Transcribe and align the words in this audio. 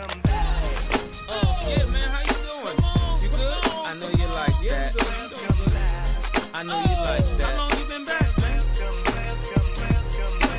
Oh, 0.00 1.58
yeah, 1.66 1.84
man, 1.90 2.08
how 2.08 2.22
you 2.22 2.38
doing? 2.46 2.78
You 3.22 3.28
good? 3.36 3.58
I 3.82 3.94
know 3.98 4.08
you 4.10 4.28
like 4.32 4.58
that. 4.68 4.94
I 6.54 6.62
know 6.62 6.78
you 6.78 6.96
like 7.02 7.26
that. 7.38 7.58
How 7.58 7.66
long 7.68 7.72
you 7.78 7.84
been 7.88 8.04
back, 8.04 8.28
man? 8.38 8.60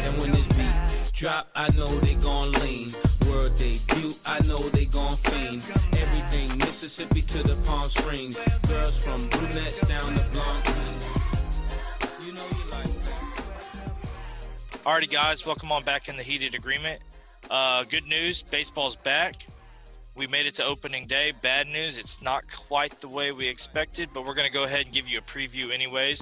And 0.03 0.19
when 0.19 0.31
this 0.31 0.47
beat 0.57 0.75
drop, 1.13 1.47
I 1.55 1.69
know 1.77 1.87
they 1.87 2.15
gon' 2.15 2.51
lean. 2.53 2.91
World 3.29 3.55
debut, 3.55 4.13
I 4.25 4.39
know 4.45 4.57
they 4.57 4.85
gon' 4.85 5.15
fiend. 5.15 5.63
Everything 5.97 6.57
Mississippi 6.57 7.21
to 7.21 7.41
the 7.43 7.55
Palm 7.65 7.87
Springs. 7.89 8.37
Girls 8.67 9.01
from 9.01 9.25
brunettes 9.29 9.87
down 9.87 10.15
to 10.15 10.23
blonde 10.31 10.63
queens. 10.65 11.05
You 12.25 12.33
know 12.33 12.43
you 12.43 12.71
like 12.71 12.91
that. 13.05 14.83
Alrighty, 14.83 15.09
guys, 15.09 15.45
welcome 15.45 15.71
on 15.71 15.83
back 15.83 16.09
in 16.09 16.17
the 16.17 16.23
heated 16.23 16.55
agreement. 16.55 17.01
Uh, 17.49 17.83
good 17.83 18.05
news, 18.05 18.43
baseball's 18.43 18.95
back. 18.95 19.47
We 20.15 20.27
made 20.27 20.45
it 20.45 20.53
to 20.55 20.65
opening 20.65 21.07
day. 21.07 21.33
Bad 21.41 21.67
news, 21.67 21.97
it's 21.97 22.21
not 22.21 22.43
quite 22.51 22.99
the 22.99 23.07
way 23.07 23.31
we 23.31 23.47
expected, 23.47 24.09
but 24.13 24.23
we're 24.23 24.35
going 24.35 24.47
to 24.47 24.53
go 24.53 24.65
ahead 24.65 24.85
and 24.85 24.93
give 24.93 25.09
you 25.09 25.17
a 25.17 25.21
preview, 25.21 25.71
anyways. 25.71 26.21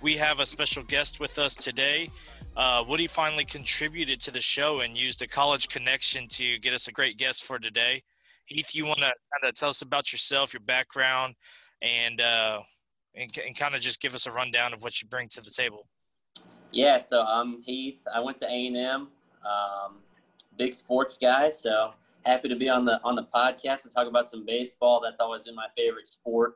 We 0.00 0.16
have 0.16 0.40
a 0.40 0.46
special 0.46 0.82
guest 0.82 1.20
with 1.20 1.38
us 1.38 1.54
today. 1.54 2.10
Uh, 2.56 2.84
Woody 2.88 3.06
finally 3.06 3.44
contributed 3.44 4.20
to 4.22 4.32
the 4.32 4.40
show 4.40 4.80
and 4.80 4.96
used 4.96 5.22
a 5.22 5.28
college 5.28 5.68
connection 5.68 6.26
to 6.28 6.58
get 6.58 6.74
us 6.74 6.88
a 6.88 6.92
great 6.92 7.16
guest 7.18 7.44
for 7.44 7.58
today. 7.58 8.02
Heath, 8.46 8.74
you 8.74 8.84
want 8.84 8.98
to 8.98 9.04
kind 9.04 9.48
of 9.48 9.54
tell 9.54 9.68
us 9.68 9.82
about 9.82 10.12
yourself, 10.12 10.52
your 10.52 10.60
background, 10.60 11.34
and 11.82 12.20
uh, 12.20 12.60
and, 13.14 13.30
and 13.46 13.56
kind 13.56 13.74
of 13.74 13.80
just 13.80 14.00
give 14.00 14.14
us 14.14 14.26
a 14.26 14.32
rundown 14.32 14.72
of 14.74 14.82
what 14.82 15.00
you 15.00 15.08
bring 15.08 15.28
to 15.28 15.40
the 15.40 15.50
table. 15.50 15.86
Yeah, 16.72 16.98
so 16.98 17.22
I'm 17.22 17.62
Heath. 17.62 18.00
I 18.12 18.20
went 18.20 18.38
to 18.38 18.46
A 18.46 18.66
and 18.66 18.76
M. 18.76 19.08
Um, 19.44 19.96
big 20.58 20.74
sports 20.74 21.18
guy, 21.18 21.50
so 21.50 21.92
happy 22.24 22.48
to 22.48 22.56
be 22.56 22.68
on 22.68 22.84
the 22.84 23.00
on 23.02 23.14
the 23.14 23.24
podcast 23.34 23.82
to 23.82 23.90
talk 23.90 24.06
about 24.06 24.28
some 24.28 24.44
baseball. 24.44 25.00
That's 25.02 25.20
always 25.20 25.42
been 25.42 25.54
my 25.54 25.68
favorite 25.76 26.06
sport. 26.06 26.54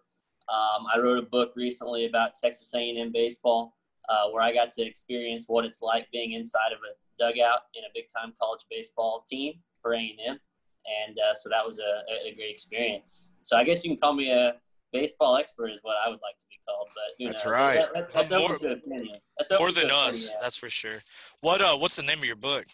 Um, 0.48 0.86
I 0.92 0.98
wrote 0.98 1.18
a 1.18 1.22
book 1.26 1.52
recently 1.56 2.06
about 2.06 2.30
Texas 2.34 2.72
A&M 2.74 3.12
baseball, 3.12 3.76
uh, 4.08 4.28
where 4.30 4.42
I 4.42 4.52
got 4.52 4.70
to 4.70 4.82
experience 4.82 5.44
what 5.46 5.66
it's 5.66 5.82
like 5.82 6.08
being 6.10 6.32
inside 6.32 6.72
of 6.72 6.78
a 6.78 6.96
dugout 7.18 7.60
in 7.74 7.84
a 7.84 7.88
big 7.94 8.04
time 8.14 8.32
college 8.40 8.62
baseball 8.70 9.24
team 9.28 9.54
for 9.82 9.94
A&M, 9.94 10.16
and 10.26 11.18
uh, 11.18 11.34
so 11.34 11.48
that 11.50 11.64
was 11.64 11.80
a, 11.80 12.28
a 12.28 12.34
great 12.34 12.50
experience. 12.50 13.30
So 13.42 13.56
I 13.56 13.64
guess 13.64 13.84
you 13.84 13.90
can 13.90 14.00
call 14.00 14.14
me 14.14 14.32
a 14.32 14.54
baseball 14.92 15.36
expert 15.36 15.68
is 15.68 15.80
what 15.82 15.96
I 16.04 16.08
would 16.08 16.20
like 16.22 16.38
to 16.38 16.46
be 16.48 16.58
called, 16.66 16.88
but 16.94 17.02
who 17.18 17.32
That's 17.32 17.44
knows? 17.44 17.52
right. 17.52 17.74
That, 17.74 17.94
that, 17.94 18.12
that's 18.12 18.30
More- 18.30 18.52
open 18.52 18.58
to 18.58 18.72
opinion. 18.72 19.18
That's 19.38 19.50
More 19.58 19.70
than 19.70 19.84
opinion, 19.84 20.08
us, 20.08 20.32
yeah. 20.32 20.40
that's 20.40 20.56
for 20.56 20.70
sure. 20.70 20.98
What 21.40 21.60
uh, 21.60 21.76
what's 21.76 21.96
the 21.96 22.02
name 22.02 22.18
of 22.18 22.24
your 22.24 22.36
book? 22.36 22.66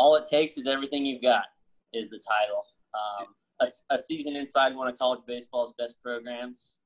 All 0.00 0.16
it 0.16 0.24
takes 0.24 0.56
is 0.56 0.66
everything 0.66 1.04
you've 1.04 1.22
got 1.22 1.44
is 1.92 2.08
the 2.08 2.20
title 2.26 2.64
um, 2.94 3.26
a, 3.60 3.94
a 3.94 3.98
season 3.98 4.34
inside 4.36 4.74
one 4.74 4.88
of 4.88 4.98
college 4.98 5.20
baseball's 5.26 5.74
best 5.78 5.96
programs 6.02 6.78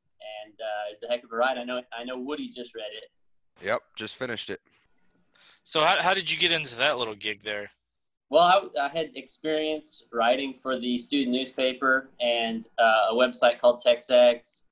and 0.47 0.55
uh, 0.61 0.91
it's 0.91 1.03
a 1.03 1.07
heck 1.07 1.23
of 1.23 1.31
a 1.33 1.37
ride 1.37 1.59
i 1.59 1.65
know 1.65 1.81
i 1.99 2.05
know 2.05 2.19
woody 2.19 2.49
just 2.49 2.75
read 2.75 2.93
it 3.03 3.11
Yep, 3.63 3.83
just 3.97 4.17
finished 4.17 4.51
it. 4.51 4.61
So 5.63 5.85
how, 5.85 6.03
how 6.03 6.15
did 6.15 6.31
you 6.31 6.39
get 6.39 6.53
into 6.53 6.77
that 6.77 6.99
little 6.99 7.15
gig 7.15 7.43
there? 7.43 7.71
well 8.31 8.71
i, 8.77 8.87
I 8.87 8.89
had 8.89 9.11
experience 9.15 10.05
writing 10.13 10.55
for 10.55 10.81
the 10.81 10.97
student 10.99 11.31
newspaper 11.31 12.11
and 12.21 12.67
uh, 12.79 13.09
a 13.11 13.15
website 13.15 13.61
called 13.61 13.83
TexAgs 13.87 14.63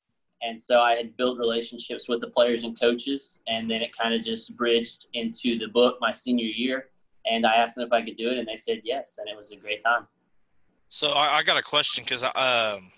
and 0.40 0.58
so 0.58 0.80
i 0.80 0.96
had 0.96 1.16
built 1.18 1.38
relationships 1.38 2.08
with 2.08 2.20
the 2.20 2.28
players 2.28 2.64
and 2.64 2.78
coaches 2.80 3.42
and 3.46 3.70
then 3.70 3.82
it 3.82 3.96
kind 3.96 4.14
of 4.14 4.22
just 4.22 4.56
bridged 4.56 5.06
into 5.12 5.58
the 5.58 5.68
book 5.68 5.98
my 6.00 6.10
senior 6.10 6.46
year 6.46 6.88
and 7.30 7.46
i 7.46 7.54
asked 7.54 7.74
them 7.74 7.86
if 7.86 7.92
i 7.92 8.02
could 8.02 8.16
do 8.16 8.30
it 8.30 8.38
and 8.38 8.46
they 8.48 8.56
said 8.56 8.80
yes 8.84 9.18
and 9.18 9.28
it 9.28 9.36
was 9.36 9.52
a 9.52 9.56
great 9.56 9.82
time 9.82 10.06
So 10.88 11.12
I, 11.12 11.38
I 11.38 11.42
got 11.42 11.56
a 11.56 11.62
question 11.62 12.04
because 12.04 12.22
I 12.22 12.28
um 12.28 12.90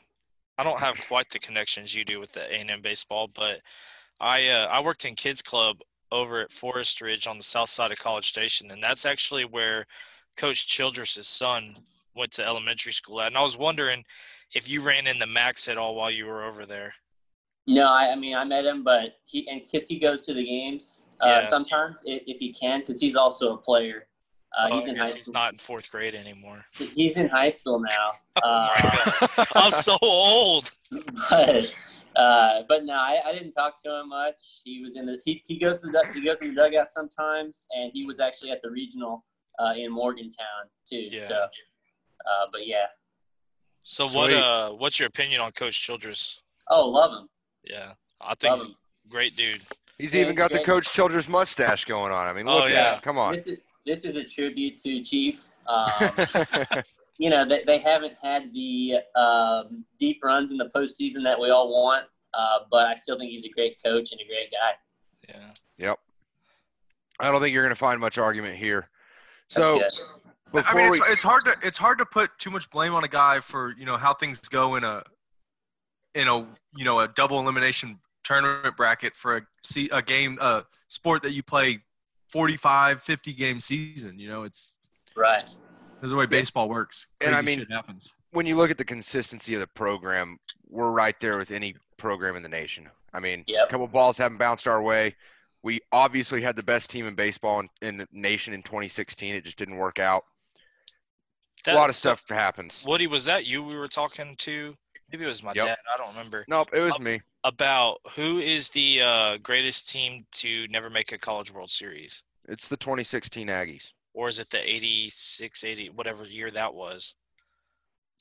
I 0.58 0.62
don't 0.62 0.80
have 0.80 0.96
quite 1.08 1.30
the 1.30 1.38
connections 1.38 1.94
you 1.94 2.04
do 2.04 2.20
with 2.20 2.32
the 2.32 2.42
A 2.42 2.60
and 2.60 2.70
M 2.70 2.80
baseball, 2.82 3.28
but 3.34 3.60
I 4.20 4.48
uh, 4.48 4.66
I 4.66 4.80
worked 4.80 5.04
in 5.04 5.14
kids 5.14 5.42
club 5.42 5.78
over 6.12 6.40
at 6.40 6.52
Forest 6.52 7.00
Ridge 7.00 7.26
on 7.26 7.36
the 7.38 7.42
south 7.44 7.70
side 7.70 7.92
of 7.92 7.98
College 7.98 8.28
Station, 8.28 8.70
and 8.70 8.82
that's 8.82 9.04
actually 9.04 9.44
where 9.44 9.86
Coach 10.36 10.66
Childress's 10.68 11.26
son 11.28 11.74
went 12.14 12.32
to 12.32 12.44
elementary 12.46 12.92
school 12.92 13.20
at. 13.20 13.28
And 13.28 13.36
I 13.36 13.42
was 13.42 13.56
wondering 13.58 14.04
if 14.54 14.68
you 14.70 14.80
ran 14.80 15.06
into 15.08 15.26
Max 15.26 15.68
at 15.68 15.78
all 15.78 15.94
while 15.96 16.10
you 16.10 16.26
were 16.26 16.44
over 16.44 16.64
there. 16.66 16.94
No, 17.66 17.86
I, 17.86 18.12
I 18.12 18.16
mean 18.16 18.36
I 18.36 18.44
met 18.44 18.64
him, 18.64 18.84
but 18.84 19.16
he 19.24 19.48
and 19.48 19.60
because 19.60 19.88
he 19.88 19.98
goes 19.98 20.24
to 20.26 20.34
the 20.34 20.44
games 20.44 21.06
uh, 21.20 21.28
Yeah. 21.28 21.48
sometimes 21.48 22.00
if, 22.04 22.22
if 22.26 22.38
he 22.38 22.52
can, 22.52 22.80
because 22.80 23.00
he's 23.00 23.16
also 23.16 23.54
a 23.54 23.56
player. 23.56 24.06
Uh, 24.58 24.68
Oh, 24.70 24.76
he's 24.76 24.86
I 24.86 24.90
in 24.90 24.96
high 24.96 25.04
guess 25.04 25.14
he's 25.16 25.24
school. 25.26 25.32
not 25.34 25.52
in 25.52 25.58
fourth 25.58 25.90
grade 25.90 26.14
anymore. 26.14 26.64
He's 26.94 27.16
in 27.16 27.28
high 27.28 27.50
school 27.50 27.80
now. 27.80 28.10
Oh 28.44 28.68
Uh, 29.36 29.44
I'm 29.56 29.72
so 29.72 29.96
old. 30.02 30.70
but 31.30 31.66
uh, 32.16 32.62
but 32.68 32.84
no, 32.84 32.92
I, 32.94 33.20
I 33.26 33.32
didn't 33.32 33.52
talk 33.52 33.82
to 33.84 34.00
him 34.00 34.08
much. 34.10 34.40
He 34.64 34.80
was 34.82 34.96
in 34.96 35.06
the 35.06 35.18
he, 35.24 35.42
he 35.46 35.58
goes 35.58 35.80
to 35.80 35.88
the 35.88 36.04
he 36.14 36.24
goes 36.24 36.40
in 36.42 36.54
the 36.54 36.62
dugout 36.62 36.88
sometimes, 36.90 37.66
and 37.76 37.90
he 37.92 38.04
was 38.06 38.20
actually 38.20 38.50
at 38.52 38.60
the 38.62 38.70
regional 38.70 39.24
uh, 39.58 39.72
in 39.76 39.90
Morgantown 39.92 40.64
too. 40.88 41.08
Yeah. 41.10 41.26
So, 41.26 41.34
uh, 41.34 42.46
but 42.52 42.66
yeah. 42.66 42.86
So 43.84 44.06
what 44.08 44.32
uh 44.32 44.70
what's 44.70 44.98
your 45.00 45.08
opinion 45.08 45.40
on 45.40 45.50
Coach 45.52 45.82
Childress? 45.82 46.40
Oh, 46.70 46.88
love 46.88 47.10
him. 47.12 47.28
Yeah, 47.64 47.92
I 48.20 48.34
think 48.36 48.50
Love 48.52 48.58
he's 48.60 48.66
him. 48.66 48.74
a 49.06 49.08
great 49.08 49.36
dude. 49.36 49.62
He's 49.98 50.14
Yeah, 50.14 50.20
even 50.22 50.32
he's 50.32 50.38
got 50.38 50.52
the. 50.52 50.64
Coach 50.64 50.92
Childress 50.92 51.28
mustache 51.28 51.84
going 51.84 52.12
on. 52.12 52.26
I 52.28 52.32
mean, 52.32 52.48
Oh, 52.48 52.58
look 52.58 52.70
yeah. 52.70 52.92
at 52.92 52.96
it. 52.98 53.02
Come 53.02 53.18
on. 53.18 53.34
This 53.34 53.46
is 53.46 53.58
this 53.86 54.04
is 54.04 54.16
a 54.16 54.24
tribute 54.24 54.78
to 54.78 55.02
Chief. 55.02 55.40
Um, 55.66 56.12
you 57.18 57.30
know, 57.30 57.46
they, 57.48 57.60
they 57.64 57.78
haven't 57.78 58.14
had 58.22 58.52
the 58.52 58.96
um, 59.14 59.84
deep 59.98 60.20
runs 60.22 60.52
in 60.52 60.58
the 60.58 60.70
postseason 60.74 61.22
that 61.24 61.38
we 61.40 61.50
all 61.50 61.70
want, 61.70 62.06
uh, 62.34 62.60
but 62.70 62.86
I 62.86 62.94
still 62.96 63.18
think 63.18 63.30
he's 63.30 63.44
a 63.44 63.50
great 63.50 63.82
coach 63.82 64.12
and 64.12 64.20
a 64.20 64.24
great 64.24 64.50
guy. 64.50 64.72
Yeah. 65.28 65.86
yep. 65.88 65.98
I 67.20 67.30
don't 67.30 67.40
think 67.40 67.54
you're 67.54 67.62
going 67.62 67.74
to 67.74 67.78
find 67.78 68.00
much 68.00 68.18
argument 68.18 68.56
here. 68.56 68.88
That's 69.54 69.66
So 69.66 69.78
good. 69.78 69.90
before 70.52 70.80
I 70.80 70.82
mean, 70.82 70.90
we, 70.90 70.98
it's, 70.98 71.10
it's 71.12 71.20
hard 71.20 71.44
to 71.44 71.56
it's 71.62 71.78
hard 71.78 71.98
to 71.98 72.06
put 72.06 72.36
too 72.38 72.50
much 72.50 72.70
blame 72.70 72.94
on 72.94 73.04
a 73.04 73.08
guy 73.08 73.40
for 73.40 73.74
you 73.78 73.86
know 73.86 73.96
how 73.96 74.14
things 74.14 74.40
go 74.40 74.74
in 74.74 74.84
a 74.84 75.04
in 76.14 76.28
a 76.28 76.38
you 76.76 76.84
know 76.84 77.00
a 77.00 77.08
double 77.08 77.38
elimination 77.38 78.00
tournament 78.24 78.76
bracket 78.76 79.14
for 79.14 79.36
a 79.36 79.42
se- 79.62 79.90
a 79.92 80.02
game 80.02 80.38
a 80.40 80.64
sport 80.88 81.22
that 81.22 81.32
you 81.32 81.42
play 81.42 81.80
45 82.34 83.00
50 83.00 83.32
game 83.32 83.60
season 83.60 84.18
you 84.18 84.28
know 84.28 84.42
it's 84.42 84.78
Right. 85.16 85.44
that's 86.00 86.10
the 86.12 86.16
way 86.16 86.26
baseball 86.26 86.68
works 86.68 87.06
And 87.20 87.34
I 87.34 87.40
mean- 87.42 87.60
shit 87.60 87.70
happens 87.70 88.14
when 88.32 88.46
you 88.46 88.56
look 88.56 88.68
at 88.72 88.78
the 88.78 88.84
consistency 88.84 89.54
of 89.54 89.60
the 89.60 89.66
program, 89.68 90.38
we're 90.68 90.90
right 90.90 91.14
there 91.20 91.38
with 91.38 91.52
any 91.52 91.76
program 91.98 92.34
in 92.34 92.42
the 92.42 92.48
nation. 92.48 92.90
I 93.12 93.20
mean, 93.20 93.44
Yep. 93.46 93.68
a 93.68 93.70
couple 93.70 93.86
balls 93.86 94.18
haven't 94.18 94.38
bounced 94.38 94.66
our 94.66 94.82
way. 94.82 95.14
We 95.62 95.78
obviously 95.92 96.40
had 96.42 96.56
the 96.56 96.64
best 96.64 96.90
team 96.90 97.06
in 97.06 97.14
baseball 97.14 97.60
in, 97.60 97.68
in 97.80 97.96
the 97.96 98.08
nation 98.10 98.52
in 98.52 98.64
2016. 98.64 99.36
It 99.36 99.44
just 99.44 99.56
didn't 99.56 99.76
work 99.76 100.00
out. 100.00 100.24
a 101.68 101.74
lot 101.74 101.88
of 101.90 101.94
stuff 101.94 102.20
happens. 102.28 102.82
Woody, 102.84 103.06
was 103.06 103.24
that 103.26 103.46
you 103.46 103.62
we 103.62 103.76
were 103.76 103.86
talking 103.86 104.34
to? 104.38 104.76
Maybe 105.12 105.24
it 105.24 105.28
was 105.28 105.44
my 105.44 105.52
Yep. 105.54 105.64
dad. 105.66 105.78
I 105.94 105.96
don't 105.96 106.08
remember. 106.08 106.44
Nope, 106.48 106.70
it 106.72 106.80
was 106.80 106.98
me. 106.98 107.20
About 107.46 107.98
who 108.16 108.38
is 108.38 108.70
the 108.70 109.02
uh, 109.02 109.36
greatest 109.42 109.90
team 109.90 110.24
to 110.32 110.66
never 110.68 110.88
make 110.88 111.12
a 111.12 111.18
College 111.18 111.52
World 111.52 111.70
Series? 111.70 112.22
It's 112.48 112.68
the 112.68 112.76
2016 112.78 113.48
Aggies. 113.48 113.90
Or 114.14 114.28
is 114.28 114.38
it 114.38 114.48
the 114.48 114.58
86, 114.66 115.62
80, 115.62 115.90
whatever 115.90 116.24
year 116.24 116.50
that 116.52 116.72
was? 116.72 117.14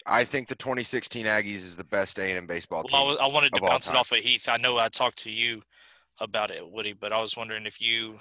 I 0.05 0.25
think 0.25 0.49
the 0.49 0.55
2016 0.55 1.25
Aggies 1.25 1.57
is 1.63 1.77
the 1.77 1.85
best 1.85 2.19
A&M 2.19 2.47
baseball 2.47 2.83
Well, 2.91 2.95
I, 2.95 2.99
team. 2.99 3.07
was- 3.11 3.17
I 3.21 3.27
wanted 3.27 3.53
to 3.53 3.61
bounce 3.61 3.87
it 3.89 3.95
off 3.95 4.11
of 4.11 4.17
Heath. 4.17 4.49
I 4.49 4.57
know 4.57 4.77
I 4.77 4.89
talked 4.89 5.19
to 5.19 5.31
you 5.31 5.61
about 6.19 6.51
it, 6.51 6.61
Woody, 6.69 6.91
but 6.91 7.13
I 7.13 7.21
was 7.21 7.37
wondering 7.37 7.65
if 7.65 7.81
you 7.81 8.19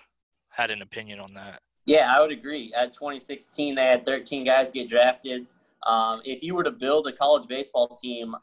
had 0.50 0.70
an 0.70 0.82
opinion 0.82 1.18
on 1.18 1.34
that. 1.34 1.60
Yeah, 1.84 2.14
I 2.16 2.20
would 2.20 2.30
agree. 2.30 2.72
At 2.76 2.92
2016, 2.92 3.74
they 3.74 3.86
had 3.86 4.06
13 4.06 4.44
guys 4.44 4.70
get 4.70 4.88
drafted. 4.88 5.46
Um, 5.84 6.20
if 6.24 6.44
you 6.44 6.54
were 6.54 6.62
to 6.62 6.70
build 6.70 7.08
a 7.08 7.12
college 7.12 7.48
baseball 7.48 7.88
team, 7.88 8.36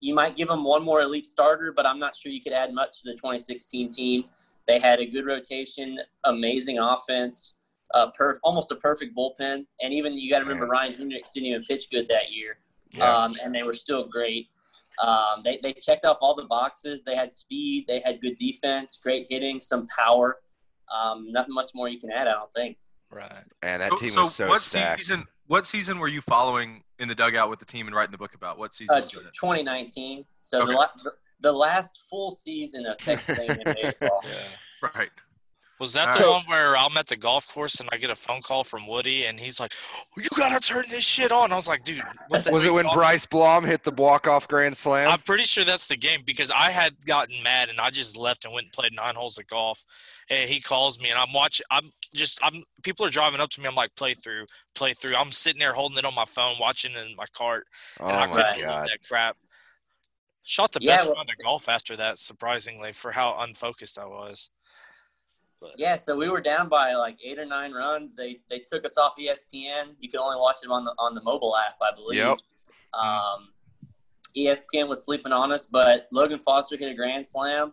you 0.00 0.14
might 0.14 0.36
give 0.36 0.48
them 0.48 0.64
one 0.64 0.82
more 0.82 1.02
elite 1.02 1.26
starter, 1.26 1.72
but 1.74 1.86
I'm 1.86 1.98
not 1.98 2.16
sure 2.16 2.32
you 2.32 2.40
could 2.42 2.52
add 2.52 2.72
much 2.74 3.02
to 3.02 3.10
the 3.10 3.12
2016 3.12 3.88
team. 3.90 4.24
They 4.66 4.78
had 4.78 5.00
a 5.00 5.06
good 5.06 5.26
rotation, 5.26 5.98
amazing 6.24 6.78
offense, 6.78 7.56
uh, 7.94 8.10
per, 8.16 8.38
almost 8.42 8.70
a 8.70 8.76
perfect 8.76 9.16
bullpen, 9.16 9.66
and 9.82 9.92
even 9.92 10.16
you 10.16 10.30
got 10.30 10.38
to 10.38 10.44
remember 10.44 10.66
Ryan 10.66 10.94
Hendricks 10.94 11.32
didn't 11.32 11.46
even 11.48 11.64
pitch 11.64 11.90
good 11.90 12.08
that 12.08 12.30
year, 12.32 12.58
Yeah. 12.92 13.14
um, 13.24 13.36
and 13.42 13.54
they 13.54 13.62
were 13.62 13.74
still 13.74 14.06
great. 14.06 14.48
Um, 15.02 15.42
they, 15.44 15.58
they 15.62 15.72
checked 15.72 16.04
off 16.04 16.18
all 16.20 16.34
the 16.34 16.44
boxes. 16.44 17.04
They 17.04 17.16
had 17.16 17.32
speed, 17.32 17.86
they 17.88 18.00
had 18.04 18.20
good 18.20 18.36
defense, 18.36 18.98
great 19.02 19.26
hitting, 19.30 19.60
some 19.60 19.86
power. 19.88 20.38
Um, 20.94 21.30
nothing 21.30 21.54
much 21.54 21.70
more 21.74 21.88
you 21.88 21.98
can 21.98 22.10
add, 22.10 22.26
I 22.28 22.32
don't 22.32 22.52
think. 22.54 22.76
Right. 23.12 23.32
and 23.62 23.82
that 23.82 23.90
team 23.98 24.08
so 24.08 24.26
was 24.26 24.34
so 24.36 24.46
what 24.48 24.62
stacked. 24.62 25.00
season 25.00 25.24
what 25.50 25.66
season 25.66 25.98
were 25.98 26.06
you 26.06 26.20
following 26.20 26.84
in 27.00 27.08
the 27.08 27.14
dugout 27.14 27.50
with 27.50 27.58
the 27.58 27.64
team 27.64 27.88
and 27.88 27.96
writing 27.96 28.12
the 28.12 28.18
book 28.18 28.34
about 28.36 28.56
what 28.56 28.72
season 28.72 28.96
Uh, 28.98 29.00
was 29.00 29.10
2019. 29.10 30.24
So 30.42 30.62
Okay. 30.62 30.70
the, 30.72 30.78
la- 30.78 31.10
the 31.40 31.50
last 31.52 32.02
full 32.08 32.30
season 32.30 32.86
of 32.86 32.96
Texas 32.98 33.36
A&M 33.36 33.58
baseball. 33.82 34.20
Yeah. 34.24 34.46
right 34.94 35.10
Was 35.80 35.94
that 35.94 36.12
the 36.12 36.20
So- 36.22 36.30
one 36.32 36.44
where 36.44 36.76
I'm 36.76 36.94
at 36.98 37.06
the 37.06 37.16
golf 37.16 37.48
course 37.48 37.80
and 37.80 37.88
I 37.90 37.96
get 37.96 38.10
a 38.10 38.14
phone 38.14 38.42
call 38.42 38.62
from 38.64 38.86
Woody 38.86 39.24
and 39.24 39.40
he's 39.40 39.58
like, 39.58 39.72
"You 40.16 40.28
gotta 40.36 40.60
turn 40.60 40.84
this 40.90 41.04
shit 41.04 41.32
on." 41.32 41.52
I 41.52 41.56
was 41.56 41.66
like, 41.68 41.84
"Dude, 41.84 42.02
what 42.28 42.44
the 42.44 42.52
Was 42.52 42.66
it 42.66 42.72
when 42.74 42.84
on?" 42.84 42.94
Bryce 42.94 43.24
Blaum 43.24 43.66
hit 43.66 43.82
the 43.82 43.90
walk-off 43.90 44.46
grand 44.46 44.76
slam? 44.76 45.10
I'm 45.10 45.22
pretty 45.22 45.44
sure 45.44 45.64
that's 45.64 45.86
the 45.86 45.96
game 45.96 46.20
because 46.22 46.50
I 46.50 46.70
had 46.70 46.94
gotten 47.06 47.42
mad 47.42 47.70
and 47.70 47.80
I 47.80 47.88
just 47.88 48.14
left 48.14 48.44
and 48.44 48.52
went 48.52 48.66
and 48.66 48.72
played 48.74 48.92
nine 48.92 49.14
holes 49.14 49.38
of 49.38 49.46
golf. 49.46 49.84
And 50.28 50.48
he 50.50 50.60
calls 50.60 51.00
me 51.00 51.08
and 51.10 51.18
I'm 51.18 51.32
watching. 51.32 51.64
I'm 51.70 51.90
just. 52.14 52.38
I'm. 52.44 52.62
People 52.82 53.06
are 53.06 53.10
driving 53.10 53.40
up 53.40 53.48
to 53.50 53.60
me. 53.62 53.66
I'm 53.66 53.74
like, 53.74 53.94
play 53.96 54.12
through, 54.14 54.46
play 54.74 54.92
through. 54.92 55.16
I'm 55.16 55.32
sitting 55.32 55.58
there 55.60 55.72
holding 55.74 55.96
it 55.98 56.04
on 56.04 56.14
my 56.14 56.24
phone, 56.26 56.56
watching 56.60 56.92
it 56.92 57.06
in 57.06 57.16
my 57.16 57.26
cart, 57.32 57.66
oh 58.00 58.06
and 58.06 58.16
I 58.16 58.26
my 58.26 58.32
couldn't 58.34 58.52
believe 58.52 58.66
god. 58.66 58.88
that 58.88 58.98
crap. 59.08 59.36
Shot 60.42 60.72
the 60.72 60.80
Yeah, 60.82 60.96
best 60.96 61.06
well- 61.06 61.16
round 61.16 61.30
of 61.30 61.36
golf 61.42 61.68
after 61.70 61.96
that, 61.96 62.18
surprisingly, 62.18 62.92
for 62.92 63.12
how 63.12 63.38
unfocused 63.40 63.98
I 63.98 64.04
was. 64.06 64.50
But 65.60 65.72
Yeah, 65.76 65.96
so 65.96 66.16
we 66.16 66.28
were 66.28 66.40
down 66.40 66.68
by 66.68 66.94
like 66.94 67.18
eight 67.24 67.38
or 67.38 67.46
nine 67.46 67.72
runs. 67.72 68.14
They 68.14 68.40
they 68.48 68.60
took 68.60 68.84
us 68.86 68.96
off 68.96 69.14
ESPN. 69.18 69.94
You 70.00 70.08
could 70.08 70.20
only 70.20 70.38
watch 70.38 70.56
it 70.62 70.70
on 70.70 70.84
the 70.84 70.92
on 70.98 71.14
the 71.14 71.22
mobile 71.22 71.56
app, 71.56 71.76
I 71.82 71.94
believe. 71.94 72.18
Yep. 72.18 72.38
Um, 72.94 73.48
ESPN 74.36 74.88
was 74.88 75.04
sleeping 75.04 75.32
on 75.32 75.52
us, 75.52 75.66
but 75.66 76.08
Logan 76.12 76.40
Foster 76.44 76.76
hit 76.76 76.90
a 76.90 76.94
grand 76.94 77.26
slam, 77.26 77.72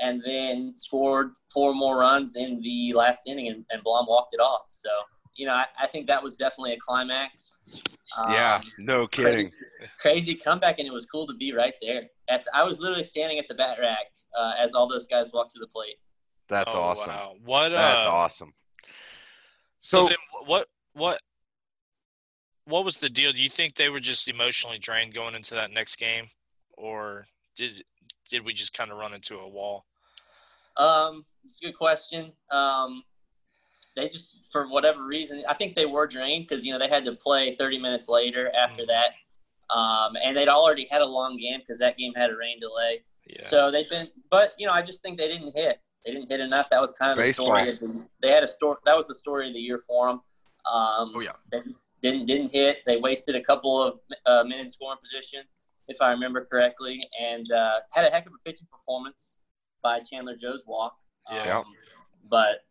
and 0.00 0.22
then 0.24 0.74
scored 0.74 1.32
four 1.52 1.74
more 1.74 1.98
runs 1.98 2.36
in 2.36 2.60
the 2.62 2.92
last 2.94 3.26
inning, 3.26 3.48
and, 3.48 3.64
and 3.70 3.82
Blaum 3.82 4.06
walked 4.08 4.34
it 4.34 4.40
off. 4.40 4.66
So 4.70 4.90
you 5.36 5.46
know, 5.46 5.52
I, 5.52 5.66
I 5.78 5.86
think 5.86 6.06
that 6.06 6.22
was 6.22 6.36
definitely 6.36 6.72
a 6.72 6.78
climax. 6.78 7.58
Um, 8.16 8.32
Yeah, 8.32 8.60
no 8.78 9.06
kidding. 9.06 9.50
Crazy, 9.50 9.90
crazy 10.00 10.34
comeback, 10.34 10.78
and 10.78 10.86
it 10.88 10.92
was 10.92 11.06
cool 11.06 11.26
to 11.26 11.34
be 11.34 11.52
right 11.52 11.74
there. 11.82 12.04
At 12.28 12.44
I 12.54 12.64
was 12.64 12.80
literally 12.80 13.04
standing 13.04 13.38
at 13.38 13.46
the 13.48 13.54
bat 13.54 13.78
rack 13.80 14.06
uh, 14.38 14.54
as 14.58 14.74
all 14.74 14.88
those 14.88 15.06
guys 15.06 15.32
walked 15.32 15.52
to 15.52 15.58
the 15.60 15.66
plate. 15.66 15.96
That's 16.48 16.74
oh, 16.74 16.80
awesome. 16.80 17.12
Wow. 17.12 17.34
What? 17.44 17.68
That's 17.70 18.06
uh, 18.06 18.10
awesome. 18.10 18.52
So, 19.80 20.04
So- 20.04 20.08
then, 20.08 20.16
what? 20.46 20.68
What? 20.94 21.20
What 22.64 22.84
was 22.84 22.98
the 22.98 23.08
deal? 23.08 23.32
Do 23.32 23.40
you 23.42 23.48
think 23.48 23.76
they 23.76 23.88
were 23.88 24.00
just 24.00 24.28
emotionally 24.28 24.78
drained 24.78 25.14
going 25.14 25.36
into 25.36 25.54
that 25.54 25.70
next 25.70 25.96
game, 25.96 26.26
or 26.76 27.26
did 27.54 27.70
did 28.28 28.44
we 28.44 28.52
just 28.52 28.74
kind 28.74 28.90
of 28.90 28.98
run 28.98 29.14
into 29.14 29.38
a 29.38 29.48
wall? 29.48 29.84
Um, 30.76 31.24
it's 31.44 31.60
a 31.62 31.66
good 31.66 31.76
question. 31.78 32.32
Um, 32.50 33.04
they 33.94 34.08
just, 34.08 34.36
for 34.52 34.68
whatever 34.68 35.04
reason, 35.06 35.42
I 35.48 35.54
think 35.54 35.74
they 35.74 35.86
were 35.86 36.06
drained 36.06 36.46
because 36.48 36.64
you 36.66 36.72
know 36.72 36.78
they 36.78 36.88
had 36.88 37.04
to 37.04 37.12
play 37.12 37.54
30 37.56 37.78
minutes 37.78 38.08
later 38.08 38.52
after 38.54 38.82
Mhm. 38.82 38.88
that, 38.88 39.74
um, 39.74 40.16
and 40.22 40.36
they'd 40.36 40.48
already 40.48 40.86
had 40.90 41.02
a 41.02 41.06
long 41.06 41.36
game 41.36 41.60
because 41.60 41.78
that 41.78 41.96
game 41.96 42.12
had 42.14 42.30
a 42.30 42.36
rain 42.36 42.58
delay. 42.60 43.04
Yeah. 43.26 43.46
So 43.46 43.70
they've 43.70 43.88
been, 43.88 44.10
but 44.28 44.54
you 44.58 44.66
know, 44.66 44.72
I 44.72 44.82
just 44.82 45.02
think 45.02 45.18
they 45.18 45.28
didn't 45.28 45.56
hit. 45.56 45.80
They 46.06 46.12
didn't 46.12 46.28
hit 46.30 46.40
enough. 46.40 46.70
That 46.70 46.80
was 46.80 46.92
kind 46.92 47.10
of 47.10 47.18
the 47.18 47.32
story. 47.32 47.68
Of 47.68 47.80
the, 47.80 48.04
they 48.22 48.30
had 48.30 48.44
a 48.44 48.48
story. 48.48 48.76
That 48.86 48.96
was 48.96 49.08
the 49.08 49.14
story 49.14 49.48
of 49.48 49.54
the 49.54 49.60
year 49.60 49.78
for 49.78 50.06
them. 50.06 50.20
Um, 50.72 51.12
Oh 51.14 51.20
yeah. 51.20 51.32
they 51.50 51.60
didn't 52.00 52.24
didn't 52.26 52.52
hit. 52.52 52.78
They 52.86 52.96
wasted 52.98 53.34
a 53.36 53.42
couple 53.42 53.82
of 53.82 53.98
uh, 54.24 54.44
men 54.44 54.60
in 54.60 54.68
scoring 54.68 54.98
position, 55.00 55.42
if 55.88 56.00
I 56.00 56.10
remember 56.12 56.44
correctly, 56.44 57.00
and 57.20 57.50
uh, 57.52 57.74
had 57.92 58.06
a 58.06 58.10
heck 58.10 58.26
of 58.26 58.32
a 58.32 58.38
pitching 58.48 58.66
performance 58.72 59.36
by 59.82 60.00
Chandler 60.00 60.34
Jozwiak. 60.36 60.90
Yeah. 61.30 61.58
Um, 61.58 61.64
but 62.30 62.64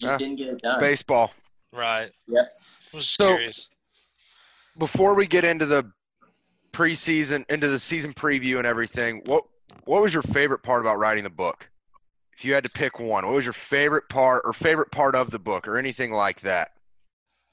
just 0.00 0.12
Yeah. 0.12 0.18
didn't 0.18 0.36
get 0.36 0.48
it 0.48 0.60
done. 0.62 0.80
Baseball. 0.80 1.32
right. 1.72 2.10
Yep. 2.26 2.52
I 2.92 2.96
was 2.96 3.08
So- 3.08 3.26
curious. 3.28 3.68
Before 4.78 5.14
we 5.14 5.26
get 5.26 5.44
into 5.44 5.66
the 5.66 5.90
preseason, 6.72 7.44
into 7.50 7.68
the 7.68 7.78
season 7.78 8.12
preview 8.14 8.56
and 8.58 8.66
everything, 8.66 9.20
what 9.26 9.44
what 9.84 10.00
was 10.00 10.12
your 10.14 10.22
favorite 10.22 10.62
part 10.62 10.80
about 10.80 10.98
writing 10.98 11.24
the 11.24 11.30
book? 11.30 11.68
If 12.42 12.46
you 12.46 12.54
had 12.54 12.64
to 12.64 12.72
pick 12.72 12.98
one, 12.98 13.24
what 13.24 13.36
was 13.36 13.44
your 13.46 13.52
favorite 13.52 14.08
part 14.08 14.42
or 14.44 14.52
favorite 14.52 14.90
part 14.90 15.14
of 15.14 15.30
the 15.30 15.38
book 15.38 15.68
or 15.68 15.78
anything 15.78 16.10
like 16.10 16.40
that? 16.40 16.72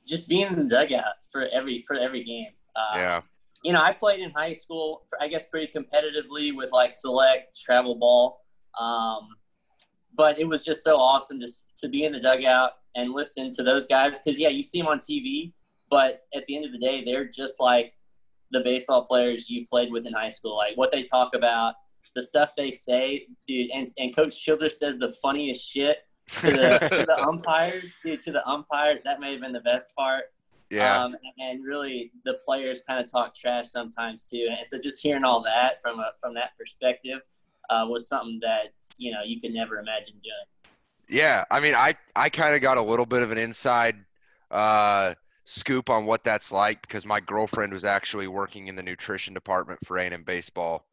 Just 0.03 0.27
being 0.27 0.47
in 0.47 0.55
the 0.55 0.67
dugout 0.67 1.13
for 1.31 1.47
every 1.53 1.83
for 1.85 1.95
every 1.95 2.23
game. 2.23 2.47
Uh, 2.75 2.95
yeah. 2.95 3.21
you 3.63 3.71
know, 3.71 3.83
I 3.83 3.93
played 3.93 4.19
in 4.19 4.31
high 4.31 4.55
school, 4.55 5.03
I 5.21 5.27
guess, 5.27 5.45
pretty 5.45 5.71
competitively 5.71 6.55
with 6.55 6.71
like 6.71 6.91
select 6.91 7.55
travel 7.63 7.93
ball. 7.99 8.41
Um, 8.79 9.27
but 10.15 10.39
it 10.39 10.45
was 10.45 10.65
just 10.65 10.83
so 10.83 10.97
awesome 10.97 11.39
to, 11.39 11.47
to 11.83 11.87
be 11.87 12.05
in 12.05 12.11
the 12.11 12.19
dugout 12.19 12.71
and 12.95 13.13
listen 13.13 13.51
to 13.51 13.61
those 13.61 13.85
guys. 13.85 14.19
Because, 14.19 14.39
yeah, 14.39 14.49
you 14.49 14.63
see 14.63 14.79
them 14.79 14.87
on 14.87 14.97
TV, 14.97 15.53
but 15.91 16.21
at 16.33 16.47
the 16.47 16.55
end 16.55 16.65
of 16.65 16.71
the 16.71 16.79
day, 16.79 17.03
they're 17.05 17.29
just 17.29 17.59
like 17.59 17.93
the 18.49 18.61
baseball 18.61 19.05
players 19.05 19.51
you 19.51 19.63
played 19.69 19.91
with 19.91 20.07
in 20.07 20.13
high 20.13 20.31
school. 20.31 20.57
Like 20.57 20.75
what 20.77 20.91
they 20.91 21.03
talk 21.03 21.35
about, 21.35 21.75
the 22.15 22.23
stuff 22.23 22.53
they 22.55 22.71
say, 22.71 23.27
dude. 23.47 23.71
And, 23.71 23.91
and 23.97 24.15
Coach 24.15 24.43
Childress 24.43 24.79
says 24.79 24.97
the 24.97 25.11
funniest 25.21 25.67
shit 25.67 25.99
to 26.39 26.51
the, 26.51 26.67
to 26.89 27.05
the 27.07 27.25
umpires, 27.27 27.95
dude, 28.03 28.23
to 28.23 28.31
the 28.31 28.47
umpires. 28.47 29.03
That 29.03 29.19
may 29.19 29.31
have 29.31 29.41
been 29.41 29.51
the 29.51 29.61
best 29.61 29.95
part. 29.95 30.25
Yeah. 30.69 31.03
Um, 31.03 31.15
and 31.39 31.63
really, 31.63 32.11
the 32.25 32.37
players 32.45 32.83
kind 32.87 33.03
of 33.03 33.11
talk 33.11 33.33
trash 33.33 33.69
sometimes 33.69 34.25
too. 34.25 34.47
And 34.49 34.67
so, 34.67 34.79
just 34.79 35.01
hearing 35.01 35.23
all 35.23 35.41
that 35.43 35.81
from 35.81 35.99
a, 35.99 36.11
from 36.21 36.35
that 36.35 36.51
perspective 36.59 37.21
uh, 37.69 37.85
was 37.87 38.07
something 38.07 38.39
that 38.43 38.69
you 38.97 39.11
know 39.11 39.21
you 39.25 39.41
could 39.41 39.53
never 39.53 39.79
imagine 39.79 40.15
doing. 40.23 40.69
Yeah, 41.07 41.43
I 41.49 41.59
mean, 41.59 41.73
I 41.73 41.95
I 42.15 42.29
kind 42.29 42.53
of 42.53 42.61
got 42.61 42.77
a 42.77 42.81
little 42.81 43.07
bit 43.07 43.23
of 43.23 43.31
an 43.31 43.39
inside 43.39 43.95
uh, 44.51 45.15
scoop 45.45 45.89
on 45.89 46.05
what 46.05 46.23
that's 46.23 46.51
like 46.51 46.81
because 46.83 47.05
my 47.05 47.19
girlfriend 47.19 47.73
was 47.73 47.83
actually 47.83 48.27
working 48.27 48.67
in 48.67 48.75
the 48.75 48.83
nutrition 48.83 49.33
department 49.33 49.79
for 49.83 49.97
A&M 49.97 50.23
baseball 50.23 50.85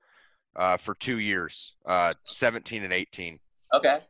uh, 0.56 0.76
for 0.76 0.94
two 0.94 1.19
years, 1.19 1.75
uh, 1.85 2.14
17 2.25 2.85
and 2.85 2.93
18. 2.93 3.38
Okay. 3.75 4.00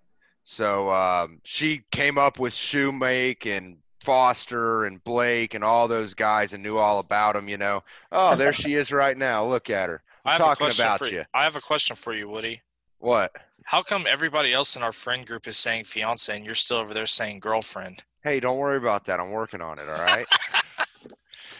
So 0.45 0.91
um, 0.91 1.41
she 1.45 1.83
came 1.91 2.19
up 2.19 2.39
with 2.39 2.53
Shewmake 2.55 3.47
and 3.47 3.77
Foster 4.01 4.85
and 4.85 5.03
Blake 5.03 5.55
and 5.55 5.65
all 5.65 5.89
those 5.89 6.15
guys 6.15 6.55
and 6.55 6.63
knew 6.63 6.79
all 6.79 7.01
about 7.01 7.35
them. 7.35 7.49
You 7.49 7.59
know, 7.59 7.83
oh, 8.13 8.37
there 8.37 8.53
she 8.53 8.75
is 8.75 8.93
right 8.93 9.17
now. 9.17 9.45
Look 9.45 9.71
at 9.71 9.89
her. 9.89 10.03
I 10.25 10.35
I'm 10.35 10.41
have 10.41 10.53
a 10.53 10.57
question 10.57 10.87
about 10.87 10.99
for 11.01 11.09
you. 11.09 11.25
I 11.35 11.45
have 11.45 11.57
a 11.57 11.61
question 11.61 11.97
for 11.97 12.15
you, 12.15 12.29
Woody. 12.29 12.63
What? 12.99 13.33
How 13.65 13.83
come 13.83 14.07
everybody 14.09 14.53
else 14.53 14.77
in 14.77 14.83
our 14.85 14.93
friend 14.93 15.27
group 15.27 15.49
is 15.49 15.57
saying 15.57 15.85
fiance 15.85 16.35
and 16.35 16.47
you're 16.47 16.55
still 16.55 16.77
over 16.77 16.95
there 16.95 17.07
saying 17.07 17.41
girlfriend? 17.41 18.05
Hey, 18.23 18.39
don't 18.39 18.59
worry 18.59 18.77
about 18.77 19.07
that. 19.07 19.19
I'm 19.19 19.31
working 19.31 19.61
on 19.61 19.79
it. 19.81 19.89
All 19.89 20.05
right. 20.05 20.27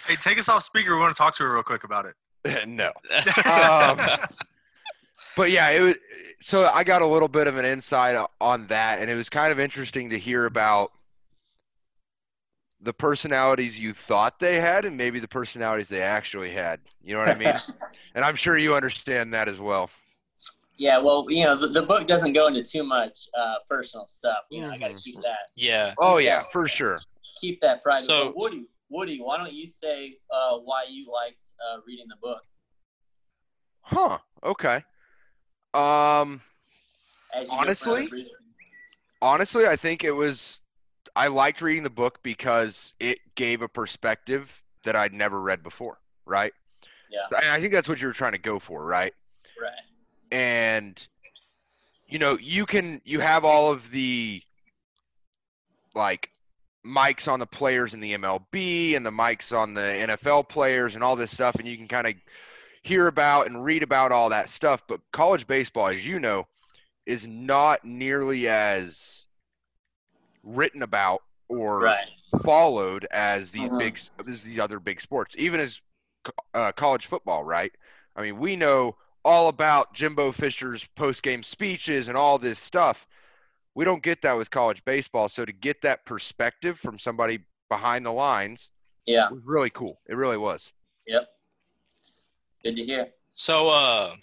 Hey, 0.07 0.15
take 0.15 0.39
us 0.39 0.49
off 0.49 0.63
speaker. 0.63 0.95
We 0.95 1.01
want 1.01 1.15
to 1.17 1.19
talk 1.19 1.35
to 1.37 1.43
her 1.43 1.55
real 1.55 1.65
quick 1.65 1.83
about 1.83 2.07
it. 2.07 2.69
no. 2.69 2.93
Um, 3.45 3.99
but 5.37 5.51
yeah, 5.51 5.71
it 5.73 5.81
was. 5.81 5.97
So 6.41 6.67
I 6.67 6.85
got 6.85 7.03
a 7.03 7.07
little 7.07 7.29
bit 7.29 7.47
of 7.47 7.57
an 7.57 7.65
insight 7.65 8.17
on 8.41 8.67
that, 8.67 9.01
and 9.01 9.11
it 9.11 9.15
was 9.15 9.29
kind 9.31 9.53
of 9.53 9.61
interesting 9.61 10.11
to 10.11 10.19
hear 10.19 10.47
about 10.47 10.93
the 12.81 12.93
personalities 12.93 13.79
you 13.79 13.93
thought 13.95 14.39
they 14.39 14.61
had, 14.61 14.85
and 14.85 14.97
maybe 14.97 15.19
the 15.19 15.29
personalities 15.29 15.89
they 15.89 16.03
actually 16.03 16.51
had. 16.51 16.81
You 17.03 17.15
know 17.15 17.21
what 17.21 17.29
I 17.31 17.35
mean? 17.35 17.55
and 18.15 18.25
I'm 18.25 18.37
sure 18.37 18.59
you 18.59 18.75
understand 18.77 19.33
that 19.35 19.49
as 19.49 19.59
well. 19.59 19.91
yeah. 20.77 20.99
Well, 20.99 21.27
you 21.29 21.45
know, 21.45 21.57
the, 21.57 21.69
the 21.69 21.83
book 21.83 22.07
doesn't 22.07 22.33
go 22.35 22.49
into 22.49 22.63
too 22.63 22.85
much 22.85 23.29
uh, 23.37 23.57
personal 23.69 24.07
stuff. 24.07 24.39
You 24.51 24.61
know, 24.63 24.71
I 24.71 24.79
got 24.79 24.89
to 24.89 24.95
keep 24.95 25.15
that 25.23 25.39
yeah. 25.55 25.95
Oh 25.99 26.19
yeah, 26.19 26.43
for 26.53 26.69
sure. 26.69 27.01
keep 27.41 27.61
that 27.63 27.83
private. 27.83 28.05
So- 28.05 28.33
Woody, 28.37 28.67
Woody, 28.91 29.19
why 29.21 29.39
don't 29.39 29.53
you 29.53 29.67
say 29.67 30.19
uh, 30.31 30.59
why 30.59 30.85
you 30.89 31.11
liked 31.11 31.53
uh, 31.73 31.81
reading 31.87 32.07
the 32.09 32.17
book? 32.23 32.43
Huh. 33.81 34.19
Okay. 34.45 34.83
Um. 35.77 36.41
As 37.35 37.43
you 37.43 37.49
go 37.49 37.57
Honestly? 37.57 38.27
honestly, 39.21 39.67
I 39.67 39.77
think 39.77 40.05
it 40.05 40.13
was. 40.13 40.61
I 41.15 41.29
liked 41.29 41.63
reading 41.63 41.83
the 41.83 41.91
book 41.91 42.23
because 42.23 42.95
it 43.01 43.19
gave 43.35 43.63
a 43.63 43.69
perspective 43.69 44.63
that 44.85 44.97
I'd 44.97 45.15
never 45.15 45.41
read 45.41 45.63
before. 45.63 45.99
Right. 46.25 46.53
Yeah. 47.11 47.39
And 47.43 47.51
I 47.51 47.61
think 47.61 47.73
that's 47.73 47.89
what 47.89 48.01
you 48.01 48.07
were 48.07 48.13
trying 48.13 48.33
to 48.33 48.39
go 48.39 48.59
for, 48.59 48.85
right? 48.85 49.15
right. 49.61 49.73
And 50.31 51.07
you 52.09 52.19
know, 52.19 52.39
you 52.39 52.67
can 52.67 53.01
you 53.05 53.21
have 53.21 53.45
all 53.45 53.71
of 53.71 53.91
the 53.91 54.43
like 55.95 56.31
mics 56.85 57.31
on 57.31 57.41
the 57.41 57.47
players 57.47 57.95
in 57.95 58.01
the 58.01 58.15
MLB 58.15 58.97
and 58.97 59.05
the 59.05 59.11
mics 59.11 59.57
on 59.57 59.75
the 59.75 59.81
NFL 59.81 60.49
players 60.49 60.95
and 60.95 61.03
all 61.03 61.17
this 61.17 61.33
stuff, 61.33 61.57
and 61.57 61.67
you 61.67 61.77
can 61.77 61.89
kind 61.89 62.07
of 62.07 62.15
hear 62.87 63.09
about 63.09 63.47
and 63.47 63.65
read 63.65 63.83
about 63.83 64.13
all 64.13 64.29
that 64.31 64.49
stuff. 64.49 64.83
But 64.87 65.01
college 65.13 65.47
baseball, 65.47 65.89
as 65.89 66.07
you 66.07 66.21
know, 66.21 66.47
is 67.05 67.27
not 67.27 67.85
nearly 67.85 68.49
as 68.49 69.27
written 70.43 70.83
about 70.83 71.23
or 71.49 71.81
Right. 71.81 72.11
followed 72.45 73.07
as 73.11 73.51
these 73.51 73.69
Mhm. 73.69 73.79
big 73.79 73.99
as 74.29 74.43
these 74.45 74.59
other 74.59 74.79
big 74.81 75.01
sports, 75.01 75.35
even 75.39 75.61
as 75.61 75.81
uh, 76.55 76.73
college 76.73 77.07
football, 77.07 77.45
right? 77.45 77.73
I 78.17 78.23
mean, 78.23 78.39
we 78.39 78.57
know 78.57 78.97
all 79.25 79.49
about 79.49 79.93
Jimbo 79.93 80.33
Fisher's 80.33 80.85
post 80.97 81.23
game 81.23 81.43
speeches 81.45 82.09
and 82.09 82.17
all 82.17 82.39
this 82.39 82.59
stuff. 82.59 83.07
We 83.75 83.85
don't 83.85 84.03
get 84.03 84.23
that 84.23 84.33
with 84.37 84.51
college 84.51 84.85
baseball. 84.85 85.29
So 85.29 85.45
to 85.45 85.53
get 85.53 85.83
that 85.83 86.05
perspective 86.05 86.81
from 86.81 86.99
somebody 86.99 87.45
behind 87.69 88.05
the 88.05 88.13
lines 88.13 88.73
Yeah. 89.05 89.29
was 89.31 89.43
really 89.45 89.71
cool. 89.71 90.01
It 90.09 90.15
really 90.17 90.37
was. 90.37 90.73
Yep. 91.07 91.29
Good 92.67 92.77
to 92.77 92.85
hear. 92.85 93.09
So 93.35 93.69
uh 93.69 94.15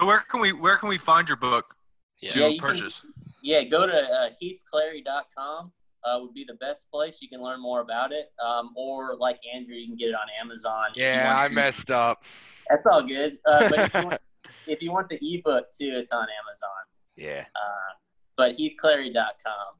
where 0.00 0.20
can 0.28 0.40
we 0.40 0.52
where 0.52 0.76
can 0.76 0.88
we 0.88 0.98
find 0.98 1.28
your 1.28 1.36
book 1.36 1.76
yeah. 2.20 2.30
to 2.32 2.38
Yeah, 2.40 2.46
you 2.48 2.58
can- 2.60 2.68
purchase? 2.68 3.04
yeah, 3.42 3.62
go 3.62 3.86
to 3.86 3.92
uh, 3.92 4.30
heathclary.com. 4.42 5.72
Uh, 6.04 6.18
would 6.20 6.34
be 6.34 6.42
the 6.42 6.54
best 6.54 6.90
place. 6.90 7.18
You 7.22 7.28
can 7.28 7.40
learn 7.40 7.62
more 7.62 7.80
about 7.80 8.12
it. 8.12 8.32
Um, 8.44 8.70
or 8.76 9.16
like 9.16 9.38
Andrew, 9.54 9.76
you 9.76 9.86
can 9.86 9.96
get 9.96 10.08
it 10.08 10.14
on 10.16 10.26
Amazon. 10.40 10.86
Yeah, 10.96 11.32
I 11.36 11.48
messed 11.54 11.90
up. 11.92 12.24
That's 12.68 12.84
all 12.86 13.06
good. 13.06 13.38
Uh, 13.46 13.68
but 13.68 13.78
if 13.78 13.94
you, 13.94 14.02
want, 14.08 14.20
if 14.66 14.82
you 14.82 14.90
want 14.90 15.08
the 15.10 15.18
ebook 15.22 15.66
too, 15.72 15.92
it's 15.94 16.10
on 16.10 16.26
Amazon. 16.42 16.82
Yeah. 17.16 17.44
Uh, 17.54 17.92
but 18.36 18.56
heathclary.com. 18.56 19.74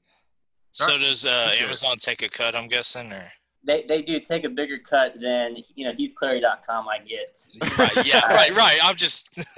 So 0.71 0.97
does 0.97 1.27
uh, 1.27 1.47
Appreciate. 1.47 1.65
Amazon 1.67 1.97
take 1.99 2.23
a 2.23 2.29
cut? 2.29 2.55
I'm 2.55 2.69
guessing, 2.69 3.13
or 3.13 3.33
They, 3.65 3.85
they 3.89 4.03
do 4.03 4.19
take 4.19 4.45
a 4.45 4.49
bigger 4.49 4.79
cut 4.79 5.21
than 5.21 5.57
you 5.77 5.87
know 5.87 5.93
heathclary.com 5.93 6.89
I 6.89 6.99
get. 6.99 7.39
right? 7.79 8.05
Yeah, 8.05 8.21
right, 8.29 8.55
right. 8.55 8.79
I'm 8.83 8.97
just. 8.97 9.31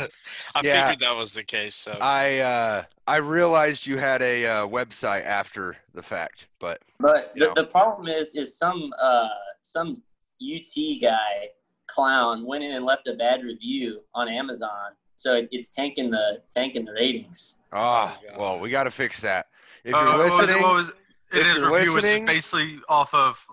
I 0.55 0.61
Yeah. 0.63 0.83
figured 0.89 1.01
that 1.01 1.17
was 1.17 1.33
the 1.33 1.43
case. 1.45 1.75
So 1.75 1.93
I 1.93 2.39
uh, 2.41 2.83
I 3.07 3.17
realized 3.17 3.87
you 3.87 3.97
had 3.99 4.21
a 4.23 4.47
uh, 4.47 4.67
website 4.67 5.25
after 5.25 5.77
the 5.95 6.03
fact, 6.03 6.49
but 6.61 6.83
But 7.01 7.33
the, 7.37 7.53
the 7.57 7.65
problem 7.65 8.09
is, 8.09 8.35
is 8.35 8.57
some 8.59 8.93
uh, 9.01 9.29
some 9.63 9.97
UT 10.43 11.01
guy 11.01 11.49
clown 11.87 12.45
went 12.45 12.63
in 12.65 12.73
and 12.73 12.85
left 12.85 13.09
a 13.09 13.15
bad 13.15 13.43
review 13.43 14.01
on 14.15 14.29
Amazon, 14.29 14.93
so 15.17 15.35
it, 15.35 15.49
it's 15.51 15.71
tanking 15.71 16.11
the 16.11 16.43
tanking 16.55 16.85
the 16.85 16.93
ratings. 16.93 17.59
ah, 17.73 18.19
my 18.23 18.29
God. 18.29 18.39
well, 18.39 18.61
we 18.61 18.69
got 18.71 18.85
to 18.85 18.91
fix 18.91 19.21
that. 19.23 19.47
If 19.85 19.95
Uh, 19.95 20.01
you're 20.01 20.29
what 20.29 20.39
was 20.41 20.51
it? 20.51 20.61
What 20.61 20.75
was 20.75 20.89
it? 20.91 20.97
if 21.33 21.47
His 21.47 21.65
review 21.65 21.93
was 21.93 22.05
basically 22.05 22.79
off 22.89 23.13
of 23.15 23.45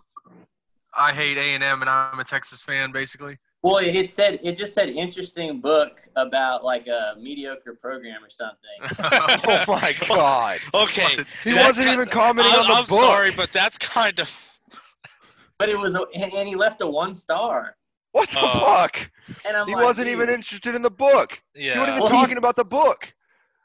I 0.97 1.13
hate 1.13 1.37
A 1.37 1.41
and 1.55 1.63
M 1.63 1.81
and 1.81 1.89
I'm 1.89 2.19
a 2.19 2.23
Texas 2.23 2.63
fan, 2.63 2.91
basically. 2.91 3.37
Well, 3.63 3.77
it, 3.77 3.95
it 3.95 4.09
said 4.09 4.39
it 4.43 4.57
just 4.57 4.73
said 4.73 4.89
interesting 4.89 5.61
book 5.61 5.91
about 6.15 6.63
like 6.63 6.87
a 6.87 7.13
mediocre 7.19 7.77
program 7.79 8.23
or 8.23 8.29
something. 8.29 8.57
oh 9.47 9.63
my 9.67 9.93
god, 10.07 10.57
okay, 10.73 11.23
he 11.43 11.51
That's 11.51 11.67
wasn't 11.67 11.87
kind- 11.87 12.01
even 12.01 12.07
commenting 12.09 12.51
I'm, 12.53 12.61
on 12.61 12.67
the 12.67 12.73
I'm 12.73 12.81
book. 12.85 12.99
sorry, 12.99 13.31
but 13.31 13.51
that's 13.51 13.77
kind 13.77 14.19
of. 14.19 14.47
But 15.59 15.69
it 15.69 15.77
was, 15.79 15.93
a, 15.93 16.01
and 16.15 16.33
and 16.33 16.49
he 16.49 16.55
left 16.55 16.81
a 16.81 16.87
one 16.87 17.13
star, 17.13 17.75
What 18.13 18.31
the 18.31 18.39
Uh, 18.39 18.59
fuck? 18.87 19.11
and 19.47 19.55
I'm 19.55 19.67
He 19.67 19.75
like, 19.75 19.83
wasn't 19.85 20.07
dude. 20.07 20.13
even 20.19 20.29
interested 20.33 20.73
in 20.73 20.81
the 20.81 20.89
book. 20.89 21.39
Yeah. 21.53 21.73
He 21.73 21.79
wasn't 21.79 21.97
even 21.97 22.01
Well, 22.01 22.09
talking 22.19 22.37
about 22.37 22.55
the 22.55 22.63
book. 22.65 23.13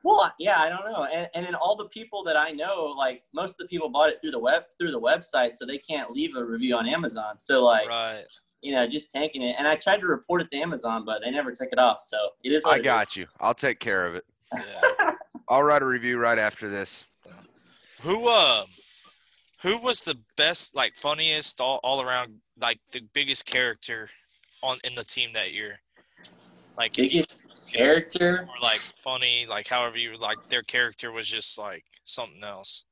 Well, 0.07 0.33
yeah, 0.39 0.61
I 0.61 0.69
don't 0.69 0.85
know, 0.85 1.03
and, 1.03 1.29
and 1.35 1.45
then 1.45 1.57
all 1.57 1.75
the 1.75 1.89
people 1.89 2.23
that 2.25 2.37
I 2.37 2.53
know, 2.53 2.95
like 2.97 3.25
most 3.35 3.51
of 3.51 3.57
the 3.57 3.67
people 3.67 3.89
bought 3.89 4.09
it 4.09 4.19
through 4.21 4.31
the 4.31 4.39
web 4.39 4.63
through 4.79 4.93
the 4.93 5.01
website, 5.01 5.55
so 5.55 5.67
they 5.67 5.79
can't 5.79 6.13
leave 6.13 6.37
a 6.37 6.45
review 6.45 6.77
on 6.77 6.89
Amazon. 6.89 7.41
So 7.41 7.65
like, 7.65 7.89
right. 7.89 8.23
you 8.61 8.73
know, 8.73 8.87
just 8.87 9.11
tanking 9.11 9.43
it. 9.43 9.57
And 9.59 9.67
I 9.67 9.75
tried 9.75 9.97
to 10.03 10.07
report 10.07 10.43
it 10.43 10.51
to 10.53 10.59
Amazon, 10.59 11.05
but 11.05 11.23
they 11.25 11.33
never 11.33 11.51
took 11.51 11.71
it 11.73 11.81
off. 11.81 12.01
So 12.01 12.17
it 12.45 12.53
is. 12.53 12.63
What 12.63 12.75
I 12.75 12.77
it 12.77 12.85
got 12.85 13.09
is. 13.09 13.17
you. 13.17 13.27
I'll 13.41 13.53
take 13.53 13.81
care 13.81 14.07
of 14.07 14.15
it. 14.15 14.25
Yeah. 14.55 15.15
I'll 15.49 15.65
write 15.65 15.83
a 15.83 15.87
review 15.87 16.19
right 16.19 16.39
after 16.39 16.69
this. 16.69 17.05
Who 18.03 18.29
uh, 18.29 18.65
who 19.63 19.77
was 19.79 20.03
the 20.03 20.17
best, 20.37 20.77
like 20.77 20.95
funniest, 20.95 21.61
all, 21.61 21.81
all 21.83 22.01
around, 22.01 22.37
like 22.61 22.79
the 22.93 23.01
biggest 23.13 23.45
character 23.45 24.09
on 24.63 24.79
in 24.85 24.95
the 24.95 25.03
team 25.03 25.31
that 25.33 25.53
year? 25.53 25.81
Like 26.77 26.97
you- 26.99 27.05
Biggest 27.09 27.73
character. 27.73 28.47
or 28.49 28.61
like 28.63 28.81
funny, 28.81 29.47
like 29.49 29.67
however 29.69 29.99
you 29.99 30.17
like 30.19 30.43
their 30.49 30.63
character 30.63 31.11
was 31.13 31.29
just 31.29 31.59
like 31.59 31.85
something 32.05 32.43
else. 32.45 32.85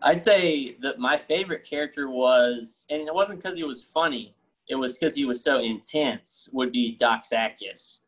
I'd 0.00 0.22
say 0.22 0.76
that 0.82 0.98
my 0.98 1.16
favorite 1.16 1.64
character 1.68 2.10
was, 2.10 2.86
and 2.90 3.06
it 3.06 3.14
wasn't 3.14 3.40
because 3.42 3.56
he 3.56 3.62
was 3.64 3.84
funny. 3.84 4.34
It 4.68 4.74
was 4.74 4.96
because 4.98 5.14
he 5.14 5.24
was 5.24 5.42
so 5.44 5.58
intense. 5.60 6.48
Would 6.52 6.72
be 6.72 6.96
Doxakis, 7.00 8.00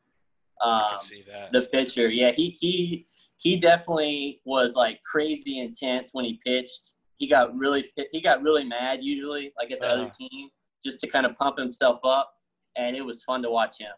um, 0.61 0.97
see 0.97 1.23
that. 1.23 1.53
the 1.53 1.63
pitcher. 1.73 2.09
Yeah, 2.09 2.33
he 2.33 2.51
he 2.59 3.07
he 3.37 3.57
definitely 3.59 4.41
was 4.45 4.75
like 4.75 5.03
crazy 5.03 5.61
intense 5.61 6.15
when 6.15 6.25
he 6.25 6.41
pitched. 6.45 6.95
He 7.19 7.29
got 7.29 7.55
really 7.57 7.85
he 8.13 8.21
got 8.21 8.43
really 8.43 8.65
mad 8.65 9.05
usually, 9.05 9.53
like 9.57 9.71
at 9.71 9.81
the 9.81 9.89
other 9.89 10.03
Uh-huh. 10.05 10.13
team, 10.19 10.49
just 10.83 10.99
to 11.01 11.07
kind 11.07 11.27
of 11.27 11.37
pump 11.39 11.59
himself 11.59 12.01
up, 12.03 12.35
and 12.77 12.97
it 12.97 13.03
was 13.03 13.23
fun 13.23 13.43
to 13.43 13.51
watch 13.51 13.79
him. 13.79 13.93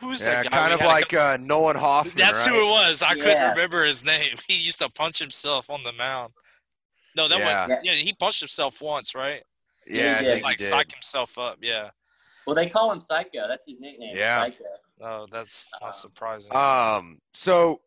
Who's 0.00 0.20
Yeah, 0.22 0.42
that 0.42 0.50
guy? 0.50 0.56
kind 0.56 0.72
of 0.72 0.80
had 0.80 0.86
a 0.86 0.88
like 0.88 1.14
uh, 1.14 1.36
Nolan 1.38 1.76
Hoffman. 1.76 2.14
That's 2.16 2.46
right? 2.46 2.54
who 2.54 2.66
it 2.66 2.70
was. 2.70 3.02
I 3.02 3.14
couldn't 3.14 3.50
remember 3.50 3.84
his 3.84 4.04
name. 4.04 4.36
He 4.48 4.54
used 4.54 4.78
to 4.80 4.88
punch 4.88 5.18
himself 5.18 5.68
on 5.70 5.82
the 5.82 5.92
mound. 5.92 6.32
No, 7.16 7.28
that 7.28 7.38
Yeah. 7.38 7.66
was 7.66 7.78
yeah. 7.82 7.92
He 7.94 8.12
punched 8.12 8.40
himself 8.40 8.80
once, 8.80 9.14
right? 9.14 9.42
Yeah, 9.86 10.18
I 10.18 10.22
Yeah, 10.22 10.32
think 10.32 10.44
Like 10.44 10.52
he 10.60 10.64
did. 10.64 10.70
psych 10.70 10.92
himself 10.92 11.38
up. 11.38 11.58
Yeah. 11.60 11.90
Well, 12.46 12.56
they 12.56 12.68
call 12.68 12.90
him 12.92 13.00
Psycho. 13.00 13.46
That's 13.48 13.66
his 13.66 13.78
nickname. 13.78 14.16
Yeah. 14.16 14.40
Psycho. 14.40 14.64
Oh, 15.02 15.26
that's 15.30 15.68
not 15.80 15.94
surprising. 15.94 16.54
Um, 16.54 17.18
so 17.34 17.80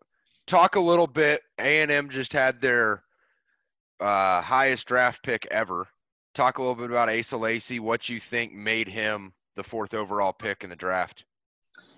talk 0.47 0.75
a 0.75 0.79
little 0.79 1.07
bit. 1.07 1.41
A 1.59 1.81
and 1.81 1.91
M 1.91 2.09
just 2.09 2.33
had 2.33 2.61
their 2.61 3.03
uh, 3.99 4.41
highest 4.41 4.87
draft 4.87 5.23
pick 5.23 5.47
ever. 5.51 5.87
Talk 6.35 6.57
a 6.57 6.61
little 6.61 6.75
bit 6.75 6.89
about 6.89 7.09
Asa 7.09 7.37
Lacy. 7.37 7.79
What 7.79 8.09
you 8.09 8.19
think 8.19 8.53
made 8.53 8.87
him 8.87 9.33
the 9.55 9.63
fourth 9.63 9.93
overall 9.93 10.33
pick 10.33 10.63
in 10.63 10.69
the 10.69 10.75
draft? 10.75 11.25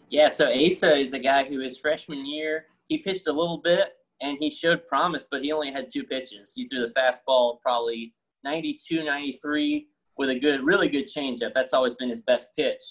Yeah, 0.09 0.29
so 0.29 0.47
Asa 0.47 0.95
is 0.95 1.13
a 1.13 1.19
guy 1.19 1.45
who 1.45 1.59
his 1.59 1.77
freshman 1.77 2.25
year 2.25 2.67
he 2.88 3.00
pitched 3.00 3.27
a 3.27 3.33
little 3.33 3.57
bit 3.57 3.93
and 4.21 4.38
he 4.39 4.50
showed 4.50 4.88
promise, 4.88 5.27
but 5.29 5.43
he 5.43 5.51
only 5.51 5.71
had 5.71 5.89
two 5.91 6.03
pitches. 6.03 6.53
He 6.55 6.67
threw 6.67 6.81
the 6.81 6.93
fastball 6.93 7.59
probably 7.62 8.13
92, 8.43 9.03
93 9.03 9.88
with 10.17 10.29
a 10.29 10.39
good, 10.39 10.63
really 10.63 10.88
good 10.88 11.05
changeup. 11.05 11.53
That's 11.53 11.74
always 11.74 11.95
been 11.95 12.09
his 12.09 12.21
best 12.21 12.47
pitch. 12.55 12.81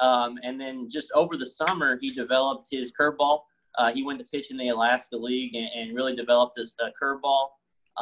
Um, 0.00 0.38
and 0.42 0.60
then 0.60 0.88
just 0.90 1.12
over 1.14 1.36
the 1.36 1.46
summer, 1.46 1.98
he 2.00 2.12
developed 2.12 2.68
his 2.70 2.92
curveball. 2.98 3.40
Uh, 3.76 3.92
he 3.92 4.02
went 4.02 4.18
to 4.18 4.24
pitch 4.24 4.50
in 4.50 4.56
the 4.56 4.70
Alaska 4.70 5.16
League 5.16 5.54
and, 5.54 5.68
and 5.76 5.94
really 5.94 6.16
developed 6.16 6.56
his 6.56 6.74
uh, 6.82 6.88
curveball. 7.00 7.48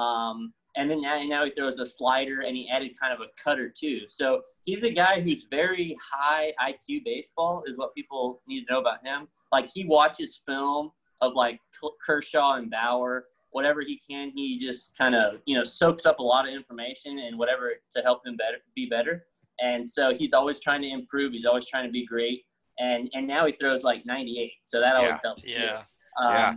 Um, 0.01 0.55
and 0.77 0.91
then 0.91 1.03
now, 1.03 1.23
now 1.23 1.45
he 1.45 1.51
throws 1.51 1.79
a 1.79 1.87
slider 1.87 2.41
and 2.41 2.57
he 2.57 2.69
added 2.71 2.99
kind 2.99 3.13
of 3.13 3.21
a 3.21 3.27
cutter 3.43 3.69
too. 3.69 4.01
So 4.09 4.43
he's 4.65 4.85
a 4.85 4.91
guy 4.91 5.21
who's 5.21 5.47
very 5.51 5.95
high 6.03 6.53
IQ 6.61 7.05
baseball, 7.05 7.63
is 7.67 7.77
what 7.77 7.95
people 7.95 8.43
need 8.47 8.65
to 8.67 8.73
know 8.73 8.81
about 8.81 9.07
him. 9.07 9.29
Like 9.51 9.69
he 9.69 9.85
watches 9.85 10.41
film 10.47 10.91
of 11.21 11.35
like 11.35 11.61
Kershaw 12.05 12.55
and 12.55 12.71
Bauer, 12.71 13.27
whatever 13.51 13.83
he 13.83 14.01
can. 14.09 14.31
He 14.35 14.59
just 14.59 14.97
kind 14.97 15.15
of 15.15 15.41
you 15.47 15.57
know 15.57 15.63
soaks 15.65 16.07
up 16.07 16.19
a 16.19 16.23
lot 16.23 16.49
of 16.49 16.55
information 16.55 17.19
and 17.19 17.39
whatever 17.39 17.73
to 17.95 18.03
help 18.03 18.27
him 18.27 18.37
better 18.37 18.59
be 18.75 18.87
better. 18.87 19.27
And 19.63 19.87
so 19.87 20.15
he's 20.15 20.33
always 20.33 20.59
trying 20.59 20.83
to 20.83 20.89
improve. 20.89 21.33
He's 21.33 21.47
always 21.47 21.67
trying 21.67 21.87
to 21.87 21.93
be 21.93 22.07
great. 22.07 22.45
And 22.79 23.11
and 23.13 23.27
now 23.27 23.45
he 23.45 23.53
throws 23.53 23.85
like 23.85 24.07
98, 24.07 24.53
so 24.63 24.81
that 24.81 24.97
always 24.97 25.21
helps. 25.23 25.43
too. 25.43 25.51
yeah. 25.51 25.83
Um, 26.19 26.33
Yeah. 26.33 26.55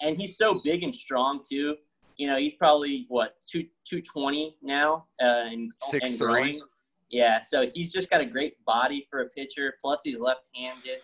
And 0.00 0.16
he's 0.16 0.36
so 0.36 0.60
big 0.64 0.82
and 0.82 0.94
strong 0.94 1.42
too. 1.48 1.76
You 2.16 2.28
know, 2.28 2.36
he's 2.36 2.54
probably 2.54 3.06
what 3.08 3.36
two 3.46 3.66
two 3.84 4.00
twenty 4.00 4.56
now, 4.62 5.06
uh, 5.20 5.44
and 5.46 5.70
and 5.92 6.02
6'3". 6.02 6.18
growing. 6.18 6.60
Yeah, 7.10 7.40
so 7.42 7.66
he's 7.72 7.92
just 7.92 8.10
got 8.10 8.20
a 8.20 8.26
great 8.26 8.62
body 8.64 9.06
for 9.10 9.20
a 9.20 9.28
pitcher. 9.28 9.74
Plus, 9.80 10.00
he's 10.02 10.18
left-handed, 10.18 10.98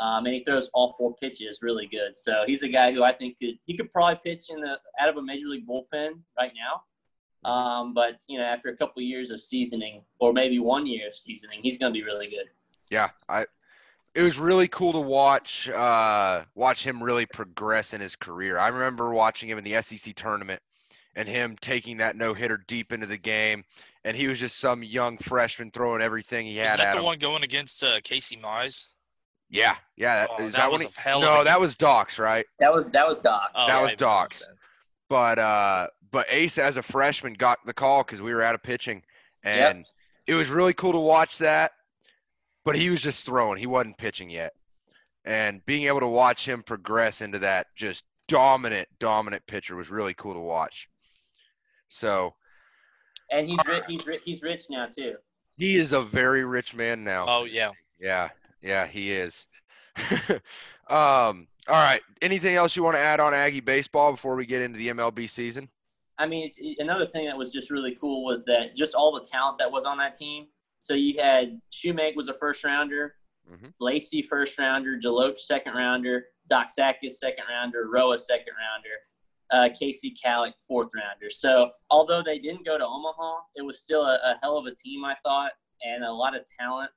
um, 0.00 0.26
and 0.26 0.34
he 0.34 0.42
throws 0.42 0.68
all 0.74 0.94
four 0.98 1.14
pitches 1.16 1.60
really 1.62 1.86
good. 1.86 2.16
So 2.16 2.42
he's 2.46 2.62
a 2.62 2.68
guy 2.68 2.92
who 2.92 3.04
I 3.04 3.12
think 3.12 3.38
could 3.38 3.58
he 3.64 3.76
could 3.76 3.92
probably 3.92 4.20
pitch 4.24 4.46
in 4.50 4.60
the 4.60 4.78
out 4.98 5.08
of 5.08 5.16
a 5.16 5.22
major 5.22 5.46
league 5.46 5.66
bullpen 5.66 6.20
right 6.38 6.52
now. 6.56 6.82
Um, 7.48 7.94
but 7.94 8.22
you 8.28 8.38
know, 8.38 8.44
after 8.44 8.68
a 8.68 8.76
couple 8.76 9.02
years 9.02 9.30
of 9.30 9.40
seasoning, 9.40 10.02
or 10.18 10.32
maybe 10.32 10.58
one 10.58 10.86
year 10.86 11.08
of 11.08 11.14
seasoning, 11.14 11.60
he's 11.62 11.78
going 11.78 11.92
to 11.92 11.98
be 11.98 12.04
really 12.04 12.26
good. 12.26 12.46
Yeah, 12.90 13.10
I. 13.28 13.46
It 14.14 14.22
was 14.22 14.38
really 14.38 14.66
cool 14.68 14.92
to 14.92 15.00
watch 15.00 15.68
uh, 15.68 16.42
watch 16.54 16.84
him 16.84 17.02
really 17.02 17.26
progress 17.26 17.92
in 17.92 18.00
his 18.00 18.16
career. 18.16 18.58
I 18.58 18.68
remember 18.68 19.10
watching 19.10 19.48
him 19.48 19.58
in 19.58 19.64
the 19.64 19.80
SEC 19.82 20.14
tournament 20.16 20.60
and 21.14 21.28
him 21.28 21.56
taking 21.60 21.96
that 21.98 22.16
no 22.16 22.34
hitter 22.34 22.62
deep 22.66 22.92
into 22.92 23.06
the 23.06 23.16
game, 23.18 23.62
and 24.04 24.16
he 24.16 24.26
was 24.26 24.40
just 24.40 24.58
some 24.58 24.82
young 24.82 25.16
freshman 25.18 25.70
throwing 25.70 26.02
everything 26.02 26.46
he 26.46 26.56
had. 26.56 26.64
Is 26.64 26.70
had 26.70 26.80
that 26.80 26.86
at 26.88 26.92
the 26.94 26.98
him. 26.98 27.04
one 27.04 27.18
going 27.18 27.44
against 27.44 27.82
uh, 27.84 28.00
Casey 28.02 28.36
Mize? 28.36 28.88
Yeah, 29.48 29.76
yeah. 29.96 30.26
Oh, 30.30 30.36
that, 30.38 30.44
is 30.44 30.52
that 30.54 30.58
that, 30.62 30.72
was 30.72 30.84
one? 30.84 30.92
a 30.96 31.00
hell 31.00 31.18
of 31.18 31.22
no, 31.22 31.40
a 31.40 31.44
that 31.44 31.54
game. 31.54 31.60
was 31.60 31.76
Docs, 31.76 32.18
right? 32.18 32.46
That 32.58 32.72
was 32.72 32.90
that 32.90 33.06
was 33.06 33.18
Doc. 33.20 33.50
Oh, 33.54 33.66
That 33.66 33.82
was. 33.82 33.92
Docs. 33.96 34.48
But 35.08 35.38
uh, 35.38 35.86
but 36.10 36.26
Ace 36.30 36.58
as 36.58 36.76
a 36.76 36.82
freshman 36.82 37.34
got 37.34 37.58
the 37.66 37.72
call 37.74 38.02
because 38.04 38.22
we 38.22 38.32
were 38.32 38.42
out 38.42 38.54
of 38.54 38.62
pitching, 38.62 39.02
Yep. 39.44 39.74
and 39.76 39.86
it 40.26 40.34
was 40.34 40.50
really 40.50 40.72
cool 40.74 40.92
to 40.92 40.98
watch 41.00 41.38
that. 41.38 41.72
But 42.64 42.76
he 42.76 42.90
was 42.90 43.00
just 43.00 43.24
throwing; 43.24 43.58
he 43.58 43.66
wasn't 43.66 43.98
pitching 43.98 44.30
yet, 44.30 44.52
and 45.24 45.64
being 45.66 45.84
able 45.84 46.00
to 46.00 46.06
watch 46.06 46.46
him 46.46 46.62
progress 46.62 47.20
into 47.20 47.38
that 47.40 47.68
just 47.74 48.04
dominant, 48.28 48.88
dominant 48.98 49.46
pitcher 49.46 49.76
was 49.76 49.90
really 49.90 50.14
cool 50.14 50.34
to 50.34 50.40
watch. 50.40 50.88
So 51.88 52.34
And 53.30 53.48
he's 53.48 53.58
rich. 53.66 53.84
He's 53.88 54.06
rich. 54.06 54.22
He's 54.24 54.42
rich 54.42 54.64
now 54.70 54.86
too. 54.86 55.16
he 55.56 55.76
is 55.76 55.92
a 55.92 56.02
very 56.02 56.44
rich 56.44 56.74
man 56.74 57.04
now. 57.04 57.26
Oh 57.28 57.44
yeah. 57.44 57.72
Yeah, 57.98 58.30
yeah, 58.62 58.86
he 58.86 59.12
is. 59.12 59.46
um, 60.88 61.46
all 61.68 61.84
right. 61.84 62.00
Anything 62.22 62.54
else 62.54 62.74
you 62.74 62.82
want 62.82 62.96
to 62.96 63.00
add 63.00 63.20
on 63.20 63.34
Aggie 63.34 63.60
baseball 63.60 64.12
before 64.12 64.36
we 64.36 64.46
get 64.46 64.62
into 64.62 64.78
the 64.78 64.88
MLB 64.88 65.28
season? 65.28 65.68
I 66.18 66.26
mean, 66.26 66.46
it's, 66.46 66.80
another 66.80 67.06
thing 67.06 67.26
that 67.26 67.36
was 67.36 67.52
just 67.52 67.70
really 67.70 67.94
cool 67.94 68.24
was 68.24 68.44
that 68.44 68.76
just 68.76 68.94
all 68.94 69.12
the 69.12 69.24
talent 69.24 69.58
that 69.58 69.70
was 69.70 69.84
on 69.84 69.98
that 69.98 70.14
team. 70.14 70.46
So 70.80 70.94
you 70.94 71.20
had 71.20 71.60
Shewmake 71.72 72.16
was 72.16 72.28
a 72.28 72.34
first 72.34 72.64
rounder, 72.64 73.16
Mhm. 73.48 73.72
Lacy 73.78 74.22
first 74.22 74.58
rounder, 74.58 74.98
Deloach 74.98 75.38
second 75.38 75.74
rounder, 75.74 76.26
Doxakis 76.50 77.12
second 77.12 77.44
rounder, 77.48 77.88
Roa 77.88 78.18
second 78.18 78.54
rounder. 78.58 78.96
uh, 79.52 79.68
Kasey 79.68 80.14
Kalich, 80.16 80.52
fourth 80.64 80.90
rounder. 80.94 81.28
So 81.28 81.72
although 81.90 82.22
they 82.22 82.38
didn't 82.38 82.64
go 82.64 82.78
to 82.78 82.86
Omaha, 82.86 83.40
it 83.56 83.62
was 83.62 83.80
still 83.80 84.04
a, 84.04 84.14
a 84.22 84.38
hell 84.40 84.56
of 84.56 84.66
a 84.66 84.74
team, 84.76 85.04
I 85.04 85.16
thought, 85.24 85.50
and 85.82 86.04
a 86.04 86.12
lot 86.12 86.36
of 86.36 86.44
talent, 86.46 86.92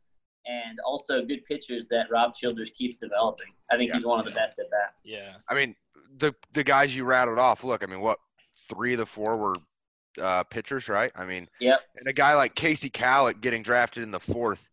and 0.46 0.80
also 0.86 1.26
good 1.26 1.44
pitchers 1.46 1.88
that 1.88 2.12
Rob 2.12 2.36
Childress 2.36 2.70
keeps 2.70 2.98
developing. 2.98 3.48
I 3.72 3.78
think 3.78 3.90
Yeah. 3.90 3.96
he's 3.96 4.06
one 4.06 4.20
of 4.20 4.28
the 4.28 4.34
best 4.40 4.60
at 4.60 4.70
that. 4.70 5.00
Yeah. 5.04 5.38
I 5.50 5.56
mean, 5.56 5.76
the 6.18 6.36
the 6.52 6.64
guys 6.64 6.96
you 6.96 7.06
rattled 7.06 7.40
off. 7.40 7.64
Look, 7.64 7.82
I 7.84 7.88
mean, 7.88 8.02
what 8.02 8.20
three 8.70 8.94
of 8.94 9.00
the 9.00 9.08
four 9.08 9.36
were 9.36 9.56
uh, 10.22 10.44
pitchers, 10.44 10.88
right? 10.90 11.12
I 11.16 11.26
mean, 11.26 11.48
Yep. 11.60 11.80
and 11.98 12.08
a 12.08 12.14
guy 12.14 12.36
like 12.36 12.56
Kasey 12.56 12.92
Kalich 12.92 13.42
getting 13.42 13.64
drafted 13.64 14.04
in 14.04 14.12
the 14.12 14.20
fourth. 14.20 14.70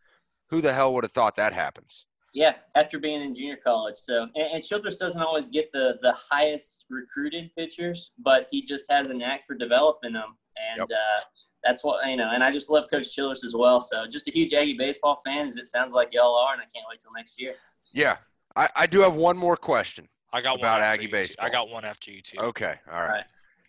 Who 0.51 0.61
the 0.61 0.73
hell 0.73 0.95
would 0.95 1.05
have 1.05 1.13
thought 1.13 1.37
that 1.37 1.53
happens? 1.53 2.07
Yeah, 2.33 2.55
after 2.77 2.99
being 2.99 3.23
in 3.23 3.35
junior 3.35 3.57
college. 3.57 3.97
So, 3.97 4.23
and, 4.35 4.53
and 4.55 4.65
Childress 4.65 4.99
doesn't 4.99 5.21
always 5.21 5.49
get 5.49 5.73
the 5.73 5.99
the 6.03 6.13
highest 6.13 6.85
recruited 6.91 7.51
pitchers, 7.57 8.13
but 8.19 8.47
he 8.51 8.63
just 8.63 8.91
has 8.91 9.09
a 9.11 9.15
knack 9.15 9.47
for 9.47 9.55
developing 9.55 10.13
them, 10.13 10.37
and 10.71 10.79
Yep. 10.79 10.89
uh, 10.91 11.21
that's 11.65 11.83
what 11.85 12.05
you 12.09 12.17
know. 12.17 12.31
And 12.33 12.43
I 12.45 12.51
just 12.53 12.71
love 12.71 12.85
Coach 12.91 13.15
Childress 13.15 13.45
as 13.45 13.55
well. 13.57 13.81
So, 13.81 14.07
just 14.09 14.29
a 14.29 14.31
huge 14.33 14.53
Aggie 14.55 14.77
baseball 14.77 15.21
fan, 15.25 15.47
as 15.49 15.57
it 15.57 15.67
sounds 15.67 15.93
like 15.93 16.09
y'all 16.13 16.37
are, 16.37 16.53
and 16.53 16.61
I 16.61 16.65
can't 16.67 16.85
wait 16.89 17.01
till 17.01 17.13
next 17.17 17.41
year. 17.41 17.55
Yeah, 17.95 18.17
I, 18.57 18.69
I 18.77 18.87
do 18.87 19.01
have 19.01 19.15
one 19.15 19.37
more 19.37 19.57
question. 19.57 20.09
I 20.33 20.41
got 20.41 20.59
About 20.59 20.75
one 20.79 20.81
after 20.83 20.93
Aggie 20.93 21.03
you 21.07 21.11
baseball. 21.11 21.47
I 21.47 21.51
got 21.51 21.69
one 21.69 21.85
after 21.85 22.13
you 22.13 22.23
too. 22.23 22.39
Okay, 22.41 22.75
all 22.93 23.01
right. 23.01 23.09
right. 23.09 23.25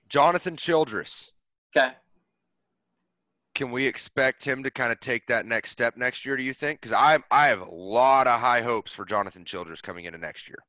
Jonathan 0.10 0.56
Childress. 0.56 1.32
Okay. 1.75 1.94
Can 3.54 3.72
we 3.72 3.86
expect 3.86 4.44
him 4.44 4.63
to 4.63 4.72
kind 4.72 4.92
of 4.92 5.00
take 5.00 5.28
that 5.28 5.46
next 5.46 5.72
step 5.72 5.98
next 5.98 6.25
year? 6.25 6.38
Do 6.38 6.44
you 6.44 6.54
think? 6.54 6.82
Because 6.82 6.94
I 6.94 7.20
I 7.30 7.48
have 7.48 7.62
a 7.62 7.70
lot 7.70 8.28
of 8.28 8.40
high 8.40 8.62
hopes 8.62 8.92
for 8.92 9.06
Jonathan 9.06 9.44
Childress 9.46 9.82
coming 9.82 10.06
into 10.06 10.18
next 10.18 10.48
year. 10.48 10.60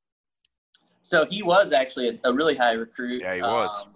So 1.02 1.24
he 1.28 1.42
was 1.42 1.72
actually 1.72 2.08
a, 2.08 2.30
a 2.30 2.32
really 2.32 2.56
high 2.56 2.72
recruit. 2.72 3.22
Yeah, 3.22 3.34
he 3.34 3.42
was. 3.42 3.84
Um, 3.84 3.92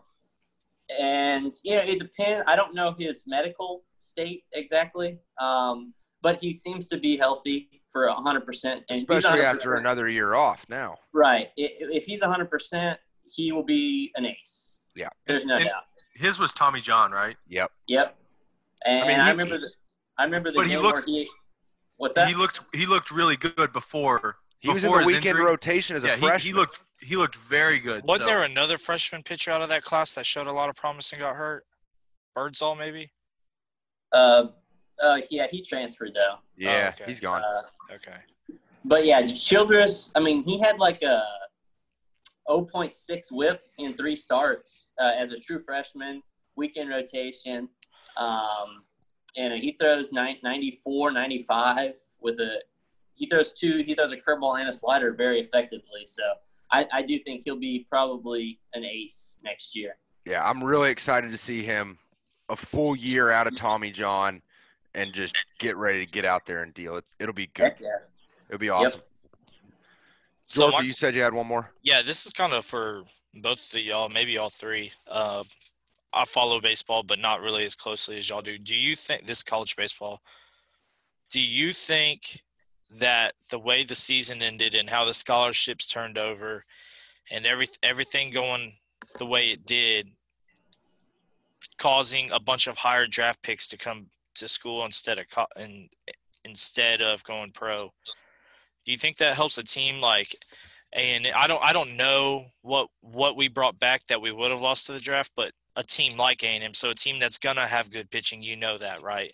and 0.98 1.54
you 1.64 1.74
know, 1.74 1.82
it 1.82 1.98
depends. 1.98 2.44
I 2.46 2.56
don't 2.56 2.74
know 2.74 2.94
his 2.96 3.24
medical 3.26 3.84
state 3.98 4.44
exactly, 4.52 5.18
um, 5.40 5.92
but 6.22 6.40
he 6.40 6.52
seems 6.52 6.88
to 6.88 6.96
be 6.96 7.16
healthy 7.16 7.82
for 7.90 8.08
hundred 8.08 8.46
percent. 8.46 8.84
And 8.88 9.00
he's 9.00 9.08
Especially 9.08 9.40
100%. 9.40 9.44
after 9.44 9.74
another 9.74 10.08
year 10.08 10.34
off 10.34 10.64
now. 10.68 10.96
Right. 11.12 11.48
If 11.56 12.04
he's 12.04 12.22
hundred 12.22 12.50
percent, 12.50 12.98
he 13.28 13.52
will 13.52 13.64
be 13.64 14.12
an 14.16 14.26
ace. 14.26 14.75
Yeah. 14.96 15.08
There's 15.26 15.44
no 15.44 15.56
And- 15.56 15.66
doubt. 15.66 15.84
His 16.14 16.38
was 16.38 16.52
Tommy 16.54 16.80
John, 16.80 17.12
right? 17.12 17.36
Yep. 17.48 17.70
Yep. 17.88 18.16
And 18.86 18.98
I 18.98 19.02
I, 19.02 19.06
mean, 19.08 19.16
he- 19.26 19.30
remember 19.32 19.58
the 19.58 19.70
I 20.18 20.24
remember 20.24 20.50
the 20.50 20.56
But 20.56 20.66
he 20.68 20.76
looked- 20.78 21.06
where 21.06 21.16
he. 21.16 21.28
What's 21.98 22.14
that? 22.14 22.28
He 22.28 22.34
looked 22.34 22.60
he 22.74 22.86
looked 22.86 23.10
really 23.10 23.36
good 23.36 23.72
before. 23.72 24.36
He 24.60 24.68
was 24.68 24.78
in 24.78 24.82
before 24.84 25.00
the 25.02 25.06
weekend 25.06 25.26
injury. 25.26 25.44
rotation 25.44 25.96
as 25.96 26.04
a 26.04 26.08
Yeah, 26.08 26.14
he, 26.16 26.20
freshman. 26.22 26.40
he 26.40 26.52
looked 26.54 26.78
he 27.00 27.16
looked 27.16 27.36
very 27.36 27.78
good. 27.78 28.02
Wasn't 28.06 28.22
so- 28.22 28.26
there 28.26 28.42
another 28.42 28.78
freshman 28.78 29.22
pitcher 29.22 29.50
out 29.50 29.60
of 29.62 29.68
that 29.68 29.82
class 29.84 30.12
that 30.14 30.24
showed 30.24 30.46
a 30.46 30.52
lot 30.52 30.68
of 30.70 30.76
promise 30.76 31.12
and 31.12 31.20
got 31.20 31.36
hurt? 31.36 31.64
Birdsall, 32.34 32.74
maybe. 32.74 33.12
uh, 34.12 34.46
uh, 35.02 35.20
yeah, 35.30 35.46
he 35.50 35.60
transferred 35.62 36.12
though. 36.14 36.36
yeah, 36.56 36.86
Oh, 36.98 37.02
okay. 37.02 37.10
he's 37.10 37.20
gone. 37.20 37.42
Uh, 37.44 37.62
Okay. 37.94 38.16
But 38.84 39.04
yeah, 39.04 39.24
Childress. 39.26 40.12
I 40.14 40.20
mean, 40.20 40.42
he 40.44 40.58
had 40.58 40.78
like 40.78 41.02
a 41.02 41.22
0.6 42.48 43.32
WHIP 43.32 43.60
in 43.78 43.92
three 43.92 44.16
starts 44.16 44.90
uh, 45.00 45.12
as 45.18 45.32
a 45.32 45.38
true 45.38 45.62
freshman. 45.62 46.22
Weekend 46.56 46.88
rotation, 46.88 47.68
um, 48.16 48.82
and 49.36 49.62
he 49.62 49.76
throws 49.78 50.10
94, 50.10 51.10
95 51.10 51.92
with 52.20 52.40
a. 52.40 52.62
He 53.12 53.26
throws 53.26 53.52
two. 53.52 53.82
He 53.86 53.94
throws 53.94 54.12
a 54.12 54.16
curveball 54.16 54.58
and 54.58 54.68
a 54.70 54.72
slider 54.72 55.12
very 55.12 55.40
effectively. 55.40 56.06
So 56.06 56.22
I, 56.72 56.86
I 56.92 57.02
do 57.02 57.18
think 57.18 57.42
he'll 57.44 57.56
be 57.56 57.86
probably 57.90 58.58
an 58.72 58.84
ace 58.86 59.38
next 59.44 59.76
year. 59.76 59.96
yeah, 60.24 60.48
I'm 60.48 60.62
really 60.62 60.90
excited 60.90 61.30
to 61.30 61.38
see 61.38 61.62
him 61.62 61.98
a 62.48 62.56
full 62.56 62.96
year 62.96 63.30
out 63.30 63.46
of 63.46 63.56
Tommy 63.56 63.92
John 63.92 64.40
and 64.94 65.12
just 65.12 65.36
get 65.58 65.76
ready 65.76 66.04
to 66.04 66.10
get 66.10 66.24
out 66.24 66.46
there 66.46 66.62
and 66.62 66.72
deal. 66.74 66.96
It, 66.96 67.04
it'll 67.20 67.34
be 67.34 67.48
good. 67.48 67.74
Yeah. 67.80 67.88
It'll 68.48 68.58
be 68.58 68.70
awesome. 68.70 69.00
So 70.46 70.70
my, 70.70 70.80
you 70.80 70.94
said 71.00 71.14
you 71.14 71.22
had 71.22 71.34
one 71.34 71.46
more. 71.46 71.72
yeah, 71.82 72.02
this 72.02 72.24
is 72.24 72.32
kind 72.32 72.52
of 72.52 72.64
for 72.64 73.02
both 73.34 73.74
of 73.74 73.80
y'all, 73.80 74.08
maybe 74.08 74.38
all 74.38 74.48
three. 74.48 74.92
Uh, 75.10 75.42
I 76.14 76.24
follow 76.24 76.60
baseball, 76.60 77.02
but 77.02 77.18
not 77.18 77.40
really 77.40 77.64
as 77.64 77.74
closely 77.74 78.16
as 78.16 78.28
y'all 78.28 78.42
do. 78.42 78.56
Do 78.56 78.74
you 78.74 78.94
think 78.94 79.26
this 79.26 79.38
is 79.38 79.44
college 79.44 79.76
baseball? 79.76 80.22
Do 81.32 81.40
you 81.42 81.72
think 81.72 82.42
that 82.98 83.34
the 83.50 83.58
way 83.58 83.82
the 83.82 83.96
season 83.96 84.40
ended 84.40 84.76
and 84.76 84.88
how 84.88 85.04
the 85.04 85.12
scholarships 85.12 85.88
turned 85.88 86.16
over, 86.16 86.64
and 87.32 87.44
every 87.44 87.66
everything 87.82 88.30
going 88.30 88.72
the 89.18 89.26
way 89.26 89.48
it 89.48 89.66
did, 89.66 90.08
causing 91.76 92.30
a 92.30 92.38
bunch 92.38 92.68
of 92.68 92.78
higher 92.78 93.08
draft 93.08 93.42
picks 93.42 93.66
to 93.68 93.76
come 93.76 94.06
to 94.36 94.46
school 94.46 94.84
instead 94.84 95.18
of 95.18 95.28
co- 95.28 95.46
in, 95.56 95.88
instead 96.44 97.02
of 97.02 97.24
going 97.24 97.50
pro? 97.50 97.92
Do 98.86 98.92
you 98.92 98.98
think 98.98 99.16
that 99.18 99.34
helps 99.34 99.58
a 99.58 99.64
team 99.64 100.00
like 100.00 100.34
and 100.92 101.26
I 101.26 101.46
don't 101.46 101.62
I 101.62 101.72
don't 101.72 101.96
know 101.96 102.46
what 102.62 102.88
what 103.02 103.36
we 103.36 103.48
brought 103.48 103.78
back 103.78 104.06
that 104.06 104.20
we 104.20 104.32
would 104.32 104.50
have 104.50 104.62
lost 104.62 104.86
to 104.86 104.92
the 104.92 105.00
draft, 105.00 105.32
but 105.36 105.52
a 105.76 105.84
team 105.84 106.16
like 106.16 106.42
A&M, 106.42 106.72
so 106.72 106.90
a 106.90 106.94
team 106.94 107.18
that's 107.18 107.38
gonna 107.38 107.66
have 107.66 107.90
good 107.90 108.10
pitching, 108.10 108.42
you 108.42 108.56
know 108.56 108.78
that, 108.78 109.02
right? 109.02 109.32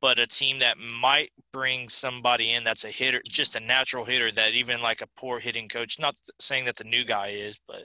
But 0.00 0.18
a 0.18 0.26
team 0.26 0.60
that 0.60 0.78
might 0.78 1.30
bring 1.52 1.88
somebody 1.88 2.52
in 2.52 2.64
that's 2.64 2.84
a 2.84 2.90
hitter, 2.90 3.20
just 3.26 3.56
a 3.56 3.60
natural 3.60 4.04
hitter 4.04 4.30
that 4.32 4.54
even 4.54 4.80
like 4.80 5.02
a 5.02 5.08
poor 5.16 5.40
hitting 5.40 5.68
coach, 5.68 5.98
not 5.98 6.14
saying 6.40 6.64
that 6.66 6.76
the 6.76 6.84
new 6.84 7.04
guy 7.04 7.28
is, 7.28 7.58
but 7.66 7.84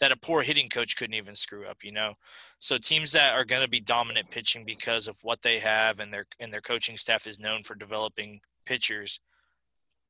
that 0.00 0.12
a 0.12 0.16
poor 0.16 0.42
hitting 0.42 0.68
coach 0.68 0.96
couldn't 0.96 1.14
even 1.14 1.36
screw 1.36 1.64
up, 1.64 1.84
you 1.84 1.92
know. 1.92 2.14
So 2.58 2.76
teams 2.76 3.12
that 3.12 3.34
are 3.34 3.44
going 3.44 3.62
to 3.62 3.68
be 3.68 3.80
dominant 3.80 4.30
pitching 4.30 4.64
because 4.66 5.06
of 5.06 5.16
what 5.22 5.42
they 5.42 5.60
have 5.60 6.00
and 6.00 6.12
their 6.12 6.26
and 6.40 6.52
their 6.52 6.60
coaching 6.60 6.96
staff 6.96 7.26
is 7.26 7.38
known 7.38 7.62
for 7.62 7.76
developing 7.76 8.40
pitchers 8.66 9.20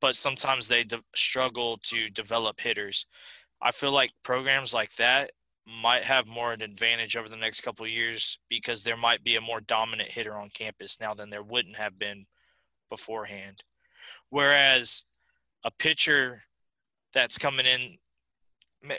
but 0.03 0.17
sometimes 0.17 0.69
they 0.69 0.85
de- 0.85 1.03
struggle 1.15 1.79
to 1.85 2.11
develop 2.11 2.61
hitters. 2.61 3.07
I 3.63 3.71
feel 3.71 3.93
like 3.93 4.11
programs 4.25 4.75
like 4.75 4.95
that 4.97 5.31
might 5.65 6.03
have 6.03 6.27
more 6.27 6.53
of 6.53 6.61
an 6.61 6.71
advantage 6.71 7.17
over 7.17 7.29
the 7.29 7.37
next 7.37 7.61
couple 7.61 7.87
years 7.87 8.39
because 8.51 8.83
there 8.83 8.97
might 8.97 9.23
be 9.23 9.37
a 9.37 9.41
more 9.41 9.61
dominant 9.61 10.11
hitter 10.11 10.35
on 10.35 10.51
campus 10.51 11.01
now 11.01 11.15
than 11.15 11.31
there 11.31 11.45
wouldn't 11.45 11.77
have 11.77 11.99
been 12.01 12.27
beforehand. 12.91 13.63
Whereas 14.29 15.07
a 15.65 15.71
pitcher 15.71 16.43
that's 17.15 17.39
coming 17.39 17.65
in 17.67 17.99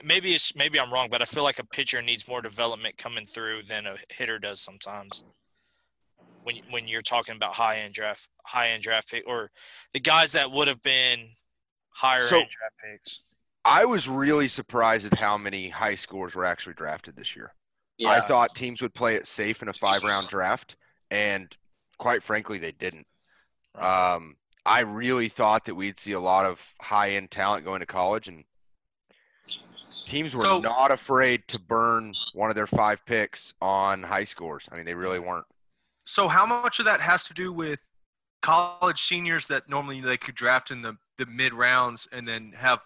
maybe 0.02 0.34
it's 0.34 0.56
maybe 0.56 0.80
I'm 0.80 0.94
wrong, 0.94 1.10
but 1.12 1.22
I 1.22 1.26
feel 1.26 1.44
like 1.44 1.60
a 1.60 1.66
pitcher 1.66 2.02
needs 2.02 2.30
more 2.30 2.42
development 2.42 2.98
coming 2.98 3.26
through 3.26 3.64
than 3.64 3.86
a 3.86 3.98
hitter 4.10 4.40
does 4.40 4.62
sometimes. 4.62 5.26
When 6.44 6.58
when 6.70 6.88
you're 6.88 7.02
talking 7.02 7.36
about 7.36 7.54
high 7.54 7.78
end 7.80 7.94
draft 7.94 8.28
high 8.46 8.70
end 8.70 8.84
draft 8.84 9.10
pick 9.10 9.24
or 9.28 9.50
the 9.94 10.00
guys 10.00 10.34
that 10.34 10.52
would 10.52 10.68
have 10.68 10.82
been 10.84 11.30
higher 11.90 12.28
So- 12.28 12.42
end 12.42 12.50
draft 12.50 12.76
picks. 12.84 13.20
I 13.66 13.86
was 13.86 14.10
really 14.10 14.50
surprised 14.50 15.06
at 15.12 15.18
how 15.18 15.38
many 15.38 15.70
high 15.70 15.96
scores 15.96 16.36
were 16.36 16.44
actually 16.44 16.74
drafted 16.74 17.16
this 17.16 17.34
year. 17.34 17.54
Yeah. 17.98 18.10
I 18.10 18.20
thought 18.20 18.56
teams 18.56 18.82
would 18.82 18.94
play 18.94 19.16
it 19.16 19.26
safe 19.26 19.62
in 19.62 19.70
a 19.70 19.74
five 19.74 20.04
round 20.04 20.28
draft, 20.28 20.76
and 21.12 21.56
quite 21.98 22.24
frankly, 22.24 22.58
they 22.58 22.74
didn't. 22.74 23.08
Um, 23.76 24.36
I 24.66 24.82
really 24.82 25.30
thought 25.30 25.64
that 25.66 25.76
we'd 25.76 25.98
see 25.98 26.12
a 26.12 26.20
lot 26.20 26.46
of 26.46 26.62
high 26.82 27.12
end 27.12 27.32
talent 27.32 27.64
going 27.64 27.80
to 27.80 27.86
college, 27.86 28.28
and 28.28 28.44
teams 30.08 30.34
were 30.34 30.42
So- 30.42 30.60
not 30.60 30.92
afraid 30.92 31.48
to 31.50 31.60
burn 31.60 32.14
one 32.34 32.50
of 32.50 32.58
their 32.58 32.68
five 32.68 33.06
picks 33.06 33.54
on 33.62 34.04
high 34.04 34.26
scores. 34.26 34.68
I 34.72 34.76
mean, 34.76 34.86
they 34.86 34.94
really 34.94 35.20
weren't. 35.20 35.46
So 36.06 36.28
how 36.28 36.46
much 36.46 36.80
of 36.80 36.86
that 36.86 37.02
has 37.02 37.24
to 37.26 37.34
do 37.34 37.52
with 37.54 37.88
college 38.42 39.02
seniors 39.02 39.48
that 39.48 39.70
normally 39.70 40.02
they 40.02 40.18
could 40.18 40.36
draft 40.36 40.70
in 40.72 40.82
the, 40.82 40.98
the 41.18 41.26
mid 41.26 41.54
rounds 41.54 42.08
and 42.12 42.28
then 42.28 42.54
have 42.58 42.80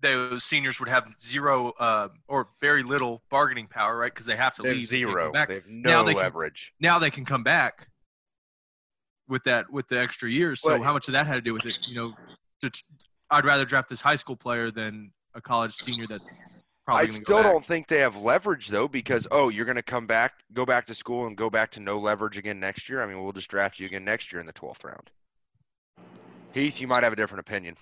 those 0.00 0.44
seniors 0.44 0.78
would 0.78 0.88
have 0.88 1.08
zero 1.20 1.72
uh, 1.78 2.08
or 2.28 2.48
very 2.60 2.82
little 2.82 3.22
bargaining 3.30 3.66
power, 3.66 3.96
right? 3.96 4.12
Because 4.12 4.26
they 4.26 4.36
have 4.36 4.54
to 4.56 4.62
They 4.62 4.68
have 4.68 4.76
leave. 4.78 4.88
zero. 4.88 5.32
back. 5.32 5.48
They 5.48 5.54
have 5.54 5.68
no 5.68 5.90
Now 5.90 6.02
they 6.02 6.14
can- 6.14 6.50
Now 6.80 6.98
they 6.98 7.10
can 7.10 7.24
come 7.24 7.42
back 7.42 7.88
with 9.28 9.44
that 9.44 9.70
with 9.70 9.88
the 9.88 9.98
extra 9.98 10.30
years. 10.30 10.60
So 10.60 10.72
Well, 10.74 10.82
how 10.82 10.92
much 10.92 11.08
of 11.08 11.12
that 11.12 11.26
had 11.26 11.34
to 11.36 11.40
do 11.40 11.54
with 11.54 11.66
it? 11.66 11.78
You 11.88 11.94
know, 11.94 12.14
to, 12.60 12.82
I'd 13.30 13.44
rather 13.44 13.64
draft 13.64 13.88
this 13.88 14.00
high 14.00 14.16
school 14.16 14.36
player 14.36 14.70
than 14.70 15.12
a 15.34 15.40
college 15.40 15.72
senior 15.72 16.06
that's 16.06 16.42
I 16.88 17.06
still 17.06 17.38
go 17.38 17.42
don't 17.42 17.66
think 17.66 17.88
they 17.88 17.98
have 17.98 18.16
leverage 18.16 18.68
though, 18.68 18.86
because 18.86 19.26
oh, 19.30 19.48
you're 19.48 19.64
going 19.64 19.76
to 19.76 19.82
come 19.82 20.06
back, 20.06 20.34
go 20.52 20.64
back 20.64 20.86
to 20.86 20.94
school, 20.94 21.26
and 21.26 21.36
go 21.36 21.50
back 21.50 21.70
to 21.72 21.80
no 21.80 21.98
leverage 21.98 22.38
again 22.38 22.60
next 22.60 22.88
year. 22.88 23.02
I 23.02 23.06
mean, 23.06 23.22
we'll 23.22 23.32
just 23.32 23.50
draft 23.50 23.80
you 23.80 23.86
again 23.86 24.04
next 24.04 24.32
year 24.32 24.40
in 24.40 24.46
the 24.46 24.52
12th 24.52 24.84
round. 24.84 25.10
Heath, 26.52 26.80
you 26.80 26.86
might 26.86 27.02
have 27.02 27.12
a 27.12 27.16
different 27.16 27.40
opinion. 27.40 27.76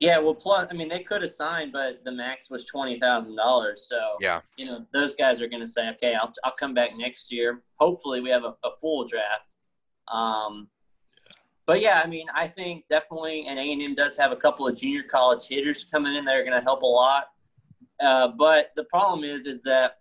Yeah, 0.00 0.18
well, 0.18 0.34
plus, 0.34 0.68
I 0.70 0.74
mean, 0.74 0.88
they 0.88 1.00
could 1.00 1.22
have 1.22 1.30
signed, 1.30 1.72
but 1.72 2.04
the 2.04 2.12
max 2.12 2.50
was 2.50 2.66
twenty 2.66 3.00
thousand 3.00 3.36
dollars. 3.36 3.86
So, 3.88 3.96
Yeah. 4.20 4.40
you 4.56 4.66
know, 4.66 4.84
those 4.92 5.14
guys 5.14 5.40
are 5.40 5.48
going 5.48 5.62
to 5.62 5.68
say, 5.68 5.88
okay, 5.90 6.14
I'll, 6.14 6.32
I'll 6.44 6.52
come 6.58 6.74
back 6.74 6.90
next 6.98 7.32
year. 7.32 7.62
Hopefully, 7.76 8.20
we 8.20 8.28
have 8.28 8.44
a, 8.44 8.54
a 8.64 8.70
full 8.78 9.06
draft. 9.06 9.56
Um, 10.12 10.68
but 11.66 11.80
yeah, 11.80 12.02
I 12.04 12.06
mean, 12.06 12.26
I 12.34 12.46
think 12.46 12.84
definitely, 12.88 13.46
and 13.48 13.58
A 13.58 13.62
and 13.62 13.80
M 13.80 13.94
does 13.94 14.18
have 14.18 14.32
a 14.32 14.36
couple 14.36 14.68
of 14.68 14.76
junior 14.76 15.02
college 15.02 15.46
hitters 15.48 15.86
coming 15.90 16.14
in 16.14 16.24
that 16.26 16.36
are 16.36 16.44
going 16.44 16.58
to 16.58 16.64
help 16.64 16.82
a 16.82 16.86
lot. 16.86 17.28
Uh, 18.00 18.28
but 18.28 18.72
the 18.76 18.84
problem 18.84 19.24
is, 19.24 19.46
is 19.46 19.62
that 19.62 19.98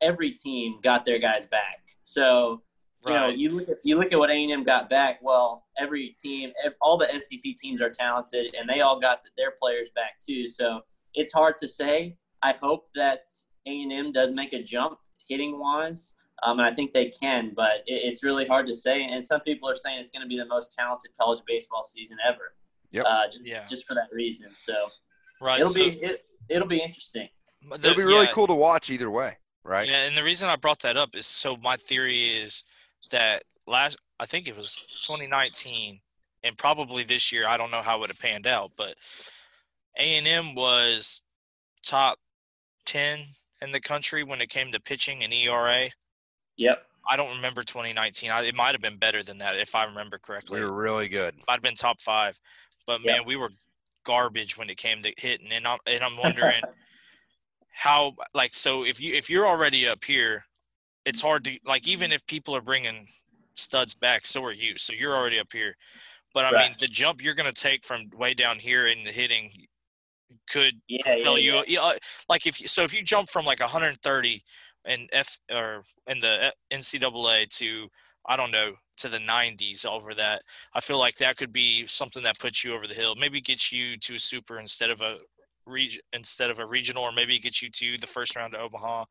every 0.00 0.30
team 0.32 0.80
got 0.82 1.04
their 1.06 1.18
guys 1.18 1.46
back. 1.46 1.80
So 2.02 2.62
you 3.06 3.14
know, 3.14 3.28
you 3.28 3.50
look 3.50 3.68
at 3.68 3.78
you 3.82 3.98
look 3.98 4.12
at 4.12 4.18
what 4.18 4.30
A 4.30 4.34
and 4.34 4.52
M 4.52 4.62
got 4.64 4.88
back. 4.88 5.18
Well, 5.22 5.64
every 5.76 6.14
team, 6.22 6.52
all 6.80 6.96
the 6.96 7.08
SEC 7.20 7.56
teams 7.56 7.82
are 7.82 7.90
talented, 7.90 8.54
and 8.54 8.68
they 8.68 8.80
all 8.80 9.00
got 9.00 9.22
their 9.36 9.50
players 9.50 9.90
back 9.90 10.20
too. 10.24 10.46
So 10.46 10.82
it's 11.14 11.32
hard 11.32 11.56
to 11.58 11.68
say. 11.68 12.16
I 12.42 12.52
hope 12.52 12.88
that 12.94 13.24
A 13.66 13.82
and 13.82 13.92
M 13.92 14.12
does 14.12 14.30
make 14.30 14.52
a 14.52 14.62
jump 14.62 14.98
hitting 15.28 15.58
wise, 15.58 16.14
um, 16.44 16.60
and 16.60 16.68
I 16.68 16.72
think 16.72 16.92
they 16.92 17.06
can. 17.10 17.52
But 17.56 17.82
it, 17.88 18.02
it's 18.04 18.22
really 18.22 18.46
hard 18.46 18.68
to 18.68 18.74
say. 18.74 19.02
And 19.02 19.24
some 19.24 19.40
people 19.40 19.68
are 19.68 19.74
saying 19.76 19.98
it's 19.98 20.10
going 20.10 20.22
to 20.22 20.28
be 20.28 20.38
the 20.38 20.46
most 20.46 20.72
talented 20.78 21.10
college 21.20 21.42
baseball 21.44 21.82
season 21.84 22.18
ever. 22.24 22.54
Yep. 22.92 23.04
Uh, 23.08 23.22
just, 23.32 23.50
Yeah. 23.50 23.66
just 23.68 23.84
for 23.84 23.94
that 23.94 24.08
reason. 24.12 24.50
So 24.54 24.74
Right. 25.40 25.58
it'll 25.58 25.72
so 25.72 25.80
be 25.80 25.98
it, 26.02 26.24
it'll 26.48 26.68
be 26.68 26.80
interesting. 26.82 27.28
the- 27.68 27.74
It'll 27.76 27.94
be 27.96 28.02
really 28.02 28.26
yeah, 28.26 28.32
cool 28.32 28.46
to 28.46 28.54
watch 28.54 28.90
either 28.90 29.10
way, 29.10 29.36
right? 29.64 29.88
Yeah, 29.88 30.04
and 30.04 30.16
the 30.16 30.22
reason 30.24 30.48
I 30.48 30.56
brought 30.56 30.80
that 30.80 30.96
up 30.96 31.14
is 31.14 31.26
so 31.26 31.56
my 31.56 31.76
theory 31.76 32.40
is 32.42 32.64
that 33.10 33.42
last 33.66 33.96
I 34.18 34.26
think 34.26 34.48
it 34.48 34.56
was 34.56 34.76
2019 35.06 36.00
and 36.44 36.58
probably 36.58 37.04
this 37.04 37.30
year 37.32 37.46
I 37.46 37.56
don't 37.56 37.70
know 37.70 37.82
how 37.82 37.96
it 37.96 38.00
would 38.00 38.08
have 38.10 38.18
panned 38.18 38.46
out, 38.46 38.72
but 38.76 38.96
A&M 39.96 40.54
was 40.54 41.20
top 41.84 42.18
10 42.86 43.20
in 43.60 43.72
the 43.72 43.80
country 43.80 44.24
when 44.24 44.40
it 44.40 44.48
came 44.48 44.72
to 44.72 44.80
pitching 44.80 45.22
and 45.22 45.32
ERA. 45.32 45.88
Yep. 46.56 46.82
I 47.08 47.16
don't 47.16 47.34
remember 47.36 47.62
2019. 47.62 48.30
I, 48.30 48.42
it 48.44 48.54
might 48.54 48.72
have 48.72 48.80
been 48.80 48.96
better 48.96 49.22
than 49.22 49.38
that 49.38 49.56
if 49.56 49.74
I 49.74 49.84
remember 49.84 50.18
correctly. 50.18 50.60
We 50.60 50.66
were 50.66 50.72
really 50.72 51.08
good. 51.08 51.34
Might 51.48 51.54
have 51.54 51.62
been 51.62 51.74
top 51.74 52.00
five, 52.00 52.38
but 52.86 53.00
Yeah. 53.04 53.12
man, 53.18 53.22
we 53.26 53.36
were 53.36 53.50
garbage 54.04 54.56
when 54.56 54.70
it 54.70 54.76
came 54.76 55.02
to 55.02 55.12
hitting, 55.16 55.52
and 55.52 55.66
I'm 55.66 55.78
and 55.86 56.02
I'm 56.02 56.16
wondering 56.22 56.62
how 57.74 58.14
like 58.34 58.54
so 58.54 58.84
if 58.84 59.00
you 59.00 59.14
if 59.14 59.28
you're 59.30 59.46
already 59.46 59.86
up 59.88 60.04
here, 60.04 60.44
it's 61.04 61.20
hard 61.20 61.44
to 61.44 61.58
like 61.64 61.86
even 61.88 62.12
if 62.12 62.24
people 62.26 62.54
are 62.54 62.60
bringing 62.60 63.06
studs 63.54 63.94
back, 63.94 64.26
so 64.26 64.44
are 64.44 64.52
you. 64.52 64.76
So 64.76 64.92
you're 64.92 65.16
already 65.16 65.38
up 65.38 65.52
here, 65.52 65.76
but 66.34 66.44
I 66.44 66.50
mean 66.68 66.76
the 66.80 66.86
jump 66.88 67.22
you're 67.22 67.34
gonna 67.34 67.52
take 67.52 67.84
from 67.84 68.10
way 68.16 68.34
down 68.34 68.58
here 68.58 68.86
in 68.86 69.04
the 69.04 69.12
hitting 69.12 69.50
could 70.50 70.80
Yeah. 70.88 71.16
Tell 71.18 71.38
yeah. 71.38 71.62
you 71.62 71.64
yeah, 71.68 71.80
uh, 71.82 71.96
like 72.28 72.46
if 72.46 72.60
you- 72.60 72.68
so 72.68 72.82
if 72.84 72.94
you 72.94 73.02
jump 73.02 73.28
from 73.28 73.44
like 73.44 73.60
130 73.60 74.42
in 74.86 75.06
F 75.12 75.38
or 75.50 75.84
in 76.06 76.20
the 76.20 76.46
uh, 76.46 76.50
NCAA 76.72 77.48
to 77.58 77.88
I 78.26 78.36
don't 78.36 78.50
know 78.50 78.74
to 78.98 79.08
the 79.08 79.18
90s 79.18 79.84
over 79.86 80.14
that 80.14 80.42
I 80.74 80.80
feel 80.80 80.98
like 80.98 81.16
that 81.16 81.36
could 81.36 81.52
be 81.52 81.86
something 81.86 82.22
that 82.22 82.38
puts 82.38 82.62
you 82.62 82.74
over 82.74 82.86
the 82.86 82.94
hill 82.94 83.14
maybe 83.16 83.40
gets 83.40 83.72
you 83.72 83.96
to 83.98 84.14
a 84.14 84.18
super 84.18 84.58
instead 84.58 84.90
of 84.90 85.00
a 85.00 85.16
region 85.66 86.02
instead 86.12 86.50
of 86.50 86.58
a 86.58 86.66
regional 86.66 87.02
or 87.02 87.12
maybe 87.12 87.38
gets 87.38 87.62
you 87.62 87.70
to 87.70 87.96
the 87.98 88.06
first 88.06 88.36
round 88.36 88.54
of 88.54 88.60
Omaha 88.60 89.04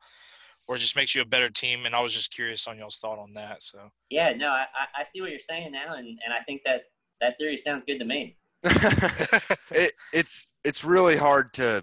or 0.68 0.76
just 0.76 0.96
makes 0.96 1.14
you 1.14 1.20
a 1.22 1.26
better 1.26 1.48
team 1.50 1.84
and 1.84 1.94
I 1.94 2.00
was 2.00 2.14
just 2.14 2.32
curious 2.32 2.66
on 2.68 2.78
y'all's 2.78 2.96
thought 2.98 3.18
on 3.18 3.34
that 3.34 3.62
so 3.62 3.90
Yeah, 4.08 4.32
no, 4.32 4.48
I, 4.48 4.62
I- 4.62 5.00
I 5.00 5.04
see 5.04 5.20
what 5.20 5.30
you're 5.30 5.40
saying 5.40 5.72
now, 5.72 5.94
and, 5.94 6.06
and 6.06 6.32
I 6.32 6.42
think 6.46 6.62
that 6.64 6.82
that 7.20 7.36
theory 7.38 7.58
sounds 7.58 7.84
good 7.86 7.98
to 7.98 8.04
me. 8.04 8.36
it, 9.70 9.92
it's 10.12 10.54
it's 10.64 10.84
really 10.84 11.16
hard 11.16 11.52
to. 11.54 11.82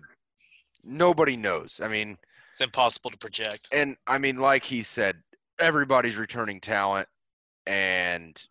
Nobody 0.84 1.36
knows. 1.36 1.82
I 1.84 1.88
mean, 1.90 2.18
it's 2.52 2.62
impossible 2.62 3.12
to 3.12 3.18
project 3.18 3.68
and 3.72 3.98
I 4.08 4.18
mean, 4.18 4.38
like 4.38 4.64
he 4.64 4.84
said, 4.84 5.18
everybody's 5.60 6.18
returning 6.18 6.60
talent, 6.62 7.08
and 7.70 8.42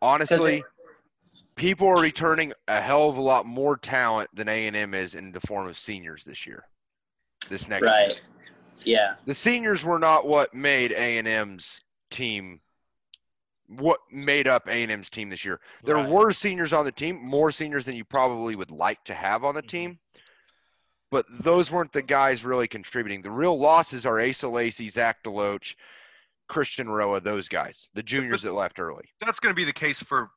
honestly, 0.00 0.64
people 1.54 1.86
are 1.86 2.00
returning 2.00 2.52
a 2.66 2.80
hell 2.80 3.10
of 3.10 3.18
a 3.18 3.20
lot 3.20 3.44
more 3.44 3.76
talent 3.76 4.30
than 4.34 4.48
A 4.48 4.66
and 4.66 4.74
M 4.74 4.94
is 4.94 5.14
in 5.14 5.32
the 5.32 5.40
form 5.40 5.68
of 5.68 5.78
seniors 5.78 6.24
this 6.24 6.46
year. 6.46 6.64
This 7.50 7.68
next 7.68 7.82
year. 7.82 7.90
Right. 7.90 8.22
Yeah. 8.84 9.16
the 9.24 9.34
seniors 9.34 9.84
were 9.84 9.98
not 9.98 10.26
what 10.26 10.54
made 10.54 10.92
A 10.92 11.18
and 11.18 11.26
M's 11.26 11.82
team. 12.10 12.60
What 13.66 13.98
made 14.12 14.46
up 14.46 14.68
A 14.68 14.70
and 14.70 14.92
M's 14.92 15.10
team 15.10 15.28
this 15.28 15.44
year? 15.44 15.60
There 15.82 15.96
Right. 15.96 16.08
were 16.08 16.32
seniors 16.32 16.72
on 16.72 16.84
the 16.84 16.92
team, 16.92 17.16
more 17.16 17.50
seniors 17.50 17.84
than 17.84 17.96
you 17.96 18.04
probably 18.04 18.54
would 18.54 18.70
like 18.70 19.02
to 19.04 19.14
have 19.14 19.42
on 19.42 19.56
the 19.56 19.62
Mhm. 19.62 19.68
team, 19.68 19.98
but 21.10 21.26
those 21.28 21.72
weren't 21.72 21.92
the 21.92 22.02
guys 22.02 22.44
really 22.44 22.68
contributing. 22.68 23.22
The 23.22 23.30
real 23.30 23.58
losses 23.58 24.06
are 24.06 24.20
Asa 24.20 24.46
Lacy, 24.48 24.88
Zach 24.88 25.22
Deloach, 25.24 25.74
Christian 26.48 26.88
Roa, 26.88 27.20
those 27.20 27.48
guys, 27.48 27.88
the 27.94 28.02
juniors 28.02 28.42
that 28.42 28.52
left 28.52 28.78
early. 28.78 29.04
That's 29.20 29.40
going 29.40 29.54
to 29.54 29.56
be 29.56 29.64
the 29.64 29.72
case 29.72 30.02
for 30.02 30.30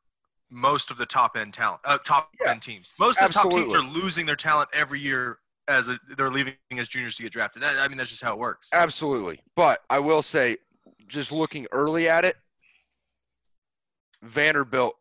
most 0.50 0.90
of 0.90 0.98
the 0.98 1.06
top 1.06 1.38
end 1.38 1.54
talent, 1.54 1.82
uh, 1.86 1.98
top 2.04 2.30
Yeah, 2.44 2.52
end 2.52 2.62
teams. 2.62 2.92
Most 3.00 3.22
of 3.22 3.28
the 3.28 3.34
top 3.34 3.52
teams 3.52 3.74
are 3.74 3.82
losing 3.84 4.26
their 4.26 4.36
talent 4.36 4.70
every 4.74 5.00
year 5.00 5.38
as 5.68 5.90
a, 5.90 6.00
they're 6.18 6.32
leaving 6.32 6.56
as 6.72 6.88
juniors 6.88 7.16
to 7.16 7.24
get 7.24 7.32
drafted. 7.32 7.62
That, 7.62 7.78
I 7.80 7.88
mean, 7.88 7.98
that's 7.98 8.10
just 8.10 8.24
how 8.24 8.34
it 8.34 8.40
works. 8.40 8.70
Absolutely. 8.74 9.40
But 9.56 9.82
I 9.90 10.00
will 10.00 10.24
say, 10.24 10.58
just 11.08 11.32
looking 11.32 11.68
early 11.72 12.10
at 12.10 12.26
it, 12.26 12.36
Vanderbilt 14.24 14.96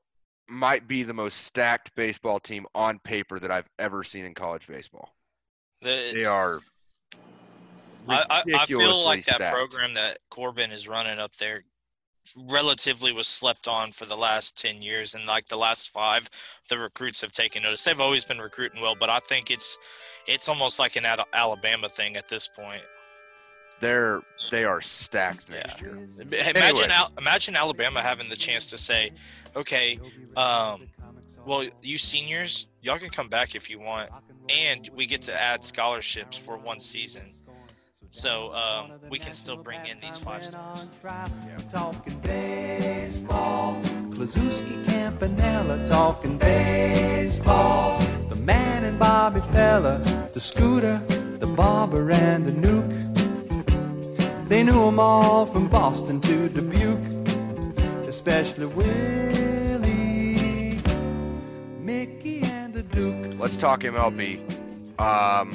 might 0.48 0.86
be 0.86 1.02
the 1.02 1.12
most 1.14 1.42
stacked 1.42 1.94
baseball 1.94 2.40
team 2.40 2.66
on 2.74 2.98
paper 2.98 3.38
that 3.38 3.50
I've 3.50 3.68
ever 3.78 4.04
seen 4.04 4.24
in 4.24 4.34
college 4.34 4.66
baseball. 4.66 5.14
The- 5.80 6.12
They 6.14 6.24
are. 6.24 6.60
I, 8.08 8.24
I, 8.30 8.42
I 8.54 8.66
feel 8.66 9.04
like 9.04 9.24
that 9.26 9.36
stacked. 9.36 9.52
program 9.54 9.94
that 9.94 10.18
Corbin 10.30 10.70
is 10.72 10.88
running 10.88 11.18
up 11.18 11.36
there 11.36 11.64
relatively 12.36 13.12
was 13.12 13.26
slept 13.26 13.66
on 13.68 13.90
for 13.92 14.04
the 14.04 14.16
last 14.16 14.58
10 14.58 14.82
years 14.82 15.14
and 15.14 15.24
like 15.26 15.48
the 15.48 15.56
last 15.56 15.88
five 15.90 16.28
the 16.68 16.76
recruits 16.76 17.22
have 17.22 17.32
taken 17.32 17.62
notice 17.62 17.82
they've 17.84 18.00
always 18.02 18.24
been 18.24 18.38
recruiting 18.38 18.82
well 18.82 18.94
but 18.98 19.08
i 19.08 19.18
think 19.20 19.50
it's 19.50 19.78
it's 20.26 20.46
almost 20.46 20.78
like 20.78 20.96
an 20.96 21.06
Al- 21.06 21.26
alabama 21.32 21.88
thing 21.88 22.16
at 22.16 22.28
this 22.28 22.46
point 22.46 22.82
They're 23.80 24.20
they 24.50 24.64
are 24.64 24.82
stacked 24.82 25.48
next 25.48 25.80
year. 25.80 25.92
imagine 25.96 26.56
Anyway. 26.56 26.88
Al- 26.90 27.12
imagine 27.18 27.56
alabama 27.56 28.02
having 28.02 28.28
the 28.28 28.36
chance 28.36 28.66
to 28.66 28.76
say 28.76 29.10
okay 29.56 29.98
um, 30.36 30.82
well 31.46 31.64
you 31.82 31.96
seniors 31.96 32.66
y'all 32.82 32.98
can 32.98 33.08
come 33.10 33.28
back 33.28 33.54
if 33.54 33.70
you 33.70 33.78
want 33.80 34.10
and 34.50 34.90
we 34.94 35.06
get 35.06 35.22
to 35.22 35.34
add 35.34 35.64
scholarships 35.64 36.36
for 36.36 36.58
one 36.58 36.78
season 36.80 37.22
so 38.10 38.54
um, 38.54 38.92
we 39.10 39.18
can 39.18 39.32
still 39.32 39.56
bring 39.56 39.84
in 39.86 39.98
these 40.00 40.18
five 40.18 40.44
stars 40.44 40.86
Talking 41.70 42.18
baseball. 42.20 43.80
Kluszewski 44.10 44.84
Campanella 44.86 45.84
talking 45.86 46.38
baseball. 46.38 48.00
The 48.28 48.36
man 48.36 48.84
and 48.84 48.98
Bobby 48.98 49.40
Feller, 49.52 49.98
the 50.32 50.40
scooter, 50.40 50.98
the 51.38 51.46
barber 51.46 52.10
and 52.10 52.46
the 52.46 52.52
Newk. 52.52 52.88
They 54.48 54.64
knew 54.64 54.88
'em 54.88 54.98
all 54.98 55.44
from 55.44 55.68
Boston 55.68 56.20
to 56.22 56.48
Dubuque, 56.48 57.28
especially 58.08 58.66
Willie, 58.66 60.78
Mickey, 61.80 62.40
and 62.42 62.72
the 62.72 62.82
Duke. 62.82 63.34
Let's 63.38 63.58
talk 63.58 63.84
MLB. 63.84 64.40
Um, 64.98 65.52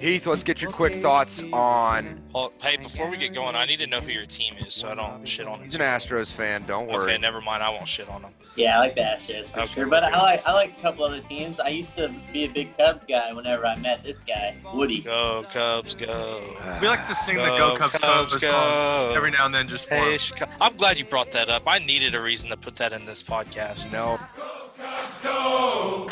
Heath, 0.00 0.26
let's 0.26 0.44
get 0.44 0.62
your 0.62 0.70
quick 0.70 1.02
thoughts 1.02 1.42
on. 1.52 2.20
Well, 2.32 2.52
hey, 2.60 2.76
before 2.76 3.10
we 3.10 3.16
get 3.16 3.34
going, 3.34 3.56
I 3.56 3.64
need 3.66 3.80
to 3.80 3.86
know 3.86 4.00
who 4.00 4.12
your 4.12 4.26
team 4.26 4.54
is 4.64 4.72
so 4.74 4.90
I 4.90 4.94
don't 4.94 5.26
shit 5.26 5.46
on 5.46 5.58
them. 5.58 5.64
He's 5.66 5.74
an 5.74 5.82
Astros 5.82 6.28
fan. 6.30 6.64
Don't 6.66 6.86
worry. 6.86 7.12
Okay, 7.14 7.18
never 7.18 7.40
mind. 7.40 7.62
I 7.64 7.70
won't 7.70 7.88
shit 7.88 8.08
on 8.08 8.22
them. 8.22 8.30
Yeah, 8.54 8.76
I 8.76 8.78
like 8.80 8.94
the 8.94 9.00
Astros 9.02 9.48
for 9.50 9.60
Okay. 9.60 9.66
sure. 9.72 9.86
But 9.86 10.04
I 10.04 10.20
like 10.22 10.42
I 10.46 10.52
like 10.52 10.78
a 10.78 10.82
couple 10.82 11.04
other 11.04 11.20
teams. 11.20 11.58
I 11.58 11.68
used 11.68 11.96
to 11.96 12.14
be 12.32 12.44
a 12.44 12.48
big 12.48 12.76
Cubs 12.78 13.06
guy 13.06 13.32
whenever 13.32 13.66
I 13.66 13.76
met 13.76 14.04
this 14.04 14.18
guy, 14.18 14.56
Woody. 14.72 15.00
Go 15.00 15.44
Cubs, 15.50 15.94
go! 15.96 16.42
We 16.80 16.86
like 16.86 17.04
to 17.06 17.14
sing 17.14 17.36
the 17.36 17.56
Go 17.56 17.74
Cubs 17.74 17.98
Go 17.98 18.26
song 18.38 19.16
every 19.16 19.32
now 19.32 19.46
and 19.46 19.54
then 19.54 19.66
just 19.66 19.88
for 19.88 19.96
Hey, 19.96 20.12
'em. 20.12 20.18
Chicago. 20.18 20.52
I'm 20.60 20.76
glad 20.76 20.98
you 20.98 21.04
brought 21.06 21.32
that 21.32 21.50
up. 21.50 21.64
I 21.66 21.78
needed 21.78 22.14
a 22.14 22.20
reason 22.20 22.50
to 22.50 22.56
put 22.56 22.76
that 22.76 22.92
in 22.92 23.04
this 23.04 23.22
podcast. 23.22 23.92
No, 23.92 24.18
Go 24.36 24.44
Cubs 24.78 25.18
Go! 25.22 26.08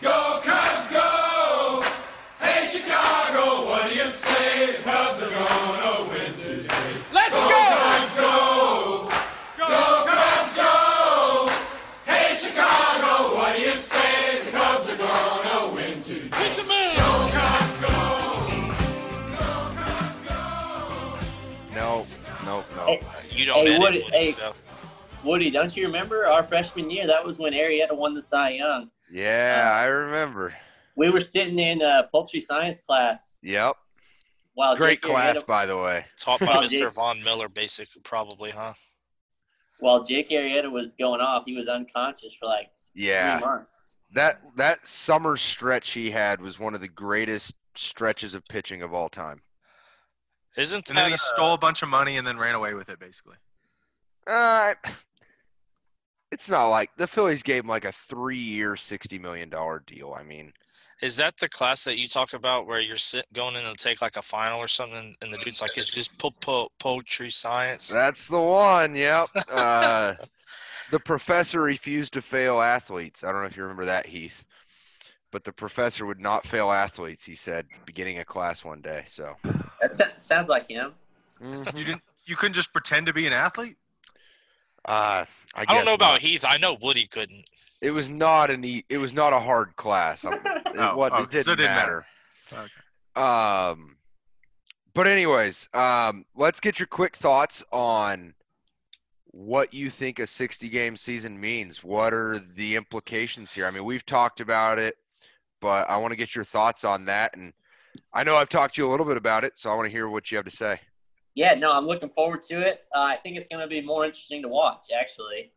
Go 0.00 0.40
Cubs 0.42 0.88
go! 0.90 1.17
Hey 2.68 2.80
Chicago, 2.80 3.64
what 3.64 3.88
do 3.88 3.96
you 3.96 4.10
say? 4.10 4.72
The 4.76 4.82
Cubs 4.82 5.22
are 5.22 5.30
gonna 5.30 6.10
win 6.10 6.34
today. 6.34 6.68
Let's 7.14 7.32
go! 7.32 7.48
Cubs 7.48 8.14
go! 8.14 9.08
Go 9.56 10.04
Cubs 10.04 10.54
go! 10.54 11.50
Hey 12.04 12.34
Chicago, 12.34 13.34
what 13.36 13.56
do 13.56 13.62
you 13.62 13.72
say? 13.72 14.44
The 14.44 14.50
Cubs 14.50 14.90
are 14.90 14.98
gonna 14.98 15.74
win 15.74 16.02
today. 16.02 16.28
Go 16.28 17.30
Cubs 17.32 17.80
go! 17.80 17.88
Go 19.32 19.72
Cubs 19.74 20.28
go! 20.28 21.18
no, 21.74 22.04
no, 22.44 22.64
no. 22.76 22.84
Hey, 22.84 23.00
You 23.30 23.46
don't 23.46 23.64
Hey, 23.64 23.68
edit 23.76 23.80
Woody, 23.80 24.02
Woody, 24.02 24.10
hey. 24.12 24.32
so. 24.32 24.50
Woody, 25.24 25.50
don't 25.50 25.74
you 25.74 25.86
remember 25.86 26.26
our 26.26 26.42
freshman 26.42 26.90
year? 26.90 27.06
That 27.06 27.24
was 27.24 27.38
when 27.38 27.54
Arrieta 27.54 27.96
won 27.96 28.12
the 28.12 28.20
Cy 28.20 28.50
Young. 28.50 28.90
Yeah, 29.10 29.62
um, 29.64 29.78
I 29.78 29.84
remember. 29.86 30.54
We 30.98 31.10
were 31.10 31.20
sitting 31.20 31.58
in 31.58 31.80
uh, 31.80 32.02
poultry 32.12 32.40
science 32.40 32.80
class 32.80 33.38
Yep. 33.42 33.76
while 34.54 34.76
Great 34.76 35.00
Jake 35.00 35.10
class, 35.12 35.36
Arrieta, 35.38 35.46
by 35.46 35.64
the 35.64 35.76
way. 35.76 36.04
Taught 36.18 36.40
by 36.40 36.46
Mr. 36.64 36.68
Jake. 36.70 36.92
Von 36.92 37.22
Miller, 37.22 37.48
basically, 37.48 38.02
probably, 38.02 38.50
huh? 38.50 38.74
while 39.80 40.02
Jake 40.02 40.30
Arrieta 40.30 40.70
was 40.70 40.94
going 40.94 41.20
off. 41.20 41.44
He 41.46 41.54
was 41.54 41.68
unconscious 41.68 42.34
for 42.34 42.46
like 42.46 42.68
Yeah. 42.96 43.38
three 43.38 43.46
months. 43.46 43.96
that 44.12 44.40
that 44.56 44.84
summer 44.86 45.36
stretch 45.36 45.90
he 45.92 46.10
had 46.10 46.40
was 46.40 46.58
one 46.58 46.74
of 46.74 46.80
the 46.80 46.88
greatest 46.88 47.54
stretches 47.76 48.34
of 48.34 48.44
pitching 48.48 48.82
of 48.82 48.92
all 48.92 49.08
time. 49.08 49.40
Isn't 50.56 50.88
And 50.88 50.98
then 50.98 51.12
he 51.12 51.16
stole 51.16 51.54
a 51.54 51.58
bunch 51.58 51.82
of 51.82 51.88
money 51.88 52.16
and 52.16 52.26
then 52.26 52.38
ran 52.38 52.56
away 52.56 52.74
with 52.74 52.88
it, 52.88 52.98
basically. 52.98 53.36
Uh, 54.26 54.74
it's 56.32 56.48
not 56.48 56.66
like 56.66 56.90
the 56.96 57.06
Phillies 57.06 57.44
gave 57.44 57.62
him 57.62 57.68
like 57.68 57.84
a 57.84 57.92
three-year, 57.92 58.74
sixty 58.76 59.16
million 59.20 59.48
dollar 59.48 59.78
deal. 59.86 60.12
I 60.18 60.24
mean, 60.24 60.52
Is 61.00 61.16
that 61.16 61.36
the 61.36 61.48
class 61.48 61.84
that 61.84 61.96
you 61.96 62.08
talk 62.08 62.32
about 62.32 62.66
where 62.66 62.80
you're 62.80 62.96
sit, 62.96 63.26
going 63.32 63.54
in 63.54 63.62
to 63.62 63.74
take 63.74 64.02
like 64.02 64.16
a 64.16 64.22
final 64.22 64.58
or 64.58 64.66
something, 64.66 65.14
and 65.22 65.32
the 65.32 65.38
dude's 65.38 65.62
like, 65.62 65.76
"It's 65.76 65.90
just 65.90 66.18
po- 66.18 66.32
po- 66.40 66.70
poetry 66.80 67.30
science." 67.30 67.88
that's 67.88 68.16
the 68.28 68.40
one. 68.40 68.94
Yep. 68.94 69.28
Uh, 69.48 70.14
the 70.90 70.98
professor 70.98 71.60
refused 71.62 72.14
to 72.14 72.22
fail 72.22 72.60
athletes. 72.60 73.22
I 73.22 73.30
don't 73.30 73.42
know 73.42 73.46
if 73.46 73.56
you 73.56 73.62
remember 73.62 73.84
that, 73.86 74.06
Heath. 74.06 74.44
But 75.30 75.44
the 75.44 75.52
professor 75.52 76.06
would 76.06 76.20
not 76.20 76.46
fail 76.46 76.70
athletes. 76.70 77.24
He 77.24 77.34
said 77.34 77.66
beginning 77.84 78.18
a 78.18 78.24
class 78.24 78.64
one 78.64 78.80
day. 78.80 79.04
So. 79.06 79.34
That 79.80 80.14
sounds 80.18 80.48
like 80.48 80.68
him. 80.68 80.92
You 81.40 81.64
didn't. 81.74 82.02
You 82.24 82.36
couldn't 82.36 82.54
just 82.54 82.72
pretend 82.72 83.06
to 83.06 83.12
be 83.12 83.26
an 83.26 83.32
athlete. 83.32 83.76
Uh, 84.88 85.24
I, 85.54 85.60
I 85.60 85.64
don't 85.66 85.76
guess 85.78 85.86
know 85.86 85.94
about. 85.94 86.20
Heath. 86.20 86.44
I 86.48 86.56
know 86.56 86.76
Woody 86.80 87.06
couldn't. 87.06 87.48
It 87.80 87.90
was 87.90 88.08
not 88.08 88.50
an 88.50 88.64
e- 88.64 88.84
it 88.88 88.98
was 88.98 89.12
not 89.12 89.32
a 89.32 89.38
hard 89.38 89.76
class. 89.76 90.24
Um, 90.24 90.34
It, 90.66 90.74
Oh, 90.78 90.96
wa- 90.96 91.10
oh, 91.12 91.22
it 91.22 91.30
didn't, 91.30 91.44
so 91.44 91.52
it 91.52 91.56
didn't 91.56 91.74
matter. 91.74 92.06
matter. 92.52 92.68
Um, 93.16 93.96
but 94.94 95.06
anyways, 95.06 95.68
um, 95.74 96.24
let's 96.36 96.60
get 96.60 96.78
your 96.78 96.86
quick 96.86 97.16
thoughts 97.16 97.62
on 97.72 98.34
what 99.32 99.72
you 99.74 99.90
think 99.90 100.18
a 100.18 100.26
60 100.26 100.68
game 100.68 100.96
season 100.96 101.38
means. 101.40 101.82
What 101.84 102.12
are 102.14 102.38
the 102.56 102.76
implications 102.76 103.52
here? 103.52 103.66
I 103.66 103.70
mean, 103.70 103.84
we've 103.84 104.06
talked 104.06 104.40
about 104.40 104.78
it, 104.78 104.94
but 105.60 105.88
I 105.90 105.96
want 105.96 106.12
to 106.12 106.16
get 106.16 106.34
your 106.34 106.44
thoughts 106.44 106.84
on 106.84 107.04
that. 107.06 107.36
And 107.36 107.52
I 108.12 108.24
know 108.24 108.36
I've 108.36 108.48
talked 108.48 108.74
to 108.76 108.82
you 108.82 108.88
a 108.88 108.90
little 108.90 109.06
bit 109.06 109.16
about 109.16 109.44
it, 109.44 109.58
so 109.58 109.70
I 109.70 109.74
want 109.74 109.86
to 109.86 109.90
hear 109.92 110.08
what 110.08 110.30
you 110.30 110.36
have 110.36 110.44
to 110.46 110.50
say. 110.50 110.80
Yeah, 111.34 111.54
no, 111.54 111.70
I'm 111.70 111.86
looking 111.86 112.10
forward 112.10 112.42
to 112.42 112.60
it. 112.60 112.84
Uh, 112.94 113.00
I 113.00 113.16
think 113.16 113.36
it's 113.36 113.46
going 113.46 113.60
to 113.60 113.68
be 113.68 113.80
more 113.80 114.04
interesting 114.04 114.42
to 114.42 114.48
watch, 114.48 114.86
actually. 114.98 115.52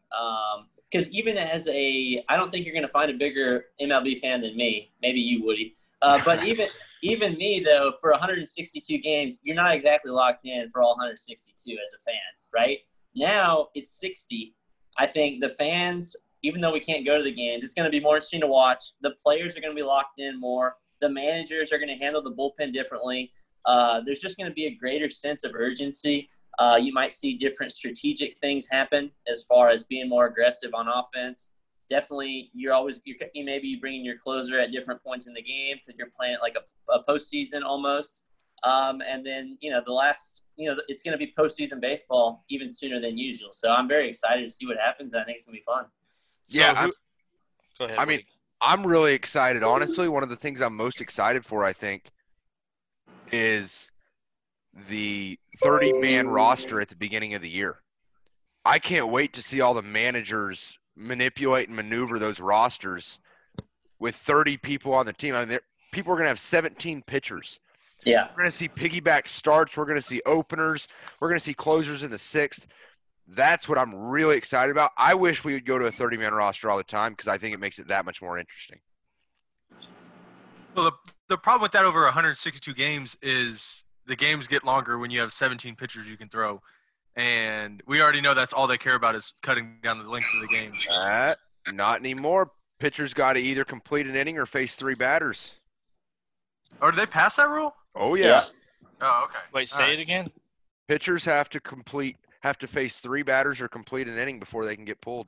Because 0.91 1.09
even 1.09 1.37
as 1.37 1.67
a, 1.67 2.23
I 2.29 2.37
don't 2.37 2.51
think 2.51 2.65
you're 2.65 2.73
going 2.73 2.85
to 2.85 2.91
find 2.91 3.09
a 3.09 3.15
bigger 3.15 3.65
MLB 3.81 4.19
fan 4.19 4.41
than 4.41 4.55
me. 4.55 4.91
Maybe 5.01 5.19
you, 5.19 5.43
Woody. 5.43 5.75
Uh, 6.01 6.21
but 6.23 6.43
even 6.47 6.67
even 7.03 7.33
me, 7.35 7.59
though, 7.59 7.93
for 7.99 8.11
162 8.11 8.97
games, 8.99 9.39
you're 9.43 9.55
not 9.55 9.73
exactly 9.73 10.11
locked 10.11 10.45
in 10.45 10.69
for 10.71 10.81
all 10.81 10.91
162 10.91 11.71
as 11.71 11.93
a 11.93 12.03
fan, 12.05 12.15
right? 12.53 12.79
Now 13.15 13.69
it's 13.73 13.91
60. 13.99 14.55
I 14.97 15.07
think 15.07 15.41
the 15.41 15.49
fans, 15.49 16.15
even 16.43 16.61
though 16.61 16.71
we 16.71 16.79
can't 16.79 17.05
go 17.05 17.17
to 17.17 17.23
the 17.23 17.31
games, 17.31 17.63
it's 17.65 17.73
going 17.73 17.85
to 17.85 17.91
be 17.91 17.99
more 17.99 18.15
interesting 18.15 18.41
to 18.41 18.47
watch. 18.47 18.93
The 19.01 19.15
players 19.23 19.57
are 19.57 19.61
going 19.61 19.75
to 19.75 19.79
be 19.79 19.85
locked 19.85 20.19
in 20.19 20.39
more. 20.39 20.77
The 20.99 21.09
managers 21.09 21.71
are 21.71 21.77
going 21.77 21.89
to 21.89 21.95
handle 21.95 22.21
the 22.21 22.31
bullpen 22.31 22.71
differently. 22.71 23.31
Uh, 23.65 24.01
there's 24.05 24.19
just 24.19 24.37
going 24.37 24.49
to 24.49 24.53
be 24.53 24.65
a 24.65 24.75
greater 24.75 25.09
sense 25.09 25.43
of 25.43 25.51
urgency. 25.55 26.29
Uh, 26.59 26.77
you 26.81 26.93
might 26.93 27.13
see 27.13 27.37
different 27.37 27.71
strategic 27.71 28.37
things 28.41 28.67
happen 28.69 29.11
as 29.27 29.43
far 29.43 29.69
as 29.69 29.83
being 29.83 30.09
more 30.09 30.25
aggressive 30.25 30.71
on 30.73 30.87
offense. 30.87 31.49
Definitely, 31.89 32.49
you're 32.53 32.73
always 32.73 33.01
you're, 33.05 33.17
you 33.33 33.43
maybe 33.45 33.67
you 33.67 33.79
bring 33.79 34.03
your 34.03 34.15
closer 34.17 34.59
at 34.59 34.71
different 34.71 35.01
points 35.03 35.27
in 35.27 35.33
the 35.33 35.41
game 35.41 35.77
because 35.77 35.97
you're 35.97 36.09
playing 36.17 36.37
like 36.41 36.55
a, 36.55 36.93
a 36.93 37.03
postseason 37.03 37.63
almost. 37.63 38.23
Um, 38.63 39.01
and 39.07 39.25
then 39.25 39.57
you 39.59 39.71
know 39.71 39.81
the 39.85 39.91
last 39.91 40.41
you 40.55 40.69
know 40.69 40.77
it's 40.87 41.03
going 41.03 41.13
to 41.13 41.17
be 41.17 41.33
postseason 41.37 41.81
baseball 41.81 42.45
even 42.49 42.69
sooner 42.69 42.99
than 42.99 43.17
usual. 43.17 43.49
So 43.51 43.71
I'm 43.71 43.87
very 43.87 44.07
excited 44.09 44.43
to 44.43 44.49
see 44.49 44.65
what 44.65 44.77
happens. 44.77 45.13
And 45.13 45.21
I 45.21 45.25
think 45.25 45.37
it's 45.37 45.45
going 45.47 45.55
to 45.55 45.59
be 45.59 45.65
fun. 45.65 45.85
So 46.47 46.61
Yeah, 46.61 46.69
who- 46.75 46.79
I'm- 46.81 46.91
go 47.77 47.85
ahead. 47.85 47.97
I 47.97 48.05
mean, 48.05 48.21
I'm 48.61 48.85
really 48.85 49.13
excited. 49.13 49.63
Honestly, 49.63 50.07
one 50.07 50.23
of 50.23 50.29
the 50.29 50.35
things 50.35 50.61
I'm 50.61 50.75
most 50.77 51.01
excited 51.01 51.43
for, 51.45 51.63
I 51.63 51.73
think, 51.73 52.11
is 53.31 53.89
the 54.89 55.37
30 55.63 55.93
man 55.93 56.27
roster 56.27 56.79
at 56.79 56.89
the 56.89 56.95
beginning 56.95 57.33
of 57.33 57.41
the 57.41 57.49
year. 57.49 57.81
I 58.63 58.79
can't 58.79 59.09
wait 59.09 59.33
to 59.33 59.43
see 59.43 59.61
all 59.61 59.73
the 59.73 59.81
managers 59.81 60.77
manipulate 60.95 61.67
and 61.67 61.75
maneuver 61.75 62.19
those 62.19 62.39
rosters 62.39 63.19
with 63.99 64.15
30 64.15 64.57
people 64.57 64.93
on 64.93 65.05
the 65.05 65.13
team. 65.13 65.35
I 65.35 65.45
mean, 65.45 65.59
people 65.91 66.13
are 66.13 66.15
going 66.15 66.25
to 66.25 66.31
have 66.31 66.39
17 66.39 67.03
pitchers. 67.03 67.59
Yeah, 68.03 68.29
We're 68.31 68.43
going 68.43 68.51
to 68.51 68.57
see 68.57 68.67
piggyback 68.67 69.27
starts. 69.27 69.77
We're 69.77 69.85
going 69.85 69.99
to 69.99 70.01
see 70.01 70.21
openers. 70.25 70.87
We're 71.19 71.29
going 71.29 71.39
to 71.39 71.45
see 71.45 71.53
closers 71.53 72.01
in 72.01 72.09
the 72.09 72.17
sixth. 72.17 72.65
That's 73.27 73.69
what 73.69 73.77
I'm 73.77 73.93
really 73.95 74.37
excited 74.37 74.71
about. 74.71 74.91
I 74.97 75.13
wish 75.13 75.43
we 75.43 75.53
would 75.53 75.65
go 75.65 75.77
to 75.77 75.85
a 75.85 75.91
30 75.91 76.17
man 76.17 76.33
roster 76.33 76.69
all 76.69 76.77
the 76.77 76.83
time 76.83 77.13
because 77.13 77.27
I 77.27 77.37
think 77.37 77.53
it 77.53 77.59
makes 77.59 77.77
it 77.77 77.87
that 77.89 78.05
much 78.05 78.21
more 78.21 78.39
interesting. 78.39 78.79
Well, 80.75 80.85
the, 80.85 81.11
the 81.27 81.37
problem 81.37 81.63
with 81.63 81.71
that 81.73 81.85
over 81.85 82.03
162 82.03 82.73
games 82.73 83.17
is 83.21 83.85
the 84.05 84.15
games 84.15 84.47
get 84.47 84.63
longer 84.63 84.97
when 84.97 85.11
you 85.11 85.19
have 85.19 85.31
17 85.31 85.75
pitchers 85.75 86.09
you 86.09 86.17
can 86.17 86.29
throw, 86.29 86.61
and 87.15 87.83
we 87.85 88.01
already 88.01 88.21
know 88.21 88.33
that's 88.33 88.53
all 88.53 88.67
they 88.67 88.77
care 88.77 88.95
about 88.95 89.15
is 89.15 89.33
cutting 89.41 89.77
down 89.83 90.01
the 90.01 90.09
length 90.09 90.27
of 90.33 90.41
the 90.41 90.47
games. 90.47 90.87
That 90.87 91.39
not 91.73 91.99
anymore. 91.99 92.51
Pitchers 92.79 93.13
got 93.13 93.33
to 93.33 93.39
either 93.39 93.63
complete 93.63 94.07
an 94.07 94.15
inning 94.15 94.37
or 94.37 94.45
face 94.45 94.75
three 94.75 94.95
batters. 94.95 95.51
Or 96.81 96.91
did 96.91 96.99
they 96.99 97.05
pass 97.05 97.35
that 97.35 97.49
rule? 97.49 97.75
Oh 97.95 98.15
yeah. 98.15 98.25
Yeah. 98.25 98.43
Oh, 99.01 99.25
okay. 99.25 99.39
wait, 99.53 99.67
say 99.67 99.83
All 99.83 99.89
right. 99.89 99.99
it 99.99 100.01
again. 100.01 100.31
Pitchers 100.87 101.23
have 101.25 101.49
to 101.49 101.59
complete 101.59 102.17
have 102.41 102.57
to 102.57 102.67
face 102.67 102.99
three 102.99 103.21
batters 103.21 103.61
or 103.61 103.67
complete 103.67 104.07
an 104.07 104.17
inning 104.17 104.39
before 104.39 104.65
they 104.65 104.75
can 104.75 104.85
get 104.85 104.99
pulled. 105.01 105.27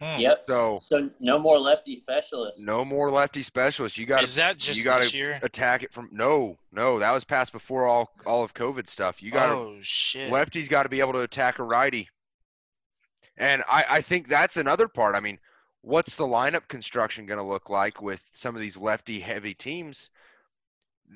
Hmm. 0.00 0.20
yep. 0.20 0.44
So 0.48 0.78
So 0.80 1.10
no 1.18 1.38
more 1.38 1.58
lefty 1.58 1.96
specialists. 1.96 2.62
no 2.64 2.84
more 2.84 3.10
lefty 3.10 3.42
specialists. 3.42 3.98
You 3.98 4.06
got 4.06 4.22
Is 4.22 4.34
to 4.34 4.36
that 4.40 4.56
just 4.58 4.78
you 4.78 4.84
gotta 4.84 5.02
this 5.04 5.14
year? 5.14 5.40
attack 5.42 5.82
it 5.82 5.92
from 5.92 6.08
no, 6.12 6.56
no, 6.72 6.98
that 7.00 7.10
was 7.10 7.24
passed 7.24 7.52
before 7.52 7.86
all 7.86 8.10
all 8.24 8.44
of 8.44 8.54
COVID 8.54 8.88
stuff. 8.88 9.20
You 9.22 9.30
got 9.32 9.46
to 9.48 9.52
oh 9.54 9.76
shit! 9.82 10.30
lefty's 10.30 10.68
got 10.68 10.84
to 10.84 10.88
be 10.88 11.00
able 11.00 11.14
to 11.14 11.20
attack 11.20 11.58
a 11.58 11.64
righty. 11.64 12.08
And 13.36 13.62
I, 13.68 13.84
I 13.90 14.00
think 14.00 14.28
that's 14.28 14.56
another 14.56 14.88
part. 14.88 15.14
I 15.14 15.20
mean, 15.20 15.38
what's 15.82 16.14
the 16.16 16.24
lineup 16.24 16.66
construction 16.68 17.24
going 17.26 17.38
to 17.38 17.44
look 17.44 17.70
like 17.70 18.02
with 18.02 18.22
some 18.32 18.54
of 18.56 18.60
these 18.60 18.76
lefty 18.76 19.20
heavy 19.20 19.54
teams? 19.54 20.10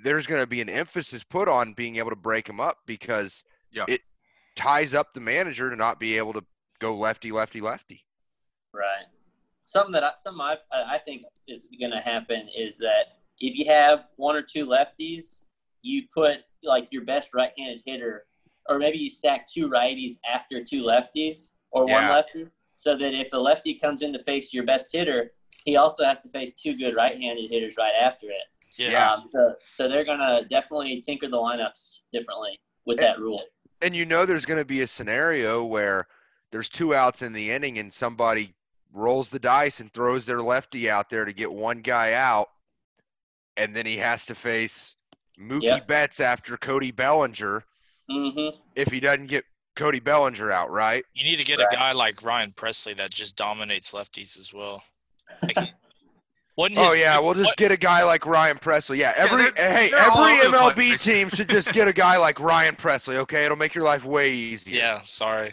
There's 0.05 0.27
going 0.27 0.41
to 0.41 0.47
be 0.47 0.61
an 0.61 0.69
emphasis 0.69 1.25
put 1.25 1.49
on 1.49 1.75
being 1.75 1.97
able 1.97 2.11
to 2.11 2.17
break 2.17 2.47
them 2.47 2.61
up 2.61 2.79
because 2.87 3.43
Yeah. 3.73 3.85
it 3.89 4.01
ties 4.57 4.95
up 4.95 5.13
the 5.15 5.21
manager 5.21 5.69
to 5.69 5.77
not 5.77 5.99
be 6.01 6.17
able 6.17 6.33
to 6.35 6.45
go 6.79 6.97
lefty, 6.97 7.33
lefty, 7.33 7.61
lefty. 7.61 8.05
Right. 8.73 9.07
Something 9.65 9.93
that 9.93 10.05
I, 10.05 10.11
something 10.17 10.41
I've, 10.41 10.59
I 10.73 10.95
I 10.95 10.99
think 10.99 11.23
is 11.49 11.67
going 11.79 11.93
to 11.93 12.01
happen 12.01 12.49
is 12.57 12.79
that 12.79 13.19
if 13.39 13.57
you 13.57 13.67
have 13.73 14.07
one 14.17 14.37
or 14.37 14.43
two 14.43 14.67
lefties, 14.67 15.43
you 15.83 16.03
put 16.15 16.39
like 16.63 16.89
your 16.93 17.05
best 17.05 17.35
right-handed 17.35 17.83
hitter, 17.85 18.25
or 18.69 18.79
maybe 18.79 18.99
you 18.99 19.11
stack 19.11 19.47
two 19.53 19.69
righties 19.69 20.15
after 20.33 20.63
two 20.63 20.83
lefties 20.83 21.53
or 21.71 21.87
one 21.87 22.09
lefty, 22.09 22.47
so 22.77 22.97
that 22.97 23.15
if 23.15 23.33
a 23.33 23.37
lefty 23.37 23.75
comes 23.75 24.03
in 24.03 24.13
to 24.13 24.19
face 24.25 24.53
your 24.53 24.65
best 24.65 24.91
hitter, 24.93 25.33
he 25.65 25.77
also 25.77 26.05
has 26.05 26.21
to 26.23 26.29
face 26.31 26.55
two 26.55 26.77
good 26.77 26.95
right-handed 26.95 27.51
hitters 27.51 27.77
right 27.79 27.95
after 28.01 28.27
it. 28.27 28.43
yeah. 28.79 28.91
Yeah. 28.91 29.13
Um, 29.13 29.29
so, 29.33 29.55
so 29.69 29.89
they're 29.89 30.05
going 30.05 30.21
to 30.21 30.45
definitely 30.49 31.01
tinker 31.01 31.29
the 31.29 31.37
lineups 31.39 32.01
differently 32.13 32.61
with 32.87 32.99
And- 32.99 33.07
that 33.07 33.19
rule. 33.21 33.43
And 33.81 33.97
you 33.97 34.05
know 34.05 34.25
there's 34.27 34.47
going 34.47 34.61
to 34.61 34.65
be 34.65 34.83
a 34.83 34.87
scenario 34.87 35.65
where 35.65 36.07
there's 36.53 36.69
two 36.69 36.95
outs 36.95 37.23
in 37.23 37.33
the 37.33 37.51
inning 37.51 37.79
and 37.79 37.93
somebody 37.93 38.55
rolls 38.93 39.29
the 39.31 39.39
dice 39.39 39.81
and 39.81 39.93
throws 39.93 40.27
their 40.27 40.43
lefty 40.43 40.91
out 40.91 41.09
there 41.11 41.25
to 41.25 41.33
get 41.33 41.51
one 41.53 41.81
guy 41.81 42.13
out, 42.15 42.49
and 43.57 43.75
then 43.75 43.87
he 43.87 43.97
has 43.99 44.27
to 44.27 44.35
face 44.35 44.95
Mookie 45.41 45.63
Yep. 45.65 45.87
Betts 45.87 46.21
after 46.21 46.57
Cody 46.57 46.91
Bellinger 46.91 47.65
Mm-hmm. 48.11 48.57
if 48.77 48.89
he 48.93 49.01
doesn't 49.01 49.27
get 49.29 49.45
Cody 49.77 50.01
Bellinger 50.01 50.51
out, 50.53 50.71
right? 50.71 51.05
You 51.15 51.25
need 51.25 51.37
to 51.37 51.45
get 51.45 51.59
Right. 51.59 51.69
a 51.73 51.75
guy 51.77 51.93
like 51.93 52.23
Ryan 52.23 52.53
Pressly 52.53 52.95
that 52.97 53.11
just 53.11 53.37
dominates 53.37 53.93
lefties 53.93 54.39
as 54.39 54.53
well. 54.53 54.83
Like, 55.43 55.57
wasn't 56.57 56.79
Oh 56.79 56.87
his- 56.93 56.97
yeah, 56.97 57.19
we'll 57.21 57.33
just 57.35 57.51
what- 57.53 57.57
get 57.57 57.73
a 57.73 57.77
guy 57.79 58.03
like 58.03 58.27
Ryan 58.27 58.59
Pressly. 58.59 58.99
Yeah, 58.99 59.15
every 59.17 59.45
they're- 59.45 59.53
hey, 59.57 59.89
they're 59.91 60.01
every 60.01 60.47
MLB 60.51 61.03
team 61.03 61.31
should 61.31 61.49
just 61.49 61.73
get 61.73 61.89
a 61.89 61.93
guy 61.95 62.19
like 62.19 62.39
Ryan 62.41 62.77
Pressly. 62.77 63.15
Okay, 63.17 63.45
it'll 63.47 63.57
make 63.57 63.75
your 63.75 63.85
life 63.85 64.05
way 64.05 64.33
easier. 64.33 64.77
Yeah, 64.79 65.01
sorry. 65.01 65.53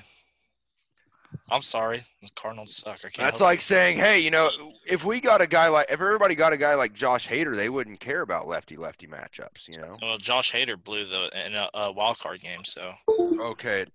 I'm 1.52 1.62
sorry. 1.62 2.04
The 2.22 2.30
Cardinals 2.36 2.76
suck. 2.76 3.00
I 3.06 3.10
can't. 3.10 3.32
That's 3.32 3.42
like 3.42 3.60
it. 3.60 3.64
saying, 3.64 3.98
hey, 3.98 4.20
you 4.20 4.32
know, 4.32 4.50
if 4.88 5.04
we 5.06 5.20
got 5.20 5.42
a 5.42 5.48
guy 5.48 5.68
like, 5.68 5.88
if 5.90 6.00
everybody 6.02 6.36
got 6.36 6.54
a 6.54 6.58
guy 6.58 6.76
like 6.76 6.94
Josh 6.94 7.28
Hader, 7.28 7.56
they 7.56 7.70
wouldn't 7.70 8.00
care 8.00 8.22
about 8.22 8.48
lefty 8.48 8.78
lefty 8.78 9.08
matchups, 9.08 9.68
you 9.68 9.78
know? 9.78 9.98
Well, 10.02 10.18
Josh 10.18 10.52
Hader 10.52 10.82
blew 10.82 11.06
the 11.06 11.30
in 11.46 11.56
a, 11.56 11.70
a 11.74 11.92
wild 11.92 12.20
card 12.20 12.42
game, 12.42 12.64
so 12.64 12.94
Okay, 13.40 13.86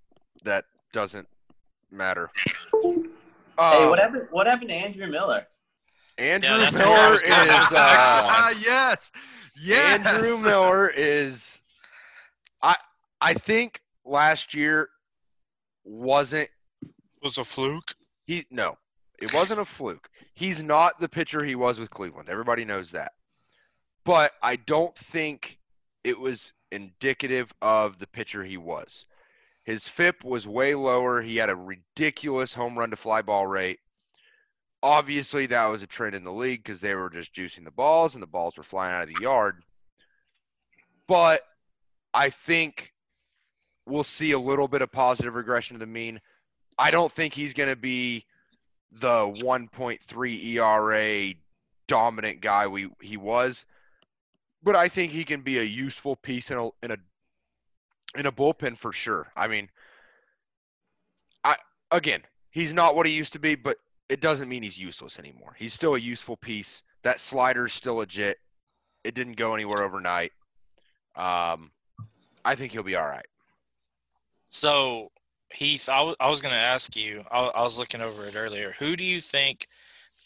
that 0.44 0.64
doesn't 0.92 1.28
matter. 1.90 2.30
Hey, 2.72 2.94
Um, 3.58 3.90
what 3.90 3.98
happened? 3.98 4.26
What 4.30 4.46
happened 4.46 4.70
to 4.70 4.74
Andrew 4.74 5.06
Miller? 5.08 5.46
Andrew 6.18 6.58
that's 6.58 6.78
where 6.78 6.88
I 6.88 6.94
Miller 6.94 7.10
was 7.10 7.22
going. 7.22 7.48
That 7.48 7.60
was 7.60 7.70
is 7.70 7.76
uh, 7.76 8.60
yes. 8.64 9.12
Yes. 9.60 10.06
Andrew 10.06 10.42
Miller 10.50 10.88
is. 10.88 11.62
I 12.62 12.74
I 13.20 13.34
think 13.34 13.80
last 14.04 14.54
year 14.54 14.88
wasn't 15.84 16.48
was 17.24 17.38
a 17.38 17.44
fluke. 17.44 17.94
he 18.26 18.46
no 18.50 18.76
It 19.18 19.32
wasn't 19.32 19.60
a 19.60 19.64
fluke. 19.64 20.08
He's 20.34 20.62
not 20.62 21.00
the 21.00 21.08
pitcher 21.08 21.42
he 21.42 21.54
was 21.54 21.80
with 21.80 21.90
Cleveland. 21.90 22.28
Everybody 22.28 22.64
knows 22.64 22.90
that. 22.90 23.12
But 24.04 24.32
I 24.42 24.56
don't 24.56 24.96
think 24.96 25.58
it 26.04 26.20
was 26.20 26.52
indicative 26.70 27.52
of 27.62 27.98
the 27.98 28.06
pitcher 28.06 28.44
he 28.44 28.58
was. 28.58 29.06
His 29.64 29.88
FIP 29.88 30.22
was 30.22 30.46
way 30.46 30.74
lower. 30.74 31.22
He 31.22 31.36
had 31.36 31.48
a 31.48 31.56
ridiculous 31.56 32.52
home 32.52 32.78
run 32.78 32.90
to 32.90 32.96
fly 32.96 33.22
ball 33.22 33.46
rate. 33.46 33.78
Obviously, 34.82 35.46
that 35.46 35.64
was 35.66 35.82
a 35.82 35.86
trend 35.86 36.14
in 36.14 36.24
the 36.24 36.32
league 36.32 36.62
because 36.62 36.82
they 36.82 36.94
were 36.94 37.08
just 37.08 37.34
juicing 37.34 37.64
the 37.64 37.70
balls 37.70 38.14
and 38.14 38.22
the 38.22 38.26
balls 38.26 38.58
were 38.58 38.62
flying 38.62 38.92
out 38.92 39.08
of 39.08 39.14
the 39.14 39.22
yard. 39.22 39.62
But 41.08 41.40
I 42.12 42.28
think 42.28 42.92
we'll 43.86 44.04
see 44.04 44.32
a 44.32 44.38
little 44.38 44.68
bit 44.68 44.82
of 44.82 44.92
positive 44.92 45.34
regression 45.34 45.76
to 45.76 45.80
the 45.80 45.86
mean. 45.86 46.20
I 46.78 46.90
don't 46.90 47.12
think 47.12 47.34
he's 47.34 47.54
going 47.54 47.68
to 47.68 47.76
be 47.76 48.24
the 48.92 49.26
1.3 49.26 50.44
ERA 50.44 51.34
dominant 51.86 52.40
guy 52.40 52.66
we 52.66 52.88
he 53.00 53.16
was, 53.16 53.66
but 54.62 54.76
I 54.76 54.88
think 54.88 55.12
he 55.12 55.24
can 55.24 55.42
be 55.42 55.58
a 55.58 55.62
useful 55.62 56.16
piece 56.16 56.50
in 56.50 56.58
a 56.58 56.68
in 56.82 56.90
a 56.92 56.98
in 58.16 58.26
a 58.26 58.32
bullpen 58.32 58.76
for 58.76 58.92
sure. 58.92 59.30
I 59.36 59.48
mean, 59.48 59.68
I 61.42 61.56
again, 61.90 62.22
he's 62.50 62.72
not 62.72 62.94
what 62.96 63.06
he 63.06 63.12
used 63.12 63.32
to 63.34 63.38
be, 63.38 63.54
but 63.54 63.76
it 64.08 64.20
doesn't 64.20 64.48
mean 64.48 64.62
he's 64.62 64.78
useless 64.78 65.18
anymore. 65.18 65.54
He's 65.58 65.72
still 65.72 65.94
a 65.94 65.98
useful 65.98 66.36
piece. 66.36 66.82
That 67.02 67.20
slider's 67.20 67.72
still 67.72 67.96
legit. 67.96 68.38
It 69.02 69.14
didn't 69.14 69.36
go 69.36 69.54
anywhere 69.54 69.82
overnight. 69.82 70.32
Um, 71.16 71.70
I 72.44 72.54
think 72.54 72.72
he'll 72.72 72.82
be 72.82 72.96
all 72.96 73.06
right. 73.06 73.26
So, 74.48 75.10
Heath, 75.54 75.88
I 75.88 76.02
was, 76.02 76.16
I 76.18 76.28
was 76.28 76.42
going 76.42 76.54
to 76.54 76.60
ask 76.60 76.96
you, 76.96 77.24
I, 77.30 77.38
I 77.46 77.62
was 77.62 77.78
looking 77.78 78.00
over 78.00 78.26
it 78.26 78.34
earlier. 78.36 78.74
Who 78.78 78.96
do 78.96 79.04
you 79.04 79.20
think 79.20 79.68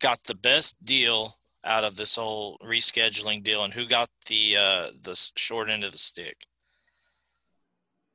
got 0.01 0.25
the 0.25 0.35
best 0.35 0.83
deal 0.85 1.39
out 1.65 1.85
of 1.85 1.97
this 1.97 2.17
whole 2.17 2.59
rescheduling 2.65 3.43
deal, 3.43 3.63
and 3.65 3.75
who 3.75 3.87
got 3.87 4.09
the 4.27 4.57
uh, 4.57 4.91
the 5.03 5.15
short 5.37 5.69
end 5.69 5.85
of 5.85 5.93
the 5.93 5.99
stick? 5.99 6.47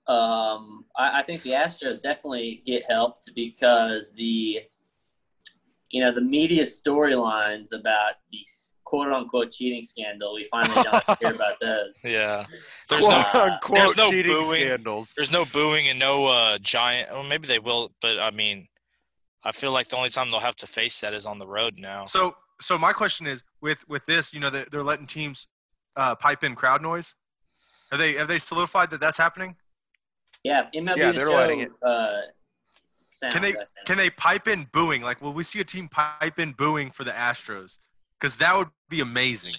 Um, 0.08 0.86
I, 0.98 1.20
I 1.20 1.24
think 1.24 1.44
the 1.44 1.52
Astros 1.52 2.02
definitely 2.02 2.62
get 2.66 2.84
helped 2.90 3.30
because 3.36 4.12
the, 4.14 4.62
you 5.92 6.04
know, 6.04 6.14
the 6.14 6.22
media 6.22 6.66
storylines 6.66 7.72
about 7.74 8.16
these 8.32 8.73
quote 8.94 9.12
unquote 9.12 9.52
cheating 9.52 9.84
scandal, 9.84 10.36
we 10.36 10.44
finally 10.52 10.84
don't 10.84 10.94
have 10.94 11.06
to 11.06 11.18
hear 11.20 11.34
about 11.36 11.60
those. 11.60 12.00
Yeah, 12.06 12.46
there's 12.90 13.06
Quote, 13.06 13.26
no 13.34 13.42
unquote 13.42 13.76
there's 13.76 13.98
no 13.98 14.12
cheating 14.12 14.32
booing. 14.32 14.62
scandals. 14.62 15.14
there's 15.16 15.32
no 15.32 15.46
booing 15.46 15.88
and 15.88 15.98
no 15.98 16.28
uh, 16.28 16.60
giant. 16.60 17.10
Well, 17.10 17.24
maybe 17.24 17.48
they 17.48 17.58
will, 17.58 17.92
but 18.04 18.20
I 18.20 18.30
mean, 18.30 18.68
I 19.44 19.52
feel 19.52 19.72
like 19.72 19.88
the 19.88 19.98
only 19.98 20.10
time 20.10 20.30
they'll 20.30 20.40
have 20.42 20.56
to 20.58 20.68
face 20.68 21.00
that 21.00 21.16
is 21.16 21.26
on 21.26 21.40
the 21.40 21.48
road 21.48 21.74
now. 21.80 22.06
So, 22.06 22.36
so 22.62 22.78
my 22.78 22.94
question 22.94 23.26
is, 23.26 23.44
with 23.62 23.84
with 23.90 24.06
this, 24.06 24.32
you 24.32 24.40
know, 24.40 24.52
they're, 24.52 24.68
they're 24.72 24.84
letting 24.84 25.08
teams 25.08 25.48
uh, 25.96 26.14
pipe 26.14 26.44
in 26.44 26.54
crowd 26.54 26.84
noise. 26.84 27.16
Are 27.92 27.98
they 27.98 28.14
have 28.14 28.28
they 28.28 28.38
solidified 28.38 28.92
that 28.92 29.00
that's 29.00 29.18
happening? 29.18 29.56
Yeah, 30.44 30.68
MLB 30.76 30.98
Yeah, 30.98 31.12
the 31.12 31.12
they're 31.14 31.28
show, 31.30 31.36
letting 31.36 31.62
it. 31.62 31.72
Uh, 31.82 32.18
sounds, 33.10 33.34
Can 33.34 33.42
they 33.42 33.54
can 33.88 33.98
they 33.98 34.12
pipe 34.12 34.48
in 34.48 34.68
booing? 34.72 35.02
Like, 35.02 35.20
will 35.20 35.34
we 35.34 35.44
see 35.44 35.62
a 35.62 35.64
team 35.64 35.88
pipe 35.88 36.38
in 36.38 36.52
booing 36.52 36.92
for 36.92 37.04
the 37.04 37.12
Astros? 37.12 37.80
Because 38.20 38.38
that 38.38 38.56
would 38.56 38.70
be 38.94 39.02
amazing. 39.02 39.56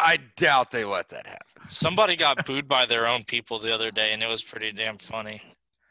I 0.00 0.18
doubt 0.36 0.72
they 0.72 0.84
let 0.84 1.08
that 1.10 1.26
happen. 1.26 1.62
Somebody 1.68 2.16
got 2.16 2.44
booed 2.44 2.66
by 2.66 2.86
their 2.86 3.06
own 3.06 3.22
people 3.22 3.58
the 3.60 3.72
other 3.72 3.88
day, 3.88 4.10
and 4.12 4.22
it 4.22 4.26
was 4.26 4.42
pretty 4.42 4.72
damn 4.72 4.96
funny. 4.98 5.40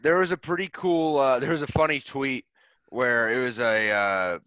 There 0.01 0.17
was 0.17 0.31
a 0.31 0.37
pretty 0.37 0.69
cool. 0.73 1.17
Uh, 1.17 1.39
there 1.39 1.51
was 1.51 1.61
a 1.61 1.67
funny 1.67 2.01
tweet 2.01 2.45
where 2.89 3.31
it 3.31 3.43
was 3.43 3.59
a 3.59 3.89
uh, 3.89 4.39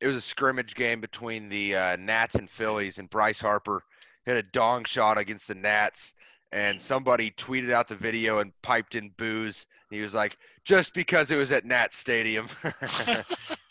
it 0.00 0.06
was 0.06 0.16
a 0.16 0.20
scrimmage 0.20 0.76
game 0.76 1.00
between 1.00 1.48
the 1.48 1.74
uh, 1.74 1.96
Nats 1.96 2.36
and 2.36 2.48
Phillies, 2.48 2.98
and 2.98 3.10
Bryce 3.10 3.40
Harper 3.40 3.82
hit 4.24 4.36
a 4.36 4.42
dong 4.42 4.84
shot 4.84 5.18
against 5.18 5.48
the 5.48 5.54
Nats, 5.56 6.14
and 6.52 6.80
somebody 6.80 7.32
tweeted 7.32 7.72
out 7.72 7.88
the 7.88 7.96
video 7.96 8.38
and 8.38 8.52
piped 8.62 8.94
in 8.94 9.10
boos. 9.18 9.66
He 9.90 10.00
was 10.00 10.14
like, 10.14 10.38
"Just 10.64 10.94
because 10.94 11.32
it 11.32 11.36
was 11.36 11.50
at 11.50 11.64
Nat 11.64 11.92
Stadium." 11.92 12.46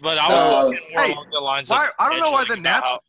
But 0.00 0.18
I 0.18 0.32
was 0.32 0.42
So- 0.42 0.50
talking 0.72 0.80
more 0.92 1.02
Hey, 1.02 1.12
along 1.12 1.30
the 1.30 1.40
lines 1.40 1.70
why- 1.70 1.86
of 1.86 1.90
I 1.98 2.08
don't 2.08 2.18
know 2.20 2.30
why 2.30 2.44
the 2.44 2.52
about 2.54 2.62
Nats- 2.62 2.88
how- 2.88 3.00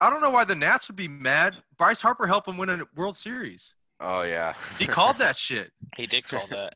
I 0.00 0.10
don't 0.10 0.20
know 0.20 0.30
why 0.30 0.44
the 0.44 0.54
Nats 0.54 0.86
would 0.88 0.96
be 0.96 1.08
mad. 1.08 1.56
Bryce 1.76 2.00
Harper 2.00 2.26
helped 2.28 2.46
him 2.48 2.56
win 2.56 2.68
a 2.70 2.80
World 2.94 3.16
Series. 3.16 3.74
oh 4.00 4.22
yeah. 4.22 4.54
He 4.78 4.86
called 4.86 5.18
that 5.18 5.36
shit. 5.36 5.72
He 5.96 6.06
did 6.06 6.28
call 6.28 6.46
that. 6.48 6.74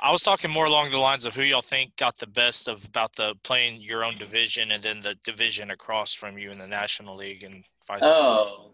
I 0.00 0.12
was 0.12 0.22
talking 0.22 0.50
more 0.50 0.66
along 0.66 0.90
the 0.90 0.98
lines 0.98 1.24
of 1.24 1.34
who 1.34 1.42
y'all 1.42 1.62
think 1.62 1.96
got 1.96 2.18
the 2.18 2.26
best 2.26 2.68
of 2.68 2.84
about 2.84 3.16
the 3.16 3.34
playing 3.42 3.80
your 3.80 4.04
own 4.04 4.18
division 4.18 4.70
and 4.72 4.82
then 4.82 5.00
the 5.00 5.14
division 5.24 5.70
across 5.70 6.12
from 6.12 6.36
you 6.36 6.50
in 6.50 6.58
the 6.58 6.66
National 6.66 7.16
League 7.16 7.42
and 7.42 7.64
vice 7.88 8.02
versa. 8.02 8.12
Oh, 8.14 8.70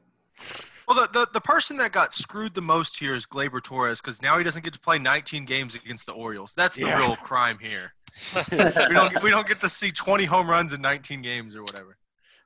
Well, 0.89 1.07
the, 1.07 1.13
the, 1.13 1.29
the 1.35 1.41
person 1.41 1.77
that 1.77 1.93
got 1.93 2.13
screwed 2.13 2.55
the 2.55 2.63
most 2.63 2.99
here 2.99 3.15
is 3.15 3.27
Gleyber 3.27 3.63
Torres 3.63 4.01
because 4.01 4.21
now 4.23 4.39
he 4.39 4.43
doesn't 4.43 4.65
get 4.65 4.73
to 4.73 4.81
play 4.81 4.99
19 4.99 5.45
games 5.45 5.77
against 5.77 6.07
the 6.07 6.13
Orioles. 6.13 6.53
That's 6.55 6.75
the 6.75 6.87
Yeah. 6.87 6.97
real 6.99 7.15
crime 7.15 7.59
here. 7.61 7.95
We 8.51 8.57
don't 8.95 9.13
get- 9.13 9.23
we 9.23 9.31
don't 9.31 9.47
get 9.47 9.61
to 9.61 9.69
see 9.69 9.91
20 9.91 10.25
home 10.25 10.49
runs 10.49 10.73
in 10.73 10.81
19 10.81 11.23
games 11.23 11.55
or 11.57 11.63
whatever. 11.63 11.97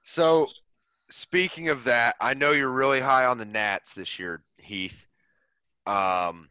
So, 0.02 0.48
speaking 1.10 1.68
of 1.68 1.84
that, 1.84 2.16
I 2.20 2.34
know 2.34 2.52
you're 2.52 2.70
really 2.72 3.00
high 3.00 3.24
on 3.26 3.38
the 3.38 3.44
Nats 3.44 3.94
this 3.94 4.18
year, 4.18 4.42
Heath. 4.58 5.06
Um, 5.86 6.48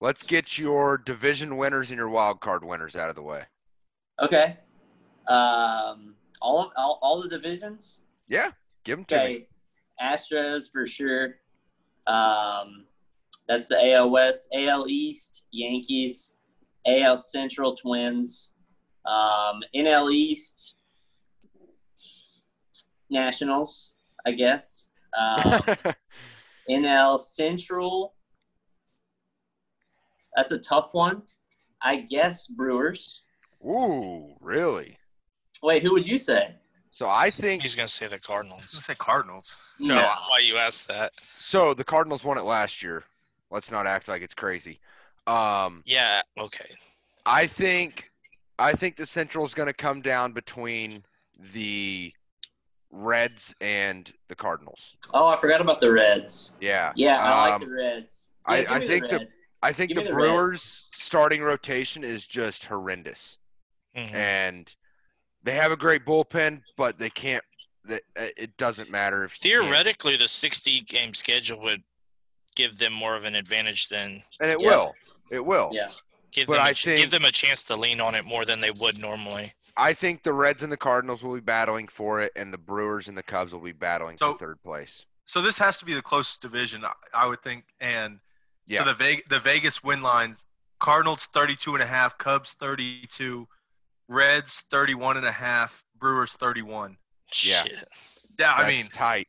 let's 0.00 0.22
get 0.22 0.58
your 0.58 0.98
division 0.98 1.56
winners 1.56 1.90
and 1.90 1.96
your 1.98 2.08
wild 2.08 2.40
card 2.40 2.64
winners 2.64 2.96
out 2.96 3.08
of 3.10 3.16
the 3.16 3.22
way. 3.22 3.44
okay. 4.20 4.58
Um, 5.28 6.14
all 6.40 6.60
of 6.62 6.70
all, 6.76 6.98
all 7.02 7.20
the 7.20 7.28
divisions. 7.28 8.02
Yeah, 8.28 8.52
give 8.84 8.98
them 8.98 9.04
to 9.06 9.16
me. 9.16 9.22
Okay, 9.22 9.48
Astros 10.00 10.70
for 10.70 10.86
sure. 10.86 11.38
Um, 12.06 12.84
that's 13.48 13.66
the 13.66 13.92
AL 13.94 14.10
West, 14.10 14.48
AL 14.54 14.86
East, 14.88 15.46
Yankees, 15.50 16.35
AL 16.86 17.18
Central, 17.18 17.74
Twins, 17.76 18.54
um, 19.06 19.60
NL 19.74 20.12
East, 20.12 20.76
Nationals, 23.10 23.96
I 24.24 24.32
guess. 24.32 24.88
Um, 25.16 25.62
NL 26.70 27.20
Central. 27.20 28.14
That's 30.34 30.52
a 30.52 30.58
tough 30.58 30.90
one. 30.92 31.22
I 31.82 31.96
guess 31.96 32.46
Brewers. 32.46 33.24
Ooh, 33.64 34.34
really? 34.40 34.98
Wait, 35.62 35.82
who 35.82 35.92
would 35.92 36.06
you 36.06 36.18
say? 36.18 36.54
So 36.90 37.08
I 37.08 37.30
think 37.30 37.62
He's 37.62 37.74
gonna 37.74 37.88
say 37.88 38.06
the 38.06 38.14
I 38.14 38.16
was 38.18 38.26
Cardinals. 38.26 38.66
going 38.66 38.78
to 38.78 38.82
say 38.84 38.94
Cardinals. 38.94 39.56
No, 39.78 39.96
why 39.96 40.38
you 40.42 40.56
asked 40.56 40.88
that? 40.88 41.14
so. 41.14 41.74
The 41.74 41.84
Cardinals 41.84 42.24
won 42.24 42.38
it 42.38 42.44
last 42.44 42.82
year. 42.82 43.04
Let's 43.50 43.70
not 43.70 43.86
act 43.86 44.08
like 44.08 44.22
it's 44.22 44.34
crazy. 44.34 44.80
Um, 45.26 45.82
Yeah, 45.86 46.22
okay. 46.38 46.70
I 47.24 47.46
think 47.46 48.10
I 48.58 48.72
think 48.72 48.96
the 48.96 49.06
Central 49.06 49.44
is 49.44 49.52
going 49.52 49.66
to 49.66 49.72
come 49.74 50.00
down 50.00 50.32
between 50.32 51.02
the 51.52 52.12
Reds 52.90 53.54
and 53.60 54.10
the 54.28 54.34
Cardinals. 54.34 54.94
Oh, 55.12 55.26
I 55.26 55.36
forgot 55.38 55.60
about 55.60 55.80
the 55.80 55.92
Reds. 55.92 56.52
Yeah. 56.60 56.92
Yeah, 56.96 57.16
I 57.18 57.40
like 57.50 57.52
Um, 57.54 57.60
the 57.68 57.70
Reds. 57.74 58.30
I- 58.46 58.56
Yeah, 58.58 58.62
give 58.62 58.70
I 58.72 58.86
think 58.86 59.02
the- 59.10 59.18
Reds. 59.18 59.30
I 59.62 59.72
think 59.72 59.88
Give 59.88 59.96
the 59.96 60.02
me 60.02 60.08
the 60.08 60.14
Reds. 60.14 60.32
Brewers 60.32 60.88
starting 60.92 61.42
rotation 61.42 62.04
is 62.04 62.26
just 62.26 62.64
horrendous. 62.64 63.38
Mhm. 63.96 64.12
and 64.12 64.76
they 65.42 65.54
have 65.54 65.72
a 65.72 65.76
great 65.76 66.04
bullpen, 66.04 66.62
but 66.76 66.98
they 66.98 67.08
can't. 67.10 67.42
That 67.84 68.02
it 68.16 68.54
doesn't 68.58 68.90
matter 68.90 69.24
if 69.24 69.32
Theoretically, 69.36 70.16
the 70.16 70.28
60 70.28 70.80
game 70.82 71.14
schedule 71.14 71.60
would 71.62 71.82
give 72.56 72.76
them 72.78 72.92
more 72.92 73.14
of 73.14 73.24
an 73.24 73.34
advantage 73.34 73.88
than 73.88 74.22
and 74.40 74.50
it 74.50 74.60
Yeah. 74.60 74.66
will. 74.66 74.94
It 75.30 75.44
will. 75.44 75.70
Yeah. 75.72 75.90
give 76.32 76.48
But 76.48 76.54
them 76.54 76.62
a 76.62 76.68
I 76.68 76.72
ch- 76.74 76.84
think- 76.84 76.98
give 76.98 77.10
them 77.10 77.24
a 77.24 77.30
chance 77.32 77.64
to 77.64 77.76
lean 77.76 77.98
on 78.00 78.14
it 78.14 78.24
more 78.26 78.44
than 78.44 78.60
they 78.60 78.70
would 78.70 78.98
normally. 78.98 79.54
I 79.76 79.94
think 79.94 80.22
the 80.22 80.32
Reds 80.34 80.62
and 80.62 80.70
the 80.70 80.76
Cardinals 80.76 81.22
will 81.22 81.34
be 81.34 81.40
battling 81.40 81.88
for 81.88 82.20
it, 82.20 82.32
and 82.36 82.52
the 82.52 82.58
Brewers 82.58 83.08
and 83.08 83.16
the 83.16 83.22
Cubs 83.22 83.52
will 83.52 83.60
be 83.60 83.72
battling 83.72 84.18
So- 84.18 84.32
for 84.32 84.38
third 84.38 84.62
place. 84.62 85.06
So 85.24 85.40
this 85.40 85.56
has 85.58 85.78
to 85.78 85.84
be 85.86 85.94
the 85.94 86.02
closest 86.02 86.42
division, 86.42 86.84
I- 86.84 86.92
I 87.14 87.26
would 87.26 87.42
think. 87.42 87.64
And 87.80 88.20
Yeah. 88.66 88.78
so 88.80 88.84
the 88.84 88.94
Vegas, 88.94 89.24
the 89.28 89.40
Vegas 89.40 89.82
win 89.82 90.02
lines, 90.02 90.46
Cardinals 90.78 91.24
32 91.24 91.74
and 91.74 91.82
a 91.82 91.86
half, 91.86 92.18
Cubs 92.18 92.52
32, 92.52 93.48
Reds 94.08 94.60
31 94.60 95.16
and 95.16 95.24
a 95.26 95.32
half, 95.32 95.82
Brewers 95.94 96.34
31. 96.34 96.98
Yeah. 97.42 97.62
Shit. 97.62 97.88
Yeah, 98.38 98.52
I 98.54 98.68
mean, 98.68 98.88
tight. 98.90 99.28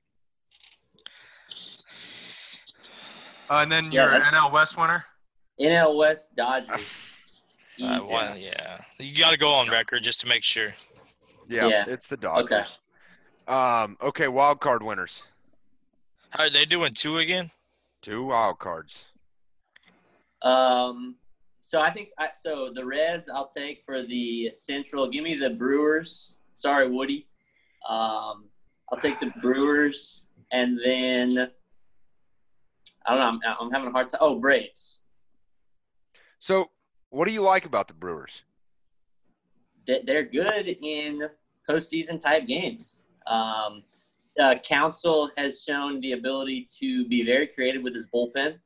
uh, 3.49 3.55
and 3.59 3.71
then 3.71 3.91
Yeah, 3.91 4.01
your 4.03 4.11
that's- 4.11 4.33
NL 4.33 4.51
West 4.51 4.77
winner. 4.77 5.05
NL 5.59 5.95
West 5.97 6.35
Dodgers. 6.35 7.17
Uh, 7.81 7.97
Easy. 7.97 8.07
well, 8.11 8.37
yeah. 8.37 8.77
You 8.99 9.15
got 9.15 9.31
to 9.31 9.37
go 9.37 9.51
on 9.51 9.69
record 9.69 10.01
just 10.03 10.19
to 10.21 10.27
make 10.27 10.43
sure. 10.43 10.73
Yeah, 11.47 11.67
Yeah. 11.67 11.85
it's 11.87 12.09
the 12.09 12.17
Dodgers. 12.17 12.45
Okay. 12.45 12.63
Um. 13.47 13.97
Okay. 14.01 14.27
Wild 14.27 14.59
card 14.59 14.83
winners. 14.83 15.23
How 16.31 16.43
are 16.43 16.49
they 16.49 16.65
doing 16.65 16.93
two 16.93 17.19
again? 17.19 17.51
Two 18.01 18.25
wild 18.25 18.59
cards. 18.59 19.05
Um, 20.41 21.15
so 21.61 21.79
I 21.81 21.91
think 21.91 22.09
I, 22.17 22.29
so. 22.35 22.71
The 22.73 22.85
Reds 22.85 23.29
I'll 23.29 23.47
take 23.47 23.83
for 23.85 24.03
the 24.03 24.51
Central. 24.53 25.07
Give 25.07 25.23
me 25.23 25.35
the 25.35 25.49
Brewers. 25.51 26.35
Sorry, 26.55 26.89
Woody. 26.89 27.27
Um, 27.87 28.45
I'll 28.91 28.99
take 29.01 29.19
the 29.19 29.31
Brewers, 29.41 30.25
and 30.51 30.79
then 30.83 31.49
I 33.05 33.15
don't 33.15 33.19
know. 33.41 33.49
I'm, 33.49 33.57
I'm 33.67 33.71
having 33.71 33.87
a 33.89 33.91
hard 33.91 34.09
time. 34.09 34.19
Oh, 34.21 34.39
Braves. 34.39 34.99
So, 36.39 36.71
what 37.09 37.25
do 37.25 37.31
you 37.33 37.41
like 37.41 37.65
about 37.65 37.87
the 37.87 37.93
Brewers? 37.93 38.43
They- 39.85 40.01
They're 40.01 40.23
good 40.23 40.67
in 40.67 41.21
postseason 41.69 42.19
type 42.19 42.45
games. 42.47 43.01
Um, 43.25 43.83
uh, 44.39 44.55
Counsell 44.67 45.31
has 45.37 45.63
shown 45.63 45.99
the 46.01 46.11
ability 46.13 46.67
to 46.79 47.07
be 47.07 47.23
very 47.23 47.47
creative 47.47 47.81
with 47.81 47.95
his 47.95 48.07
bullpen. 48.07 48.59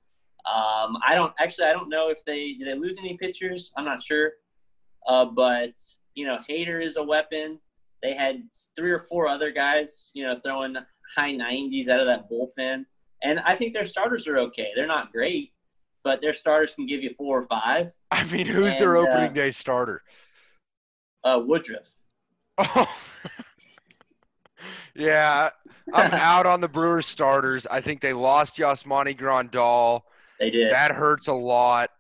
Um, 0.44 0.98
I 1.08 1.14
don't 1.14 1.34
actually. 1.40 1.66
I 1.68 1.74
don't 1.74 1.88
know 1.90 2.10
if 2.10 2.26
they 2.26 2.54
did 2.54 2.68
they 2.68 2.76
lose 2.76 2.98
any 3.00 3.16
pitchers. 3.16 3.72
I'm 3.78 3.86
not 3.86 4.02
sure. 4.02 4.34
Uh, 5.08 5.26
but 5.26 5.74
you 6.16 6.26
know, 6.26 6.38
Hader 6.50 6.84
is 6.84 6.98
a 6.98 7.04
weapon. 7.04 7.60
They 8.04 8.14
had 8.14 8.44
three 8.76 8.92
or 8.92 9.04
four 9.04 9.28
other 9.28 9.52
guys, 9.52 10.10
you 10.14 10.24
know, 10.26 10.40
throwing 10.44 10.76
high 11.16 11.32
90s 11.34 11.88
out 11.88 12.00
of 12.00 12.08
that 12.08 12.30
bullpen, 12.30 12.86
and 13.24 13.40
I 13.42 13.56
think 13.56 13.74
their 13.74 13.86
starters 13.86 14.28
are 14.28 14.40
okay. 14.40 14.72
They're 14.76 14.88
not 14.88 15.12
great, 15.12 15.54
but 16.04 16.22
their 16.22 16.34
starters 16.34 16.74
can 16.74 16.86
give 16.86 17.04
you 17.04 17.14
four 17.18 17.40
or 17.40 17.48
five. 17.48 17.94
I 18.12 18.24
mean, 18.26 18.46
who's 18.46 18.78
their 18.78 18.96
And, 18.96 19.08
uh, 19.08 19.12
opening 19.12 19.34
day 19.34 19.52
starter? 19.52 20.04
Uh, 21.24 21.42
Woodruff. 21.46 21.88
Oh. 22.58 22.94
yeah, 24.96 25.50
I'm 25.94 26.14
out 26.14 26.46
on 26.46 26.62
the 26.62 26.68
Brewers 26.68 27.06
starters. 27.06 27.68
I 27.68 27.82
think 27.82 28.02
they 28.02 28.14
lost 28.14 28.58
Yasmani 28.58 29.18
Grandal. 29.18 30.02
They 30.40 30.50
did. 30.50 30.72
That 30.72 30.92
hurts 30.92 31.28
a 31.28 31.34
lot. 31.34 31.92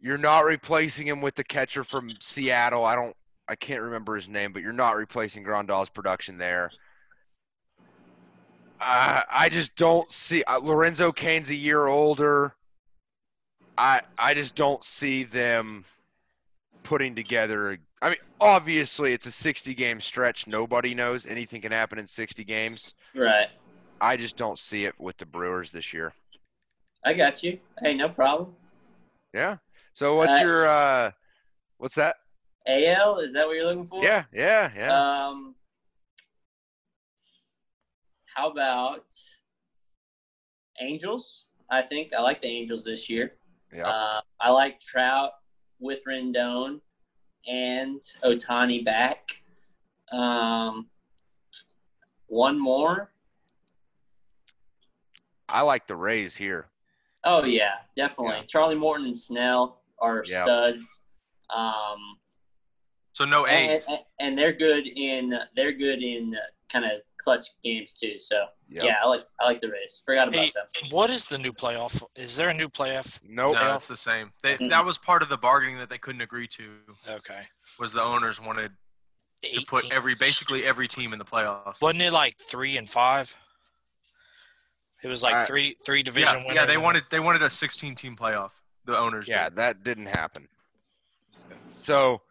You're 0.00 0.18
not 0.18 0.44
replacing 0.44 1.06
him 1.06 1.20
with 1.20 1.34
the 1.34 1.44
catcher 1.44 1.84
from 1.84 2.10
Seattle. 2.20 2.84
I 2.84 2.94
don't 2.94 3.16
I 3.48 3.54
can't 3.54 3.82
remember 3.82 4.16
his 4.16 4.28
name, 4.28 4.52
but 4.52 4.62
you're 4.62 4.72
not 4.72 4.96
replacing 4.96 5.44
Grandal's 5.44 5.90
production 5.90 6.38
there. 6.38 6.70
Uh, 8.80 9.22
I 9.30 9.48
just 9.48 9.76
don't 9.76 10.10
see 10.10 10.42
uh, 10.44 10.58
Lorenzo 10.58 11.12
Cain's 11.12 11.50
a 11.50 11.54
year 11.54 11.86
older. 11.86 12.54
I 13.76 14.02
I 14.18 14.34
just 14.34 14.54
don't 14.54 14.84
see 14.84 15.24
them 15.24 15.84
putting 16.82 17.14
together. 17.14 17.78
I 18.02 18.10
mean, 18.10 18.18
obviously 18.40 19.12
it's 19.12 19.26
a 19.26 19.32
60 19.32 19.74
game 19.74 20.00
stretch. 20.00 20.46
Nobody 20.46 20.94
knows 20.94 21.26
anything 21.26 21.62
can 21.62 21.72
happen 21.72 21.98
in 21.98 22.06
60 22.06 22.44
games. 22.44 22.94
right. 23.14 23.48
I 24.00 24.16
just 24.16 24.36
don't 24.36 24.58
see 24.58 24.84
it 24.84 24.94
with 24.98 25.16
the 25.16 25.24
Brewers 25.24 25.70
this 25.70 25.92
year. 25.94 26.12
I 27.04 27.14
got 27.14 27.42
you. 27.42 27.58
Hey, 27.80 27.94
no 27.94 28.08
problem. 28.08 28.54
Yeah. 29.32 29.56
So 29.94 30.16
what's 30.16 30.32
Uh, 30.32 30.44
your 30.44 30.68
uh 30.68 31.10
what's 31.78 31.94
that? 31.94 32.16
AL, 32.66 33.18
is 33.20 33.32
that 33.34 33.46
what 33.46 33.56
you're 33.56 33.64
looking 33.64 33.86
for? 33.86 34.02
Yeah, 34.02 34.24
yeah, 34.32 34.70
yeah. 34.74 35.26
Um, 35.28 35.54
how 38.34 38.50
about 38.50 39.04
Angels? 40.80 41.44
I 41.70 41.82
think 41.82 42.12
I 42.14 42.20
like 42.20 42.40
the 42.42 42.48
Angels 42.48 42.84
this 42.84 43.08
year. 43.08 43.34
Yeah. 43.74 43.88
Uh, 43.88 44.20
I 44.40 44.50
like 44.50 44.78
Trout 44.78 45.32
with 45.80 46.00
Rendon 46.08 46.80
and 47.46 48.00
Ohtani 48.24 48.84
back. 48.84 49.42
Um, 50.12 50.86
one 52.28 52.58
more. 52.58 53.10
I 55.48 55.62
like 55.62 55.86
the 55.86 55.96
Rays 55.96 56.36
here. 56.36 56.68
Oh 57.24 57.44
yeah, 57.44 57.72
definitely. 57.96 58.36
Yeah. 58.36 58.42
Charlie 58.48 58.74
Morton 58.76 59.06
and 59.06 59.16
Snell 59.16 59.80
are 59.98 60.22
Yeah. 60.26 60.42
studs. 60.44 61.02
Um, 61.54 62.18
So 63.12 63.24
no 63.24 63.46
and, 63.46 63.72
A's. 63.72 63.88
and, 63.88 63.98
and 64.20 64.38
they're 64.38 64.52
good 64.52 64.86
in 64.86 65.34
they're 65.56 65.72
good 65.72 66.02
in 66.02 66.34
kind 66.72 66.84
of 66.84 66.92
clutch 67.18 67.46
games 67.62 67.94
too. 67.94 68.18
So 68.18 68.46
Yep. 68.68 68.84
yeah, 68.84 68.96
I 69.02 69.06
like 69.06 69.24
I 69.40 69.44
like 69.44 69.60
the 69.60 69.68
Rays. 69.70 70.02
Forgot 70.04 70.28
about 70.28 70.40
Hey, 70.44 70.52
them. 70.54 70.90
what 70.90 71.10
is 71.10 71.26
the 71.28 71.38
new 71.38 71.52
playoff? 71.52 72.02
Is 72.16 72.36
there 72.36 72.48
a 72.48 72.54
new 72.54 72.68
playoff? 72.68 73.20
Nope. 73.22 73.54
No, 73.54 73.74
it's 73.74 73.86
the 73.88 73.96
same. 73.96 74.32
They, 74.42 74.56
Mhm. 74.56 74.70
that 74.70 74.84
was 74.84 74.98
part 74.98 75.22
of 75.22 75.28
the 75.28 75.36
bargaining 75.38 75.78
that 75.78 75.88
they 75.90 75.98
couldn't 75.98 76.20
agree 76.22 76.48
to. 76.48 76.78
Okay. 77.08 77.42
Was 77.78 77.92
the 77.92 78.02
owners 78.02 78.40
wanted 78.40 78.72
to 79.42 79.48
Eight 79.60 79.68
put 79.68 79.92
every 79.92 80.14
basically 80.14 80.64
every 80.64 80.88
team 80.88 81.12
in 81.12 81.18
the 81.18 81.24
playoffs. 81.24 81.80
Wasn't 81.80 82.00
it 82.02 82.12
like 82.12 82.36
three 82.38 82.76
and 82.78 82.88
five? 82.88 83.36
It 85.02 85.08
was 85.08 85.22
like 85.22 85.34
I- 85.34 85.44
three 85.44 85.76
three 85.84 86.02
division 86.02 86.38
yeah, 86.38 86.46
winners. 86.46 86.54
yeah, 86.56 86.66
they 86.66 86.78
wanted 86.78 87.04
they 87.10 87.20
wanted 87.20 87.42
a 87.42 87.50
16 87.50 87.94
team 87.94 88.16
playoff. 88.16 88.52
The 88.86 88.96
owners. 88.96 89.28
Yeah, 89.28 89.50
did. 89.50 89.56
that 89.56 89.84
didn't 89.84 90.06
happen. 90.06 90.48
So, 91.72 92.22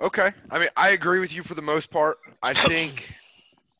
okay. 0.00 0.32
I 0.50 0.58
mean, 0.58 0.68
I 0.76 0.90
agree 0.90 1.20
with 1.20 1.34
you 1.34 1.42
for 1.42 1.54
the 1.54 1.62
most 1.62 1.90
part. 1.90 2.18
I 2.42 2.52
think, 2.54 3.14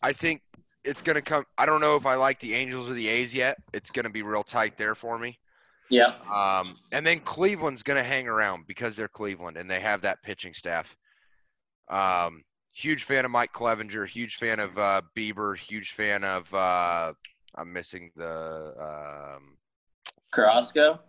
I 0.04 0.12
think 0.12 0.42
it's 0.84 1.00
gonna 1.00 1.22
come. 1.22 1.44
I 1.56 1.64
don't 1.64 1.80
know 1.80 1.96
if 1.96 2.04
I 2.04 2.14
like 2.16 2.38
the 2.40 2.54
Angels 2.54 2.90
or 2.90 2.92
the 2.92 3.08
A's 3.08 3.34
yet. 3.34 3.56
It's 3.72 3.90
gonna 3.90 4.10
be 4.10 4.20
real 4.20 4.42
tight 4.42 4.76
there 4.76 4.94
for 4.94 5.18
me. 5.18 5.38
Yeah, 5.90 6.14
Um, 6.30 6.74
and 6.92 7.06
then 7.06 7.20
Cleveland's 7.20 7.82
gonna 7.82 8.02
hang 8.04 8.28
around 8.28 8.66
because 8.66 8.96
they're 8.96 9.08
Cleveland 9.08 9.56
and 9.56 9.70
they 9.70 9.80
have 9.80 10.02
that 10.02 10.22
pitching 10.22 10.52
staff. 10.52 10.94
Um, 11.88 12.42
huge 12.72 13.04
fan 13.04 13.24
of 13.24 13.30
Mike 13.30 13.52
Clevinger. 13.54 14.06
Huge 14.06 14.36
fan 14.36 14.60
of 14.60 14.76
uh, 14.78 15.00
Bieber. 15.16 15.56
Huge 15.56 15.92
fan 15.92 16.22
of. 16.22 16.52
Uh, 16.52 17.14
I'm 17.54 17.72
missing 17.72 18.10
the. 18.14 18.74
Um, 19.36 19.56
Carrasco. 20.32 21.00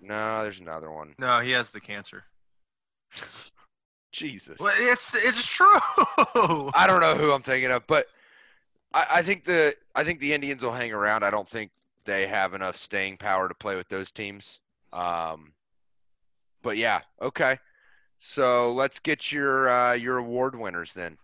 no, 0.00 0.42
there's 0.44 0.60
another 0.60 0.90
one. 0.90 1.14
No, 1.18 1.40
he 1.40 1.50
has 1.50 1.70
the 1.70 1.80
cancer. 1.80 2.24
Jesus. 4.12 4.58
Well, 4.58 4.72
it's 4.76 5.26
it's 5.26 5.46
true. 5.46 5.66
I 6.74 6.84
don't 6.86 7.00
know 7.00 7.14
who 7.14 7.32
I'm 7.32 7.42
thinking 7.42 7.70
of, 7.70 7.86
but 7.86 8.06
I, 8.92 9.06
I 9.16 9.22
think 9.22 9.44
the 9.44 9.74
I 9.94 10.04
think 10.04 10.20
the 10.20 10.32
Indians 10.32 10.62
will 10.62 10.72
hang 10.72 10.92
around. 10.92 11.24
I 11.24 11.30
don't 11.30 11.48
think 11.48 11.70
they 12.04 12.26
have 12.26 12.54
enough 12.54 12.76
staying 12.76 13.16
power 13.18 13.48
to 13.48 13.54
play 13.54 13.76
with 13.76 13.88
those 13.88 14.10
teams. 14.10 14.60
Um, 14.92 15.52
but 16.62 16.76
yeah, 16.76 17.00
okay. 17.22 17.58
So 18.18 18.72
let's 18.72 19.00
get 19.00 19.30
your 19.32 19.68
uh, 19.68 19.92
your 19.94 20.18
award 20.18 20.58
winners 20.58 20.92
then. 20.92 21.16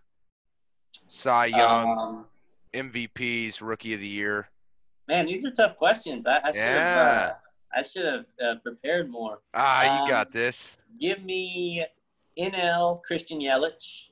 Cy 1.09 1.45
Young, 1.47 1.97
Um, 1.97 2.25
MVPs, 2.73 3.61
Rookie 3.61 3.93
of 3.93 3.99
the 3.99 4.07
Year. 4.07 4.49
man, 5.07 5.25
these 5.25 5.45
are 5.45 5.51
tough 5.51 5.77
questions. 5.77 6.27
I, 6.27 6.41
I 6.43 6.51
should 6.51 6.55
have 6.55 6.91
Yeah. 6.91 7.01
uh, 7.31 7.33
I 7.75 7.81
should 7.83 8.05
have 8.05 8.25
uh, 8.43 8.55
prepared 8.61 9.09
more. 9.09 9.39
Ah, 9.53 9.83
you 9.83 10.01
Um, 10.03 10.09
got 10.09 10.31
this. 10.31 10.71
Give 10.99 11.21
me 11.23 11.85
NL 12.37 13.01
Christian 13.03 13.39
Yelich, 13.39 14.07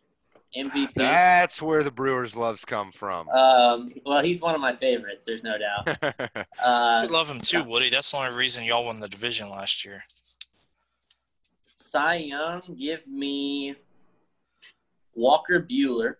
MVP. 0.58 0.93
That's 0.95 1.62
where 1.62 1.84
the 1.84 1.91
Brewers' 1.91 2.36
loves 2.36 2.64
come 2.64 2.91
from. 2.91 3.28
Um, 3.30 3.93
well, 4.06 4.24
he's 4.24 4.41
one 4.41 4.56
of 4.56 4.62
my 4.62 4.76
favorites. 4.76 5.26
There's 5.26 5.43
no 5.43 5.58
doubt. 5.58 6.16
Uh, 6.64 7.01
We 7.03 7.10
love 7.14 7.30
him 7.30 7.39
too, 7.39 7.64
Woody. 7.64 7.89
That's 7.89 8.10
the 8.12 8.18
only 8.18 8.36
reason 8.36 8.64
y'all 8.64 8.86
won 8.86 8.99
the 8.99 9.08
division 9.10 9.49
last 9.49 9.84
year. 9.86 10.03
Cy 11.76 12.16
Young, 12.16 12.62
give 12.80 13.06
me 13.08 13.76
Walker 15.14 15.62
Buehler, 15.62 16.16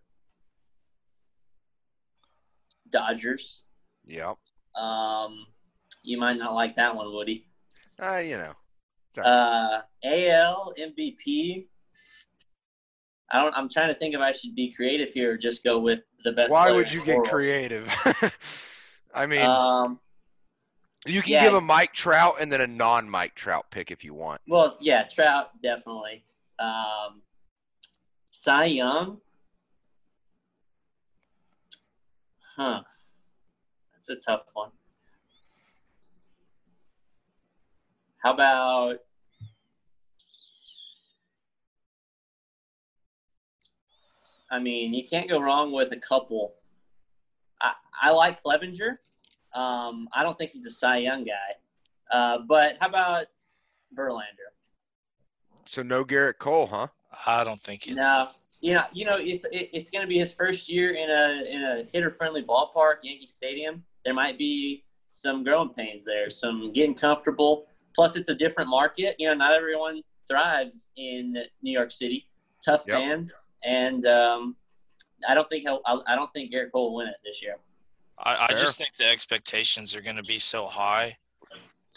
Dodgers. 2.90 3.64
yep. 4.06 4.38
Um, 4.80 5.48
you 6.04 6.18
might 6.18 6.38
not 6.38 6.54
like 6.54 6.76
that 6.76 6.96
one, 6.96 7.12
Woody. 7.14 7.48
Uh, 8.02 8.18
you 8.18 8.38
know. 8.38 8.54
it's 9.10 9.18
all 9.18 9.24
right. 9.24 9.32
Uh, 9.32 9.82
AL 10.04 10.74
MVP. 10.80 11.66
I 13.32 13.42
don't. 13.42 13.56
I'm 13.58 13.68
trying 13.70 13.88
to 13.88 13.96
think 13.96 14.14
if 14.14 14.22
I 14.22 14.32
should 14.32 14.56
be 14.56 14.72
creative 14.72 15.10
here 15.14 15.32
or 15.34 15.38
just 15.38 15.64
go 15.64 15.80
with 15.80 16.02
the 16.24 16.32
best. 16.32 16.52
Why 16.52 16.72
would 16.72 16.92
you 16.92 17.04
get 17.04 17.20
creative? 17.30 17.90
I 19.14 19.26
mean, 19.26 19.50
Um. 19.50 20.00
You 21.08 21.22
can 21.22 21.34
Yeah. 21.34 21.44
give 21.44 21.54
a 21.54 21.62
Mike 21.62 21.94
Trout 21.94 22.38
and 22.40 22.52
then 22.52 22.62
a 22.62 22.68
non-Mike 22.68 23.36
Trout 23.36 23.66
pick 23.70 23.92
if 23.92 24.04
you 24.04 24.16
want. 24.16 24.42
Well, 24.48 24.76
yeah, 24.80 25.04
Trout 25.04 25.52
definitely. 25.62 26.26
Um, 26.58 27.22
Cy 28.32 28.66
Young. 28.66 29.20
Huh. 32.58 32.82
That's 33.94 34.10
a 34.10 34.16
tough 34.16 34.46
one. 34.54 34.72
How 38.24 38.34
about 38.34 38.98
I 44.52 44.60
mean, 44.60 44.94
you 44.94 45.04
can't 45.04 45.30
go 45.30 45.42
wrong 45.42 45.72
with 45.72 45.92
a 45.92 45.98
couple. 45.98 46.56
I, 47.62 47.72
I 48.02 48.12
like 48.12 48.42
Clevinger. 48.42 48.98
Um, 49.56 50.08
I 50.14 50.24
don't 50.24 50.38
think 50.38 50.52
he's 50.52 50.66
a 50.66 50.72
Cy 50.72 50.98
Young 50.98 51.24
guy. 51.24 52.12
Uh, 52.12 52.40
but 52.48 52.78
how 52.80 52.88
about 52.88 53.28
Verlander? 53.98 54.52
So 55.66 55.82
no 55.82 56.06
Gerrit 56.06 56.38
Cole, 56.38 56.68
huh? 56.68 56.88
I 57.26 57.44
don't 57.44 57.62
think 57.62 57.88
it's. 57.88 57.98
No, 57.98 58.28
you 58.62 58.74
know, 58.74 58.84
you 58.94 59.06
know, 59.06 59.18
it's 59.18 59.46
it, 59.46 59.70
it's 59.74 59.90
going 59.90 60.04
to 60.04 60.08
be 60.08 60.20
his 60.20 60.32
first 60.32 60.70
year 60.70 60.94
in 60.94 61.10
a 61.10 61.44
in 61.50 61.64
a 61.64 61.84
hitter 61.92 62.12
friendly 62.12 62.44
ballpark, 62.44 62.96
Yankee 63.04 63.28
Stadium. 63.28 63.84
There 64.04 64.14
might 64.14 64.38
be 64.38 64.84
some 65.10 65.44
growing 65.44 65.70
pains 65.70 66.06
there, 66.06 66.30
some 66.30 66.72
getting 66.74 66.94
comfortable. 66.94 67.68
Plus, 67.96 68.16
it's 68.16 68.30
a 68.30 68.36
different 68.36 68.70
market. 68.70 69.16
You 69.18 69.30
know, 69.30 69.34
not 69.34 69.54
everyone 69.54 70.02
thrives 70.28 70.90
in 70.98 71.36
New 71.62 71.72
York 71.72 71.92
City. 71.92 72.28
Tough 72.64 72.84
Yep. 72.88 72.98
fans, 72.98 73.48
and 73.66 74.06
um, 74.06 74.56
I 75.28 75.34
don't 75.34 75.50
think 75.50 75.64
he'll. 75.64 75.82
I 75.86 76.00
I 76.08 76.16
don't 76.16 76.32
think 76.34 76.54
Gerrit 76.54 76.72
Cole 76.72 76.92
will 76.92 76.98
win 76.98 77.08
it 77.08 77.16
this 77.24 77.42
year. 77.42 77.58
I, 78.18 78.46
I 78.46 78.48
Fair. 78.48 78.58
just 78.58 78.78
think 78.78 78.96
the 78.96 79.08
expectations 79.08 79.96
are 79.96 80.02
going 80.02 80.16
to 80.16 80.24
be 80.24 80.38
so 80.38 80.68
high 80.68 81.18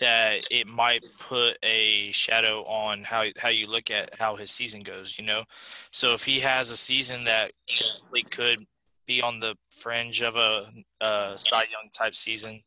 that 0.00 0.46
it 0.50 0.68
might 0.68 1.04
put 1.18 1.58
a 1.62 2.10
shadow 2.12 2.62
on 2.62 3.02
how 3.02 3.24
how 3.36 3.48
you 3.48 3.66
look 3.66 3.90
at 3.90 4.14
how 4.18 4.36
his 4.36 4.50
season 4.50 4.80
goes. 4.80 5.18
You 5.18 5.24
know, 5.26 5.44
so 5.90 6.14
if 6.14 6.24
he 6.24 6.40
has 6.40 6.70
a 6.70 6.76
season 6.76 7.24
that 7.24 7.52
typically 7.66 8.22
could 8.22 8.64
be 9.06 9.22
on 9.22 9.40
the 9.40 9.56
fringe 9.70 10.22
of 10.22 10.36
a, 10.36 10.66
a 11.00 11.32
Cy 11.36 11.62
Young 11.62 11.88
type 11.96 12.14
season, 12.14 12.62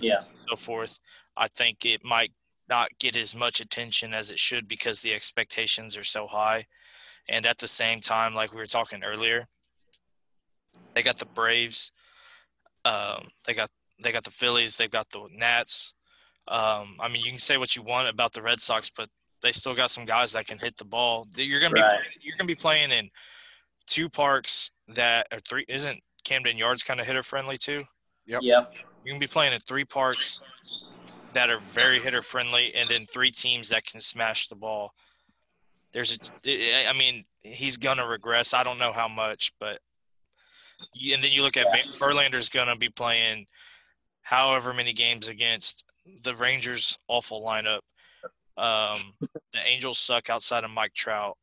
Yeah, 0.00 0.24
so 0.48 0.56
forth, 0.56 0.98
I 1.36 1.48
think 1.48 1.84
it 1.84 2.04
might 2.04 2.32
not 2.68 2.88
get 2.98 3.16
as 3.16 3.34
much 3.34 3.60
attention 3.60 4.12
as 4.12 4.30
it 4.30 4.38
should 4.38 4.68
because 4.68 5.00
the 5.00 5.14
expectations 5.14 5.96
are 5.96 6.04
so 6.04 6.26
high. 6.26 6.66
And 7.28 7.46
at 7.46 7.58
the 7.58 7.68
same 7.68 8.00
time, 8.00 8.34
like 8.34 8.52
we 8.52 8.58
were 8.58 8.66
talking 8.66 9.02
earlier, 9.02 9.46
they 10.94 11.02
got 11.02 11.18
the 11.18 11.26
Braves, 11.26 11.92
um, 12.84 13.28
they 13.46 13.54
got 13.54 13.70
they 14.02 14.12
got 14.12 14.24
the 14.24 14.30
Phillies, 14.30 14.76
they've 14.76 14.90
got 14.90 15.10
the 15.10 15.26
Nats. 15.32 15.94
Um, 16.48 16.96
I 17.00 17.08
mean, 17.08 17.24
you 17.24 17.30
can 17.30 17.38
say 17.38 17.56
what 17.56 17.74
you 17.74 17.82
want 17.82 18.08
about 18.08 18.32
the 18.32 18.42
Red 18.42 18.60
Sox, 18.60 18.90
but 18.90 19.08
they 19.42 19.52
still 19.52 19.74
got 19.74 19.90
some 19.90 20.04
guys 20.04 20.32
that 20.32 20.46
can 20.46 20.58
hit 20.58 20.76
the 20.76 20.84
ball. 20.84 21.26
You're 21.34 21.60
gonna 21.60 21.74
be 21.74 21.82
playing, 21.82 22.02
you're 22.20 22.36
gonna 22.36 22.48
be 22.48 22.54
playing 22.54 22.90
in 22.90 23.10
two 23.86 24.08
parks 24.08 24.70
that 24.88 25.26
are 25.32 25.40
three. 25.40 25.64
Isn't 25.68 26.00
Camden 26.24 26.56
Yards 26.56 26.82
kind 26.82 27.00
of 27.00 27.06
hitter 27.06 27.22
friendly 27.22 27.58
too? 27.58 27.84
Yep. 28.26 28.42
yep, 28.42 28.74
You 29.04 29.12
can 29.12 29.20
be 29.20 29.28
playing 29.28 29.52
in 29.52 29.60
three 29.60 29.84
parks 29.84 30.90
that 31.32 31.48
are 31.48 31.58
very 31.58 32.00
hitter 32.00 32.22
friendly, 32.22 32.74
and 32.74 32.88
then 32.88 33.06
three 33.06 33.30
teams 33.30 33.68
that 33.68 33.84
can 33.84 34.00
smash 34.00 34.48
the 34.48 34.56
ball. 34.56 34.92
There's 35.96 36.18
a, 36.46 36.86
I 36.88 36.92
mean, 36.92 37.24
he's 37.42 37.78
gonna 37.78 38.06
regress. 38.06 38.52
I 38.52 38.62
don't 38.62 38.78
know 38.78 38.92
how 38.92 39.08
much, 39.08 39.52
but 39.58 39.80
you- 40.92 41.14
and 41.14 41.24
then 41.24 41.32
you 41.32 41.40
look 41.42 41.56
at 41.56 41.64
Van- 41.72 41.86
Verlander's 41.98 42.50
gonna 42.50 42.76
be 42.76 42.90
playing 42.90 43.46
however 44.20 44.74
many 44.74 44.92
games 44.92 45.28
against 45.28 45.84
the 46.22 46.34
Rangers' 46.34 46.98
awful 47.08 47.40
lineup. 47.42 47.80
Um, 48.58 49.14
the 49.54 49.60
Angels 49.64 49.98
suck 49.98 50.28
outside 50.28 50.64
of 50.64 50.70
Mike 50.70 50.92
Trout. 50.92 51.38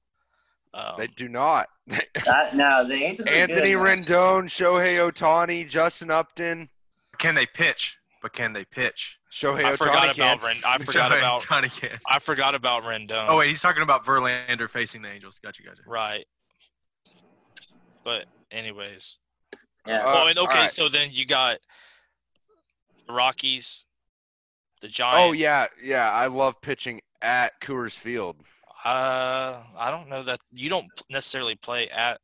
Um, 0.71 0.93
They 0.99 1.07
do 1.07 1.27
not. 1.27 1.67
That, 1.87 2.55
no, 2.55 2.87
the 2.87 2.93
Angels. 3.03 3.27
Anthony 3.27 3.71
good. 3.71 3.83
Rendon, 3.83 4.43
Shohei 4.45 4.97
Ohtani, 5.11 5.67
Justin 5.67 6.11
Upton, 6.11 6.69
Can 7.17 7.33
they 7.33 7.47
pitch? 7.47 7.97
But 8.21 8.33
can 8.33 8.53
they 8.53 8.65
pitch? 8.65 9.17
Shohei 9.35 9.63
I 9.65 9.75
forgot 9.75 10.15
can. 10.15 10.23
about 10.23 10.43
Ren- 10.43 10.61
I 10.65 10.77
forgot 10.79 11.11
Shohei 11.11 11.17
about 11.19 11.41
Ohtani 11.41 11.79
can. 11.81 11.99
I 12.07 12.19
forgot 12.19 12.55
about 12.55 12.83
Rendon. 12.83 13.25
Oh 13.29 13.37
wait, 13.37 13.49
he's 13.49 13.61
talking 13.61 13.83
about 13.83 14.05
Verlander 14.05 14.69
facing 14.69 15.01
the 15.01 15.09
Angels. 15.09 15.39
Gotcha, 15.39 15.63
gotcha. 15.63 15.81
Right. 15.87 16.25
But 18.03 18.25
anyways. 18.51 19.17
Yeah, 19.87 20.05
Uh, 20.05 20.13
oh, 20.23 20.27
and 20.27 20.37
okay, 20.39 20.51
alright. 20.51 20.69
so 20.69 20.87
then 20.87 21.09
you 21.11 21.25
got 21.25 21.57
the 23.07 23.13
Rockies, 23.13 23.85
the 24.81 24.87
Giants. 24.87 25.19
Oh 25.29 25.31
yeah, 25.33 25.67
yeah. 25.83 26.09
I 26.11 26.27
love 26.27 26.61
pitching 26.61 27.01
at 27.21 27.51
Coors 27.61 27.91
Field. 27.93 28.37
Uh, 28.85 29.61
I 29.77 29.89
don't 29.91 30.09
know 30.09 30.23
that 30.23 30.39
you 30.51 30.69
don't 30.69 30.87
necessarily 31.09 31.55
play 31.55 31.89
at. 31.89 32.19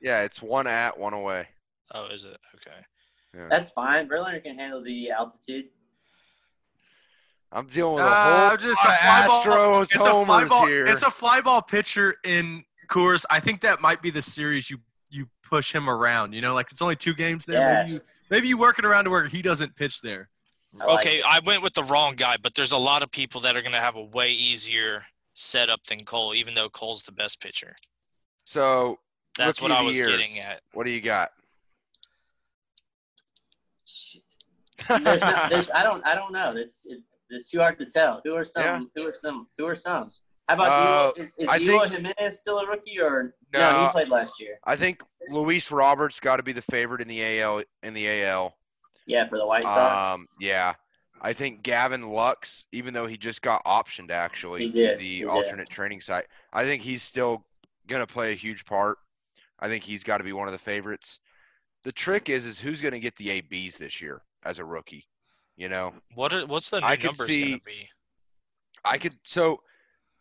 Yeah, 0.00 0.22
it's 0.22 0.40
one 0.42 0.66
at, 0.66 0.98
one 0.98 1.14
away. 1.14 1.46
Oh, 1.94 2.06
is 2.06 2.24
it 2.24 2.36
okay? 2.56 3.46
that's 3.48 3.70
fine. 3.70 4.08
Verlander 4.08 4.42
can 4.42 4.56
handle 4.58 4.82
the 4.82 5.10
altitude. 5.10 5.66
I'm 7.52 7.66
dealing 7.66 7.96
with 7.96 8.04
a 8.04 8.06
Uh, 8.06 8.48
whole 8.48 8.56
just 8.56 8.84
a 8.84 8.86
ball- 8.86 9.44
Astros 9.44 9.82
It's 9.94 10.06
a 10.06 10.24
fly 10.24 10.44
ball. 10.44 10.66
here. 10.66 10.84
It's 10.84 11.02
a 11.02 11.10
fly 11.10 11.40
ball 11.40 11.62
pitcher 11.62 12.14
in 12.24 12.64
Coors. 12.88 13.24
I 13.30 13.40
think 13.40 13.60
that 13.62 13.80
might 13.80 14.00
be 14.02 14.10
the 14.10 14.22
series 14.22 14.70
you 14.70 14.78
you 15.12 15.28
push 15.42 15.74
him 15.74 15.90
around. 15.90 16.32
You 16.32 16.40
know, 16.40 16.54
like 16.54 16.70
it's 16.70 16.80
only 16.80 16.94
two 16.94 17.14
games 17.14 17.44
there. 17.44 17.58
Yeah. 17.60 17.82
Maybe 17.82 17.92
you 17.94 18.00
maybe 18.30 18.48
you 18.48 18.56
work 18.58 18.78
it 18.78 18.84
around 18.84 19.04
to 19.04 19.10
where 19.10 19.26
he 19.26 19.42
doesn't 19.42 19.74
pitch 19.74 20.00
there. 20.00 20.28
I 20.80 20.84
like 20.84 21.00
okay, 21.04 21.18
it. 21.18 21.24
I 21.28 21.40
went 21.44 21.62
with 21.64 21.74
the 21.74 21.82
wrong 21.82 22.14
guy, 22.14 22.36
but 22.40 22.54
there's 22.54 22.70
a 22.70 22.78
lot 22.78 23.02
of 23.02 23.10
people 23.10 23.40
that 23.40 23.56
are 23.56 23.60
going 23.62 23.72
to 23.72 23.80
have 23.80 23.96
a 23.96 24.04
way 24.04 24.30
easier 24.30 25.04
setup 25.34 25.84
than 25.86 26.04
Cole, 26.04 26.32
even 26.34 26.54
though 26.54 26.68
Cole's 26.68 27.02
the 27.02 27.10
best 27.10 27.40
pitcher. 27.40 27.74
so 28.44 29.00
That's 29.36 29.60
what 29.60 29.72
I 29.72 29.80
was 29.82 29.98
year. 29.98 30.06
getting 30.06 30.38
at. 30.38 30.60
what 30.72 30.84
do 30.86 30.92
you 30.92 31.00
got? 31.00 31.30
There's 34.88 35.20
not, 35.20 35.50
there's, 35.50 35.70
I 35.74 35.82
don't. 35.82 36.04
I 36.06 36.14
don't 36.14 36.32
know. 36.32 36.54
It's 36.56 36.86
it, 36.86 37.00
it's 37.30 37.50
too 37.50 37.58
hard 37.60 37.78
to 37.78 37.86
tell. 37.86 38.20
Who 38.24 38.34
are 38.34 38.44
some? 38.44 38.62
Yeah. 38.64 39.02
Who 39.02 39.08
are 39.08 39.14
some? 39.14 39.46
Who 39.58 39.66
are 39.66 39.74
some? 39.76 40.10
How 40.48 40.54
about 40.54 40.68
Uh, 40.68 41.12
Eloy? 41.16 41.24
Is, 41.26 41.38
is 41.38 41.48
I 41.48 41.56
Eloy 41.58 41.88
think- 41.88 42.08
Jimenez 42.16 42.38
still 42.38 42.58
a 42.58 42.66
rookie 42.66 42.98
or 43.00 43.34
No. 43.52 43.84
he 43.86 43.92
played 43.92 44.08
last 44.08 44.40
year? 44.40 44.58
I 44.64 44.74
think 44.76 45.02
Luis 45.28 45.70
Roberts 45.70 46.18
got 46.20 46.36
to 46.38 46.42
be 46.42 46.52
the 46.52 46.62
favorite 46.62 47.00
in 47.00 47.08
the 47.08 47.22
AL. 47.40 47.62
In 47.82 47.94
the 47.94 48.08
AL, 48.08 48.56
Yeah, 49.06 49.28
for 49.28 49.38
the 49.38 49.46
White 49.46 49.62
Sox. 49.62 50.08
um, 50.08 50.26
yeah. 50.40 50.74
I 51.22 51.34
think 51.34 51.62
Gavin 51.62 52.08
Lux, 52.10 52.64
even 52.72 52.94
though 52.94 53.06
he 53.06 53.16
just 53.18 53.42
got 53.42 53.62
optioned 53.64 54.10
actually 54.10 54.72
to 54.72 54.96
the 54.96 54.96
he 54.98 55.18
did. 55.20 55.28
alternate 55.28 55.68
training 55.68 56.00
site, 56.00 56.24
I 56.52 56.64
think 56.64 56.82
he's 56.82 57.02
still 57.02 57.44
gonna 57.88 58.06
play 58.06 58.32
a 58.32 58.36
huge 58.36 58.64
part. 58.64 58.96
I 59.58 59.68
think 59.68 59.84
he's 59.84 60.02
got 60.02 60.18
to 60.18 60.24
be 60.24 60.32
one 60.32 60.48
of 60.48 60.52
the 60.52 60.58
favorites. 60.58 61.18
The 61.84 61.92
trick 61.92 62.28
is, 62.30 62.46
is 62.46 62.58
who's 62.58 62.80
gonna 62.80 62.98
get 62.98 63.14
the 63.16 63.30
ABs 63.30 63.76
this 63.76 64.00
year 64.00 64.22
as 64.44 64.58
a 64.58 64.64
rookie? 64.64 65.06
You 65.60 65.68
know, 65.68 65.92
What 66.14 66.32
are, 66.32 66.46
what's 66.46 66.70
the 66.70 66.80
new 66.80 66.86
could 66.96 67.04
numbers 67.04 67.36
going 67.36 67.58
to 67.58 67.64
be? 67.66 67.90
I 68.82 68.96
could 68.96 69.12
so 69.24 69.60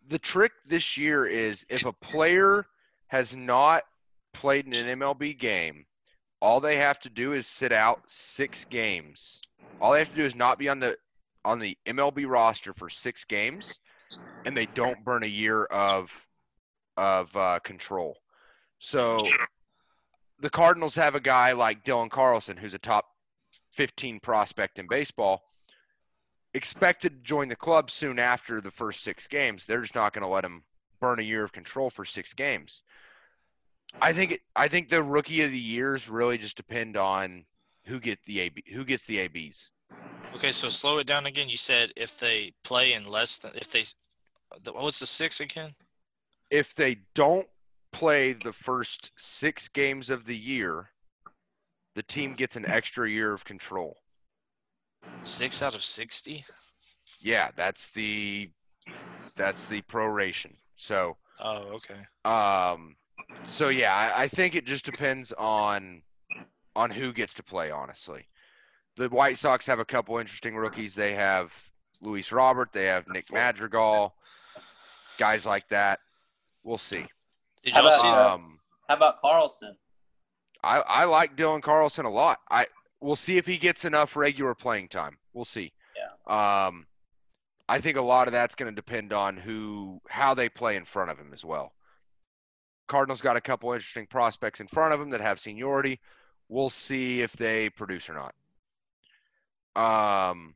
the 0.10 0.20
trick 0.20 0.52
this 0.68 0.98
year 0.98 1.28
is 1.28 1.66
if 1.70 1.86
a 1.86 1.94
player 1.94 2.66
has 3.08 3.34
not 3.38 3.84
played 4.34 4.68
in 4.68 4.74
an 4.74 5.00
MLB 5.00 5.40
game, 5.40 5.86
all 6.42 6.60
they 6.60 6.76
have 6.76 7.00
to 7.00 7.10
do 7.10 7.32
is 7.32 7.48
sit 7.48 7.72
out 7.72 7.96
6 8.06 8.66
games. 8.66 9.40
All 9.80 9.94
they 9.94 10.00
have 10.00 10.10
to 10.10 10.16
do 10.16 10.26
is 10.26 10.36
not 10.36 10.60
be 10.60 10.68
on 10.68 10.82
the 10.82 10.98
on 11.46 11.58
the 11.58 11.78
MLB 11.88 12.28
roster 12.28 12.74
for 12.74 12.90
6 12.90 13.24
games 13.24 13.78
and 14.44 14.58
they 14.58 14.66
don't 14.66 15.06
burn 15.06 15.24
a 15.24 15.28
year 15.28 15.64
of 15.64 16.12
of 16.98 17.34
uh, 17.38 17.60
control. 17.60 18.18
So 18.80 19.18
the 20.42 20.50
Cardinals 20.50 20.96
have 20.96 21.16
a 21.16 21.22
guy 21.22 21.54
like 21.54 21.86
Dylan 21.86 22.10
Carlson 22.10 22.58
who's 22.58 22.74
a 22.74 22.78
top 22.78 23.06
15 23.72 24.20
prospect 24.20 24.80
in 24.80 24.88
baseball 24.88 25.44
expected 26.54 27.14
to 27.14 27.24
join 27.24 27.48
the 27.48 27.56
club 27.56 27.92
soon 27.92 28.20
after 28.20 28.62
the 28.62 28.72
first 28.72 29.02
six 29.04 29.28
games. 29.28 29.66
They're 29.66 29.82
just 29.82 29.96
not 29.96 30.14
going 30.14 30.24
to 30.24 30.28
let 30.28 30.46
him 30.46 30.64
burn 31.00 31.20
a 31.20 31.24
year 31.24 31.44
of 31.44 31.52
control 31.52 31.90
for 31.90 32.06
six 32.06 32.34
games. 32.34 32.82
I 34.02 34.14
think 34.14 34.34
it, 34.34 34.42
I 34.56 34.68
think 34.68 34.90
the 34.90 35.04
rookie 35.04 35.42
of 35.42 35.52
the 35.52 35.60
years 35.60 36.10
really 36.10 36.38
just 36.38 36.58
depend 36.58 36.98
on 36.98 37.46
who 37.86 38.00
get 38.00 38.20
the 38.26 38.40
AB 38.42 38.64
who 38.72 38.86
gets 38.86 39.06
the 39.06 39.20
ABs. 39.20 39.72
Okay, 40.36 40.52
so 40.52 40.70
slow 40.70 41.00
it 41.00 41.08
down 41.08 41.26
again. 41.26 41.50
You 41.50 41.58
said 41.58 41.92
if 41.96 42.20
they 42.20 42.54
play 42.64 42.94
in 42.94 43.08
less 43.08 43.38
than 43.38 43.52
if 43.56 43.72
they 43.72 43.84
the- 44.62 44.74
what's 44.74 45.00
the 45.00 45.08
six 45.08 45.40
again? 45.40 45.74
If 46.52 46.76
they 46.76 46.98
don't 47.16 47.48
play 47.92 48.34
the 48.34 48.54
first 48.54 49.12
six 49.18 49.68
games 49.68 50.10
of 50.10 50.26
the 50.26 50.38
year, 50.38 50.92
the 51.96 52.04
team 52.04 52.34
gets 52.34 52.56
an 52.56 52.66
extra 52.66 53.10
year 53.10 53.34
of 53.34 53.44
control. 53.46 53.98
Six 55.24 55.62
out 55.62 55.76
of 55.76 55.82
sixty. 55.82 56.46
Yeah, 57.22 57.50
that's 57.56 57.90
the 57.90 58.50
that's 59.36 59.68
the 59.68 59.82
proration. 59.84 60.56
So 60.76 61.18
Oh, 61.42 61.80
okay. 61.80 62.00
Um, 62.26 62.96
so 63.46 63.70
yeah, 63.70 63.94
I, 63.96 64.24
I 64.24 64.28
think 64.28 64.56
it 64.56 64.66
just 64.66 64.86
depends 64.86 65.32
on 65.34 66.02
on 66.76 66.90
who 66.90 67.14
gets 67.14 67.34
to 67.36 67.44
play. 67.44 67.72
Honestly, 67.72 68.28
the 68.98 69.08
White 69.10 69.38
Sox 69.38 69.66
have 69.66 69.80
a 69.80 69.86
couple 69.86 70.18
interesting 70.18 70.56
rookies. 70.56 70.94
They 70.94 71.14
have 71.14 71.54
Luis 72.02 72.32
Robert. 72.32 72.70
They 72.74 72.86
have 72.86 73.08
Nick 73.08 73.32
Madrigal. 73.32 74.16
Guys 75.18 75.46
like 75.46 75.68
that. 75.70 76.00
We'll 76.64 76.78
see. 76.78 77.06
Did 77.64 77.76
y'all 77.76 77.92
see? 77.92 78.08
Um, 78.08 78.60
How 78.88 78.96
about 78.96 79.20
Carlson? 79.20 79.76
I 80.64 80.80
I 80.80 81.04
like 81.06 81.36
Dylan 81.36 81.62
Carlson 81.62 82.06
a 82.06 82.10
lot. 82.10 82.40
I 82.50 82.68
we'll 83.02 83.16
see 83.16 83.38
if 83.38 83.46
he 83.46 83.58
gets 83.58 83.86
enough 83.86 84.16
regular 84.16 84.54
playing 84.56 84.90
time. 84.90 85.18
We'll 85.34 85.46
see. 85.46 85.72
Yeah. 85.96 86.66
Um, 86.68 86.86
I 87.68 87.80
think 87.80 87.98
a 87.98 88.02
lot 88.02 88.28
of 88.28 88.32
that's 88.34 88.56
going 88.56 88.72
to 88.72 88.76
depend 88.76 89.14
on 89.14 89.38
who 89.38 90.02
how 90.10 90.34
they 90.34 90.50
play 90.50 90.76
in 90.76 90.86
front 90.86 91.12
of 91.12 91.18
him 91.18 91.32
as 91.34 91.46
well. 91.46 91.74
Cardinals 92.88 93.22
got 93.22 93.38
a 93.38 93.42
couple 93.42 93.72
interesting 93.72 94.08
prospects 94.08 94.60
in 94.60 94.68
front 94.68 94.94
of 94.94 95.00
them 95.00 95.12
that 95.12 95.22
have 95.22 95.40
seniority. 95.40 96.00
We'll 96.50 96.72
see 96.72 97.22
if 97.22 97.34
they 97.34 97.70
produce 97.70 98.10
or 98.10 98.16
not. 98.16 98.34
Um, 99.76 100.56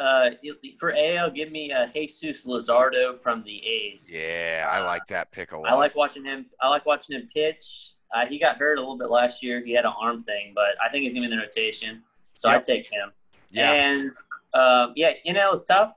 Uh, 0.00 0.30
for 0.78 0.94
AL, 0.96 1.32
give 1.32 1.50
me 1.50 1.72
uh, 1.72 1.86
Jesus 1.88 2.46
Luzardo 2.46 3.18
from 3.18 3.42
the 3.42 3.58
A's. 3.66 4.10
yeah, 4.14 4.68
I 4.70 4.80
like 4.80 5.06
that 5.08 5.32
pick 5.32 5.52
a 5.52 5.58
lot. 5.58 5.68
I 5.70 5.74
like 5.74 5.96
watching 5.96 6.24
him. 6.24 6.46
I 6.60 6.68
like 6.68 6.86
watching 6.86 7.16
him 7.18 7.28
pitch. 7.34 7.94
Uh, 8.14 8.26
he 8.26 8.38
got 8.38 8.58
hurt 8.58 8.76
a 8.78 8.80
little 8.80 8.98
bit 8.98 9.10
last 9.10 9.42
year. 9.42 9.64
He 9.64 9.72
had 9.72 9.84
an 9.84 9.92
arm 10.00 10.22
thing, 10.24 10.52
but 10.54 10.74
I 10.84 10.90
think 10.90 11.02
he's 11.04 11.14
gonna 11.14 11.26
be 11.26 11.32
in 11.32 11.38
the 11.38 11.42
rotation, 11.44 12.02
so 12.34 12.50
Yep. 12.50 12.58
I 12.58 12.62
take 12.62 12.86
him. 12.90 13.12
yeah, 13.50 13.72
And 13.72 14.12
um, 14.54 14.92
yeah, 14.96 15.12
NL 15.26 15.54
is 15.54 15.64
tough. 15.64 15.96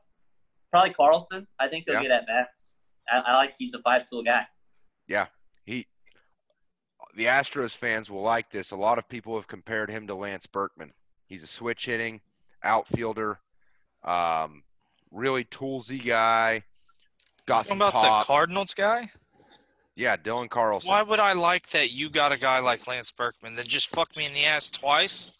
probably 0.71 0.93
Carlson. 0.93 1.45
I 1.59 1.67
think 1.67 1.85
he'll 1.85 1.95
Yeah. 1.95 2.01
get 2.03 2.11
at 2.11 2.27
bats. 2.27 2.75
I, 3.09 3.19
I 3.19 3.35
like 3.35 3.55
he's 3.57 3.73
a 3.73 3.79
five 3.79 4.05
tool 4.09 4.23
guy. 4.23 4.45
Yeah, 5.07 5.27
he, 5.65 5.87
the 7.15 7.25
Astros 7.25 7.71
fans 7.75 8.09
will 8.09 8.21
like 8.23 8.49
this. 8.49 8.71
A 8.71 8.75
lot 8.75 8.97
of 8.97 9.07
people 9.07 9.35
have 9.35 9.47
compared 9.47 9.89
him 9.89 10.07
to 10.07 10.15
Lance 10.15 10.47
Berkman. 10.47 10.91
He's 11.27 11.43
a 11.43 11.47
switch 11.47 11.85
hitting 11.85 12.19
outfielder, 12.63 13.39
um, 14.03 14.63
really 15.11 15.43
toolsy 15.45 16.03
guy. 16.03 16.63
Got 17.45 17.65
Talking 17.65 17.77
about 17.81 17.93
pop. 17.93 18.23
the 18.23 18.27
Cardinals 18.27 18.73
guy? 18.73 19.09
Yeah, 19.95 20.17
Dylan 20.17 20.49
Carlson. 20.49 20.89
Why 20.89 21.01
would 21.01 21.19
I 21.19 21.33
like 21.33 21.69
that 21.69 21.91
you 21.91 22.09
got 22.09 22.31
a 22.31 22.37
guy 22.37 22.59
like 22.59 22.87
Lance 22.87 23.11
Berkman? 23.11 23.55
that 23.55 23.67
just 23.67 23.87
fuck 23.87 24.15
me 24.17 24.25
in 24.25 24.33
the 24.33 24.45
ass 24.45 24.69
twice. 24.69 25.31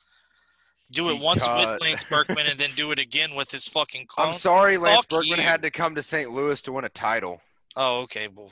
Do 0.91 1.09
it 1.09 1.19
once 1.19 1.47
with 1.49 1.81
Lance 1.81 2.05
Berkman 2.05 2.45
and 2.47 2.59
then 2.59 2.69
do 2.75 2.91
it 2.91 2.99
again 2.99 3.35
with 3.35 3.51
his 3.51 3.67
fucking 3.67 4.05
clone. 4.07 4.33
I'm 4.33 4.37
sorry, 4.37 4.77
Lance 4.77 4.97
Fuck 4.97 5.09
Berkman 5.09 5.39
you. 5.39 5.43
had 5.43 5.61
to 5.63 5.71
come 5.71 5.95
to 5.95 6.03
St. 6.03 6.31
Louis 6.31 6.61
to 6.61 6.71
win 6.71 6.85
a 6.85 6.89
title. 6.89 7.41
Oh, 7.75 8.01
okay. 8.01 8.29
Well, 8.33 8.51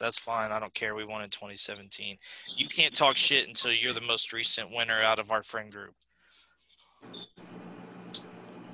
that's 0.00 0.18
fine. 0.18 0.50
I 0.52 0.58
don't 0.58 0.74
care. 0.74 0.94
We 0.94 1.04
won 1.04 1.22
in 1.22 1.30
2017. 1.30 2.16
You 2.56 2.66
can't 2.66 2.94
talk 2.94 3.16
shit 3.16 3.46
until 3.46 3.72
you're 3.72 3.92
the 3.92 4.00
most 4.00 4.32
recent 4.32 4.70
winner 4.70 5.00
out 5.00 5.18
of 5.18 5.30
our 5.30 5.42
friend 5.42 5.70
group. 5.70 5.94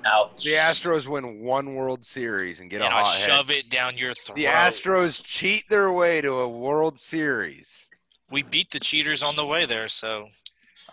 Ouch. 0.05 0.43
The 0.43 0.51
Astros 0.53 1.07
win 1.07 1.41
one 1.41 1.75
World 1.75 2.05
Series 2.05 2.59
and 2.59 2.69
get 2.69 2.81
and 2.81 2.91
a 2.91 2.95
I 2.95 3.01
hot 3.03 3.15
head. 3.15 3.29
shove 3.29 3.51
it 3.51 3.69
down 3.69 3.97
your 3.97 4.13
throat. 4.13 4.35
The 4.35 4.45
Astros 4.45 5.23
cheat 5.23 5.63
their 5.69 5.91
way 5.91 6.21
to 6.21 6.31
a 6.39 6.47
World 6.49 6.99
Series. 6.99 7.87
We 8.31 8.43
beat 8.43 8.71
the 8.71 8.79
cheaters 8.79 9.21
on 9.23 9.35
the 9.35 9.45
way 9.45 9.65
there, 9.65 9.87
so 9.89 10.27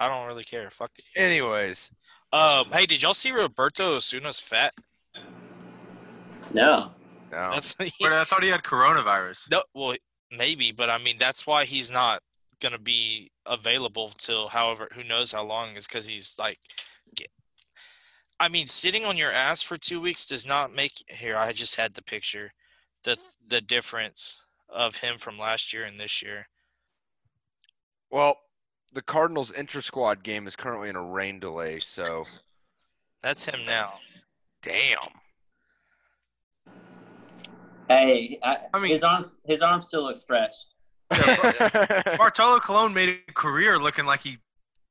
I 0.00 0.08
don't 0.08 0.26
really 0.26 0.44
care. 0.44 0.68
Fuck 0.70 0.90
it. 0.98 1.04
Anyways, 1.16 1.90
Um, 2.32 2.66
hey, 2.72 2.84
did 2.86 3.02
y'all 3.02 3.14
see 3.14 3.30
Roberto 3.30 3.96
Osuna's 3.96 4.40
fat? 4.40 4.74
No. 6.52 6.92
no. 7.30 7.50
That's 7.52 7.74
But 8.00 8.12
I 8.12 8.24
thought 8.24 8.42
he 8.42 8.48
had 8.50 8.62
coronavirus. 8.62 9.50
no. 9.50 9.62
Well, 9.74 9.96
maybe, 10.30 10.72
but 10.72 10.90
I 10.90 10.98
mean 10.98 11.16
that's 11.18 11.46
why 11.46 11.64
he's 11.64 11.90
not 11.90 12.22
gonna 12.60 12.78
be 12.78 13.30
available 13.46 14.08
till 14.08 14.48
however 14.48 14.88
who 14.92 15.04
knows 15.04 15.32
how 15.32 15.44
long 15.44 15.76
is 15.76 15.86
because 15.86 16.06
he's 16.06 16.36
like. 16.38 16.58
Get- 18.38 18.44
I 18.44 18.48
mean, 18.48 18.66
sitting 18.66 19.04
on 19.04 19.16
your 19.16 19.32
ass 19.32 19.62
for 19.62 19.76
two 19.76 20.00
weeks 20.00 20.26
does 20.26 20.46
not 20.46 20.74
make. 20.74 20.92
Here, 21.08 21.36
I 21.36 21.52
just 21.52 21.76
had 21.76 21.94
the 21.94 22.02
picture, 22.02 22.52
the 23.04 23.16
the 23.46 23.60
difference 23.60 24.40
of 24.68 24.96
him 24.96 25.18
from 25.18 25.38
last 25.38 25.72
year 25.72 25.84
and 25.84 25.98
this 25.98 26.22
year. 26.22 26.48
Well, 28.10 28.38
the 28.92 29.02
Cardinals 29.02 29.52
intra 29.52 29.82
squad 29.82 30.22
game 30.22 30.46
is 30.46 30.56
currently 30.56 30.88
in 30.88 30.96
a 30.96 31.02
rain 31.02 31.40
delay, 31.40 31.80
so 31.80 32.24
That's 33.22 33.44
him 33.44 33.60
now. 33.66 33.92
damn. 34.62 34.98
Hey, 37.88 38.38
I, 38.42 38.58
I 38.74 38.78
mean- 38.78 38.90
his 38.90 39.02
arm 39.02 39.30
his 39.46 39.62
arm 39.62 39.80
still 39.82 40.02
looks 40.02 40.22
fresh. 40.22 40.52
Bartolo 41.10 42.58
Colon 42.60 42.92
made 42.92 43.20
a 43.28 43.32
career 43.32 43.78
looking 43.78 44.04
like 44.04 44.20
he 44.20 44.36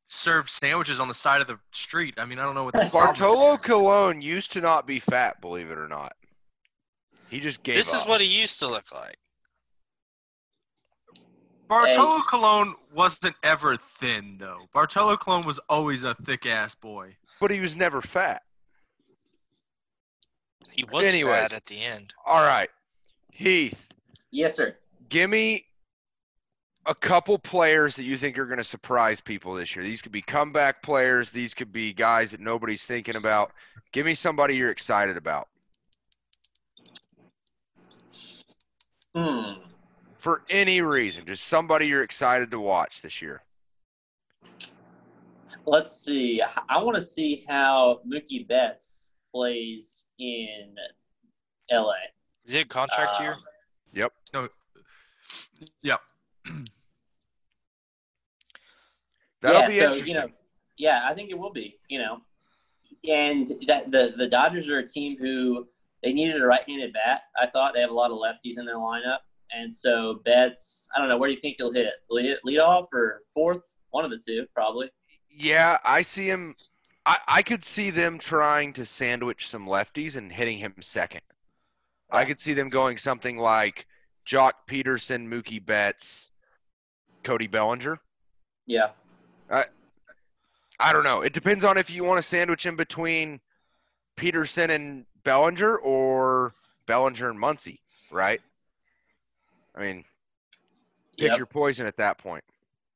served 0.08 0.50
sandwiches 0.50 1.00
on 1.00 1.08
the 1.10 1.14
side 1.14 1.42
of 1.42 1.48
the 1.48 1.60
street. 1.72 2.16
I 2.18 2.26
mean, 2.26 2.40
I 2.40 2.44
don't 2.44 2.56
know 2.56 2.64
what 2.64 2.74
the 2.74 2.90
Bartolo 2.94 3.54
is. 3.56 3.62
Colon 3.62 4.22
used 4.22 4.52
to 4.54 4.62
not 4.62 4.88
be 4.88 5.00
fat, 5.00 5.40
believe 5.42 5.70
it 5.70 5.78
or 5.78 5.88
not. 5.88 6.14
He 7.30 7.40
just 7.42 7.62
gave 7.62 7.76
This 7.76 7.94
is 7.94 8.06
what 8.08 8.22
he 8.22 8.28
used 8.28 8.58
to 8.60 8.68
look 8.68 8.92
like. 8.94 9.18
Bartolo 11.68 12.22
Colon 12.22 12.76
wasn't 12.94 13.36
ever 13.44 13.76
thin 13.76 14.38
though. 14.40 14.70
Bartolo 14.74 15.18
Colon 15.18 15.46
was 15.46 15.60
always 15.68 16.04
a 16.06 16.16
thick 16.16 16.46
ass 16.46 16.74
boy. 16.74 17.18
but 17.42 17.52
he 17.52 17.60
was 17.60 17.76
never 17.76 18.02
fat. 18.02 18.42
He 20.72 20.86
was 20.86 21.06
Anyway. 21.06 21.32
fat 21.32 21.52
at 21.52 21.66
the 21.66 21.82
end. 21.84 22.14
All 22.26 22.46
right, 22.46 22.70
Heath, 23.32 23.90
Yes, 24.32 24.56
sir. 24.56 24.78
give 25.10 25.30
me 25.30 25.66
a 26.88 26.96
couple 26.96 27.38
players 27.38 27.98
that 27.98 28.04
you 28.04 28.18
think 28.18 28.38
are 28.38 28.46
going 28.46 28.58
to 28.58 28.64
surprise 28.64 29.20
people 29.20 29.54
this 29.54 29.76
year. 29.76 29.84
These 29.84 30.02
could 30.02 30.14
be 30.14 30.22
comeback 30.22 30.82
players. 30.82 31.30
These 31.30 31.54
could 31.54 31.72
be 31.72 31.92
guys 31.94 32.32
that 32.32 32.40
nobody's 32.40 32.84
thinking 32.84 33.18
about. 33.18 33.52
Give 33.92 34.06
me 34.06 34.16
somebody 34.16 34.56
you're 34.56 34.72
excited 34.72 35.18
about 35.18 35.50
Hmm. 39.16 39.62
for 40.18 40.44
any 40.50 40.82
reason. 40.82 41.26
Just 41.26 41.48
somebody 41.48 41.88
you're 41.88 42.04
excited 42.04 42.52
to 42.52 42.60
watch 42.60 43.02
this 43.02 43.22
year. 43.22 43.42
Let's 45.66 45.92
see. 45.92 46.42
I 46.70 46.82
want 46.82 46.96
to 46.96 47.02
see 47.02 47.44
how 47.48 48.02
Mookie 48.08 48.48
Betts 48.48 49.12
plays 49.34 50.08
in 50.20 50.76
LA. 51.70 51.96
Is 52.46 52.54
it 52.54 52.66
a 52.66 52.68
contract 52.68 53.20
year? 53.20 53.36
Yep. 53.94 54.14
No. 54.34 54.48
Yep. 55.82 56.02
That'll 59.42 59.62
yeah, 59.62 59.68
be 59.68 59.80
so 59.80 59.94
you 59.94 60.14
know, 60.14 60.28
yeah, 60.78 61.02
I 61.08 61.14
think 61.14 61.30
it 61.30 61.38
will 61.38 61.52
be. 61.52 61.78
You 61.90 62.00
know, 62.00 62.22
and 63.08 63.48
that 63.68 63.92
the 63.92 64.14
the 64.18 64.28
Dodgers 64.28 64.70
are 64.70 64.80
a 64.80 64.88
team 64.88 65.18
who 65.18 65.68
they 66.04 66.14
needed 66.14 66.42
a 66.42 66.46
right-handed 66.46 66.94
bat. 66.94 67.22
I 67.42 67.48
thought 67.48 67.74
they 67.74 67.82
have 67.82 67.90
a 67.90 67.94
lot 67.94 68.12
of 68.12 68.18
lefties 68.18 68.58
in 68.58 68.66
their 68.66 68.76
lineup, 68.76 69.20
and 69.52 69.74
so 69.74 70.22
Betts. 70.26 70.90
I 70.96 71.00
don't 71.00 71.10
know 71.10 71.18
where 71.18 71.30
do 71.30 71.36
you 71.36 71.42
think 71.42 71.56
he'll 71.58 71.72
hit 71.72 71.88
lead, 72.10 72.38
lead 72.44 72.60
off 72.60 72.88
or 72.94 73.22
fourth, 73.34 73.78
one 73.92 74.06
of 74.06 74.12
the 74.12 74.22
two, 74.26 74.46
probably. 74.54 74.90
Yeah, 75.30 75.78
I 75.84 76.02
see 76.02 76.28
him. 76.28 76.56
I, 77.06 77.18
I 77.28 77.42
could 77.42 77.64
see 77.64 77.90
them 77.90 78.18
trying 78.18 78.74
to 78.74 78.86
sandwich 78.86 79.48
some 79.48 79.68
lefties 79.68 80.16
and 80.18 80.32
hitting 80.32 80.58
him 80.58 80.74
second. 80.82 81.22
I 82.12 82.26
could 82.26 82.40
see 82.40 82.54
them 82.54 82.70
going 82.70 82.98
something 82.98 83.38
like 83.38 83.86
Joc 84.26 84.54
Pederson, 84.70 85.28
Mookie 85.28 85.64
Betts, 85.64 86.32
Cody 87.24 87.48
Bellinger. 87.48 88.00
Yeah, 88.66 88.90
I 89.50 89.66
I 90.80 90.94
don't 90.94 91.04
know. 91.04 91.22
It 91.22 91.34
depends 91.34 91.64
on 91.64 91.78
if 91.78 91.90
you 91.90 92.04
want 92.04 92.18
to 92.20 92.22
sandwich 92.24 92.66
him 92.66 92.76
between 92.76 93.40
Pederson 94.16 94.70
and 94.70 95.06
Bellinger 95.24 95.78
or 95.78 96.54
Bellinger 96.86 97.30
and 97.30 97.40
Muncy, 97.40 97.80
right? 98.12 98.42
I 99.76 99.82
mean, 99.82 100.06
pick 101.18 101.30
Yep. 101.30 101.38
your 101.38 101.46
poison 101.48 101.86
at 101.88 101.98
that 101.98 102.18
point. 102.18 102.44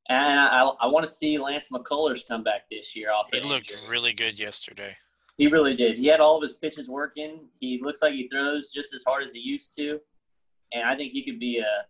and 0.10 0.40
I, 0.40 0.64
I 0.82 0.88
want 0.88 1.06
to 1.06 1.12
see 1.12 1.38
Lance 1.38 1.70
McCullers 1.70 2.28
come 2.28 2.44
back 2.44 2.64
this 2.70 2.96
year 2.96 3.12
off. 3.12 3.28
He 3.32 3.40
the 3.40 3.48
looked 3.48 3.72
injury. 3.72 3.88
really 3.90 4.14
good 4.14 4.40
yesterday. 4.40 4.96
He 5.38 5.48
really 5.48 5.76
did. 5.76 5.98
He 5.98 6.06
had 6.08 6.20
all 6.20 6.36
of 6.38 6.44
his 6.44 6.56
pitches 6.56 6.88
working. 6.90 7.48
He 7.60 7.80
looks 7.82 8.02
like 8.02 8.14
he 8.14 8.28
throws 8.28 8.72
just 8.72 8.94
as 8.94 9.04
hard 9.08 9.24
as 9.24 9.32
he 9.34 9.40
used 9.40 9.76
to, 9.78 10.00
and 10.74 10.84
I 10.84 10.96
think 10.96 11.14
he 11.14 11.24
could 11.24 11.40
be 11.40 11.60
a. 11.60 11.86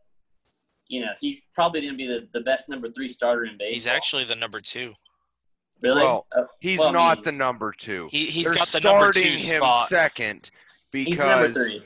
You 0.91 0.99
know, 1.01 1.11
he's 1.21 1.43
probably 1.55 1.79
going 1.81 1.93
to 1.93 1.97
be 1.97 2.05
the, 2.05 2.27
the 2.33 2.41
best 2.41 2.67
number 2.67 2.91
three 2.91 3.07
starter 3.07 3.45
in 3.45 3.51
baseball. 3.57 3.71
He's 3.71 3.87
actually 3.87 4.25
the 4.25 4.35
number 4.35 4.59
two. 4.59 4.93
really. 5.81 6.01
Well, 6.03 6.27
Uh, 6.37 6.43
He's 6.59 6.79
Well, 6.79 6.89
I 6.89 6.91
mean, 6.91 6.95
not 7.01 7.23
the 7.23 7.31
number 7.31 7.73
two. 7.81 8.09
He 8.11 8.25
he's 8.25 8.47
They're 8.47 8.55
got 8.55 8.71
the 8.73 8.81
number 8.81 9.13
starting 9.13 9.23
two 9.23 9.29
him 9.55 9.59
spot. 9.61 9.89
second 9.89 10.51
because 10.91 11.07
he's 11.07 11.17
number 11.19 11.53
three. 11.53 11.83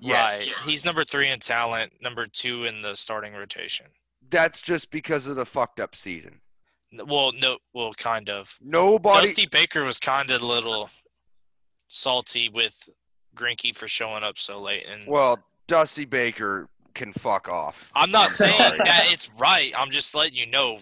Yes. 0.00 0.40
Right. 0.40 0.52
He's 0.64 0.84
number 0.84 1.04
three 1.04 1.28
in 1.30 1.38
talent, 1.38 1.92
number 2.02 2.26
two 2.26 2.64
in 2.64 2.82
the 2.82 2.96
starting 2.96 3.34
rotation. 3.34 3.86
that's 4.30 4.60
just 4.62 4.90
because 4.90 5.26
of 5.28 5.36
the 5.36 5.46
fucked 5.46 5.78
up 5.78 5.94
season. 5.94 6.40
Well, 7.06 7.30
no, 7.38 7.58
well, 7.72 7.92
kind 7.92 8.30
of. 8.30 8.58
Nobody. 8.60 9.20
Dusty 9.26 9.46
Baker 9.46 9.84
was 9.84 10.00
kind 10.00 10.28
of 10.32 10.42
a 10.42 10.46
little 10.46 10.90
salty 11.86 12.48
with 12.48 12.88
Greinke 13.36 13.76
for 13.76 13.86
showing 13.86 14.24
up 14.24 14.38
so 14.38 14.60
late, 14.60 14.86
and 14.90 15.04
well, 15.06 15.38
Dusty 15.68 16.04
Baker 16.04 16.68
can 16.94 17.12
fuck 17.12 17.48
off. 17.48 17.90
I'm 17.94 18.10
not 18.10 18.30
saying 18.30 18.58
sorry. 18.58 18.78
that 18.84 19.06
it's 19.08 19.30
right. 19.38 19.72
I'm 19.76 19.90
just 19.90 20.14
letting 20.14 20.34
you 20.36 20.46
know 20.46 20.78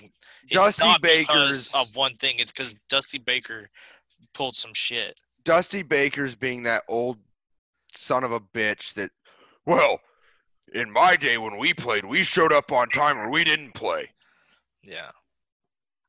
it's 0.50 0.52
Dusty 0.52 0.84
not 0.84 1.02
Baker's- 1.02 1.26
because 1.26 1.70
of 1.74 1.96
one 1.96 2.14
thing. 2.14 2.36
It's 2.38 2.52
because 2.52 2.74
Dusty 2.88 3.18
Baker 3.18 3.68
pulled 4.34 4.56
some 4.56 4.74
shit. 4.74 5.16
Dusty 5.44 5.82
Baker's 5.82 6.34
being 6.34 6.62
that 6.64 6.82
old 6.88 7.18
son 7.94 8.24
of 8.24 8.32
a 8.32 8.40
bitch 8.40 8.94
that, 8.94 9.10
well, 9.66 10.00
in 10.74 10.90
my 10.90 11.16
day 11.16 11.38
when 11.38 11.56
we 11.56 11.72
played, 11.72 12.04
we 12.04 12.22
showed 12.24 12.52
up 12.52 12.70
on 12.72 12.88
time 12.90 13.18
or 13.18 13.30
we 13.30 13.44
didn't 13.44 13.72
play. 13.74 14.10
Yeah. 14.84 15.10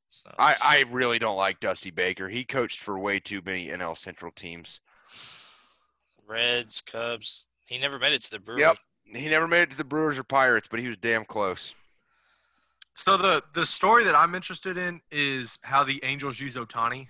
So 0.10 0.34
I, 0.40 0.56
I 0.60 0.84
really 0.92 1.20
don't 1.20 1.38
like 1.38 1.60
Dusty 1.60 1.92
Baker. 1.92 2.28
He 2.28 2.44
coached 2.44 2.80
for 2.80 2.98
way 3.00 3.20
too 3.20 3.42
many 3.46 3.68
NL 3.68 3.98
Central 3.98 4.32
teams. 4.32 4.80
Reds, 6.28 6.82
Cubs. 6.82 7.48
He 7.68 7.78
never 7.78 8.00
made 8.00 8.14
it 8.14 8.22
to 8.24 8.32
the 8.32 8.40
Brewers. 8.40 8.62
Yep. 8.68 8.78
He 9.14 9.28
never 9.28 9.48
made 9.48 9.64
it 9.64 9.72
to 9.72 9.78
the 9.78 9.84
Brewers 9.84 10.18
or 10.18 10.24
Pirates, 10.24 10.68
but 10.70 10.80
he 10.80 10.88
was 10.88 10.98
damn 10.98 11.26
close. 11.26 11.74
So 12.94 13.18
the 13.18 13.44
the 13.54 13.66
story 13.66 14.04
that 14.04 14.16
I'm 14.16 14.36
interested 14.36 14.78
in 14.78 15.02
is 15.12 15.58
how 15.64 15.84
the 15.84 16.00
Angels 16.04 16.40
use 16.40 16.56
Ohtani. 16.56 17.08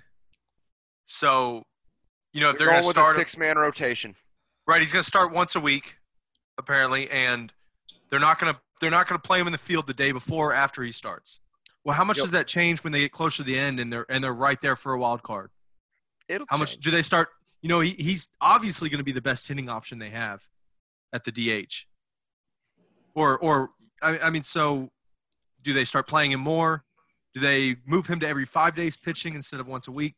So, 1.05 1.63
you 2.33 2.41
know, 2.41 2.51
if 2.51 2.57
they're, 2.57 2.67
going 2.67 2.81
going 2.81 2.83
to 2.83 2.89
start 2.89 3.15
a 3.15 3.19
six-man 3.19 3.57
rotation. 3.57 4.15
right. 4.67 4.81
He's 4.81 4.93
going 4.93 5.01
to 5.01 5.07
start 5.07 5.33
once 5.33 5.55
a 5.55 5.59
week, 5.59 5.97
apparently, 6.59 7.09
and 7.09 7.51
they're 8.09 8.19
not 8.19 8.39
going 8.39 8.53
to 8.53 8.59
they're 8.79 8.91
not 8.91 9.07
going 9.07 9.19
to 9.19 9.27
play 9.27 9.39
him 9.39 9.47
in 9.47 9.51
the 9.51 9.57
field 9.57 9.87
the 9.87 9.93
day 9.93 10.11
before 10.11 10.51
or 10.51 10.53
after 10.53 10.83
he 10.83 10.91
starts. 10.91 11.39
Well, 11.83 11.95
how 11.95 12.03
much 12.03 12.17
Yep. 12.17 12.23
does 12.25 12.31
that 12.31 12.47
change 12.47 12.83
when 12.83 12.93
they 12.93 12.99
get 12.99 13.11
closer 13.11 13.37
to 13.37 13.43
the 13.43 13.57
end 13.57 13.79
and 13.79 13.91
they're 13.91 14.05
and 14.09 14.23
they're 14.23 14.33
right 14.33 14.59
there 14.61 14.75
for 14.75 14.93
a 14.93 14.99
wild 14.99 15.23
card? 15.23 15.49
It'll 16.27 16.45
How 16.49 16.57
much 16.57 16.77
do 16.77 16.91
they 16.91 17.01
start? 17.01 17.29
You 17.61 17.69
know, 17.69 17.79
he, 17.79 17.91
he's 17.91 18.29
obviously 18.39 18.89
going 18.89 18.99
to 18.99 19.03
be 19.03 19.11
the 19.11 19.21
best 19.21 19.47
hitting 19.47 19.69
option 19.69 19.97
they 19.97 20.11
have 20.11 20.47
at 21.13 21.23
the 21.23 21.31
DH. 21.31 21.85
Or, 23.15 23.37
or 23.39 23.69
I, 24.01 24.19
I 24.19 24.29
mean, 24.29 24.43
so 24.43 24.89
do 25.61 25.73
they 25.73 25.83
start 25.85 26.07
playing 26.07 26.31
him 26.31 26.39
more? 26.39 26.83
Do 27.33 27.39
they 27.39 27.75
move 27.85 28.07
him 28.07 28.19
to 28.21 28.27
every 28.27 28.45
five 28.45 28.75
days 28.75 28.97
pitching 28.97 29.35
instead 29.35 29.59
of 29.59 29.67
once 29.67 29.87
a 29.87 29.91
week? 29.91 30.15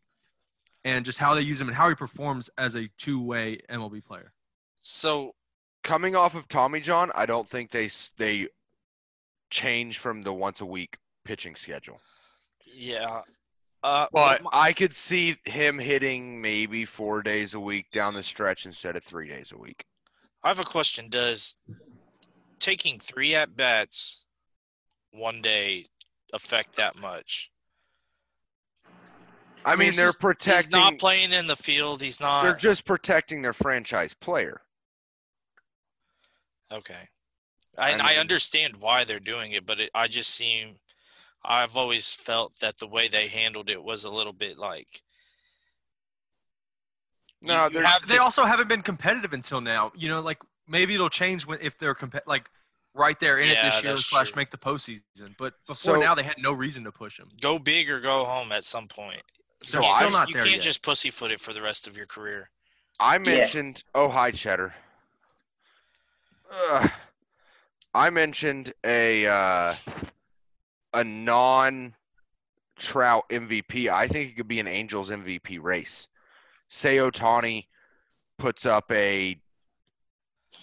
And 0.84 1.06
just 1.06 1.20
how 1.20 1.36
they 1.36 1.42
use 1.42 1.62
him 1.62 1.68
and 1.68 1.78
how 1.78 1.90
he 1.90 1.96
performs 1.96 2.50
as 2.58 2.76
a 2.76 2.90
two-way 2.98 3.60
MLB 3.70 4.04
player. 4.04 4.34
So 4.80 5.36
coming 5.84 6.16
off 6.16 6.34
of 6.34 6.48
Tommy 6.48 6.80
John, 6.80 7.12
I 7.14 7.26
don't 7.28 7.48
think 7.48 7.70
they 7.70 7.90
they 8.18 8.48
change 9.52 10.00
from 10.00 10.24
the 10.24 10.34
once 10.34 10.62
a 10.62 10.66
week 10.66 10.98
pitching 11.24 11.56
schedule. 11.56 12.00
yeah, 12.66 13.22
uh, 13.84 14.08
But 14.12 14.42
my- 14.42 14.50
I 14.54 14.74
could 14.74 14.96
see 14.96 15.36
him 15.46 15.78
hitting 15.78 16.42
maybe 16.42 16.86
four 16.86 17.22
days 17.22 17.54
a 17.54 17.60
week 17.60 17.92
down 17.92 18.14
the 18.16 18.24
stretch 18.24 18.66
instead 18.66 18.96
of 18.96 19.04
three 19.04 19.28
days 19.28 19.52
a 19.52 19.58
week. 19.58 19.86
I 20.44 20.48
have 20.48 20.60
a 20.60 20.64
question. 20.64 21.10
Does 21.10 21.58
taking 22.60 23.00
three 23.00 23.36
at 23.36 23.56
bats 23.56 24.24
one 25.12 25.42
day 25.42 25.86
affect 26.34 26.76
that 26.78 27.00
much? 27.00 27.52
I, 29.64 29.72
mean, 29.72 29.80
mean, 29.80 29.88
it's 29.90 29.98
they're 29.98 30.08
just- 30.08 30.18
He's 30.18 30.22
protecting. 30.22 30.80
not 30.80 30.98
playing 30.98 31.32
in 31.32 31.48
the 31.48 31.56
field. 31.56 32.02
He's 32.02 32.20
not. 32.20 32.44
they're 32.44 32.56
just 32.56 32.86
protecting 32.86 33.42
their 33.42 33.54
franchise 33.54 34.14
player. 34.14 34.62
Okay. 36.72 37.08
I, 37.78 37.94
I 37.94 38.14
I 38.14 38.16
understand 38.16 38.78
why 38.78 39.04
they're 39.04 39.20
doing 39.20 39.52
it, 39.52 39.66
but 39.66 39.80
it, 39.80 39.92
I 39.94 40.08
just 40.08 40.32
seem 40.32 40.76
I've 41.44 41.78
always 41.78 42.14
felt 42.14 42.60
that 42.60 42.78
the 42.78 42.88
way 42.88 43.08
they 43.08 43.28
handled 43.28 43.70
it 43.70 43.82
was 43.82 44.04
a 44.04 44.12
little 44.12 44.34
bit 44.34 44.58
like 44.58 45.02
No, 47.42 47.70
they're 47.70 47.84
They 47.84 48.14
this- 48.16 48.22
also 48.22 48.44
haven't 48.46 48.68
been 48.68 48.82
competitive 48.82 49.34
until 49.34 49.62
now. 49.62 49.92
You 49.96 50.10
know, 50.10 50.22
like 50.22 50.40
maybe 50.68 50.94
it'll 50.96 51.10
change 51.10 51.46
when 51.46 51.60
if 51.62 51.78
they're 51.78 51.96
comp- 51.96 52.26
like 52.28 52.50
right 52.94 53.20
there 53.20 53.40
in 53.40 53.50
Yeah, 53.50 53.62
it 53.68 53.72
this 53.72 53.84
year 53.84 53.98
slash 53.98 54.32
true. 54.32 54.40
make 54.42 54.52
the 54.52 54.58
postseason. 54.58 55.36
But 55.38 55.56
before 55.66 55.96
So- 55.96 56.00
now, 56.00 56.14
they 56.16 56.24
had 56.24 56.38
no 56.38 56.52
reason 56.52 56.84
to 56.84 56.92
push 56.92 57.18
them. 57.18 57.30
go 57.42 57.58
big 57.58 57.90
or 57.90 58.00
go 58.00 58.26
home 58.26 58.52
at 58.52 58.64
some 58.64 58.88
point. 58.88 59.24
so 59.64 59.74
They're 59.80 59.82
You 59.88 59.94
I, 59.94 59.96
still 59.98 60.08
just- 60.10 60.20
not 60.20 60.28
you 60.30 60.34
there 60.34 60.44
can't 60.44 60.56
yet. 60.56 60.62
just 60.64 60.82
pussyfoot 60.84 61.32
it 61.32 61.40
for 61.40 61.54
the 61.54 61.62
rest 61.62 61.88
of 61.88 61.96
your 61.98 62.06
career. 62.08 62.50
I 63.00 63.18
mentioned. 63.18 63.84
Oh, 63.96 64.10
hi, 64.10 64.32
Cheddar. 64.32 64.74
Ugh. 66.52 66.92
I 67.94 68.10
mentioned 68.10 68.74
a 68.84 69.26
uh, 69.28 69.74
a 70.94 71.04
non 71.04 71.96
Trout 72.78 73.26
MVP. 73.30 73.90
I 73.90 74.08
think 74.08 74.32
it 74.32 74.36
could 74.36 74.48
be 74.48 74.60
an 74.60 74.68
Angels 74.68 75.10
MVP 75.10 75.60
race. 75.62 76.08
Say 76.74 76.98
Ohtani 76.98 77.68
puts 78.40 78.66
up 78.66 78.90
a 78.94 79.38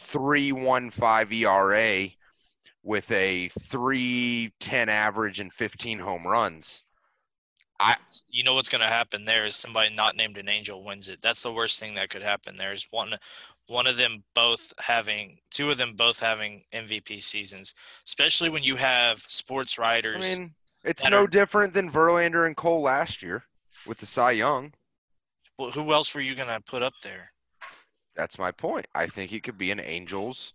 three 0.05 0.53
one 0.53 0.89
five 0.91 1.31
ERA 1.31 2.09
with 2.83 3.11
a 3.11 3.49
three 3.61 4.51
ten 4.59 4.89
average 4.89 5.39
and 5.39 5.53
fifteen 5.53 5.99
home 5.99 6.27
runs. 6.27 6.83
I 7.79 7.95
You 8.31 8.43
know 8.43 8.55
what's 8.55 8.71
going 8.71 8.81
to 8.81 8.89
happen 8.89 9.27
there 9.27 9.45
is 9.45 9.55
somebody 9.55 9.95
not 9.95 10.17
named 10.17 10.39
an 10.39 10.49
angel 10.49 10.83
wins 10.83 11.11
it. 11.11 11.21
That's 11.21 11.43
the 11.43 11.53
worst 11.53 11.79
thing 11.79 11.95
that 11.97 12.09
could 12.09 12.23
happen. 12.23 12.57
There's 12.57 12.89
one 12.91 13.15
one 13.67 13.87
of 13.87 13.99
them 13.99 14.25
both 14.35 14.73
having 14.79 15.41
two 15.51 15.71
of 15.71 15.77
them 15.77 15.93
both 15.93 16.21
having 16.21 16.65
MVP 16.73 17.23
seasons, 17.23 17.75
especially 18.07 18.49
when 18.49 18.63
you 18.65 18.77
have 18.77 19.21
sports 19.21 19.79
writers. 19.79 20.25
I 20.25 20.39
mean, 20.39 20.55
it's 20.85 21.09
no 21.09 21.25
are- 21.25 21.27
different 21.27 21.75
than 21.75 21.93
Verlander 21.93 22.47
and 22.47 22.57
Cole 22.57 22.81
last 22.81 23.23
year 23.23 23.45
with 23.87 23.99
the 23.99 24.07
Cy 24.07 24.31
Young. 24.31 24.73
Well, 25.59 25.71
who 25.71 25.93
else 25.93 26.15
were 26.15 26.21
you 26.21 26.35
going 26.35 26.49
to 26.49 26.61
put 26.61 26.83
up 26.83 26.95
there? 27.03 27.33
That's 28.15 28.39
my 28.39 28.53
point. 28.53 28.87
I 28.95 29.07
think 29.07 29.33
it 29.33 29.43
could 29.43 29.59
be 29.59 29.71
an 29.71 29.81
Angels 29.81 30.53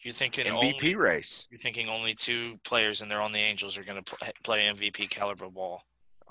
You're 0.00 0.14
thinking 0.14 0.46
MVP 0.46 0.54
only 0.54 0.94
race. 0.94 1.46
you're 1.50 1.58
thinking 1.58 1.88
only 1.88 2.14
two 2.14 2.58
players 2.64 3.00
and 3.00 3.10
they're 3.10 3.22
on 3.22 3.32
the 3.32 3.38
Angels 3.38 3.78
are 3.78 3.84
going 3.84 4.02
to 4.02 4.16
play, 4.16 4.30
play 4.44 4.60
MVP 4.66 5.10
caliber 5.10 5.48
ball. 5.48 5.82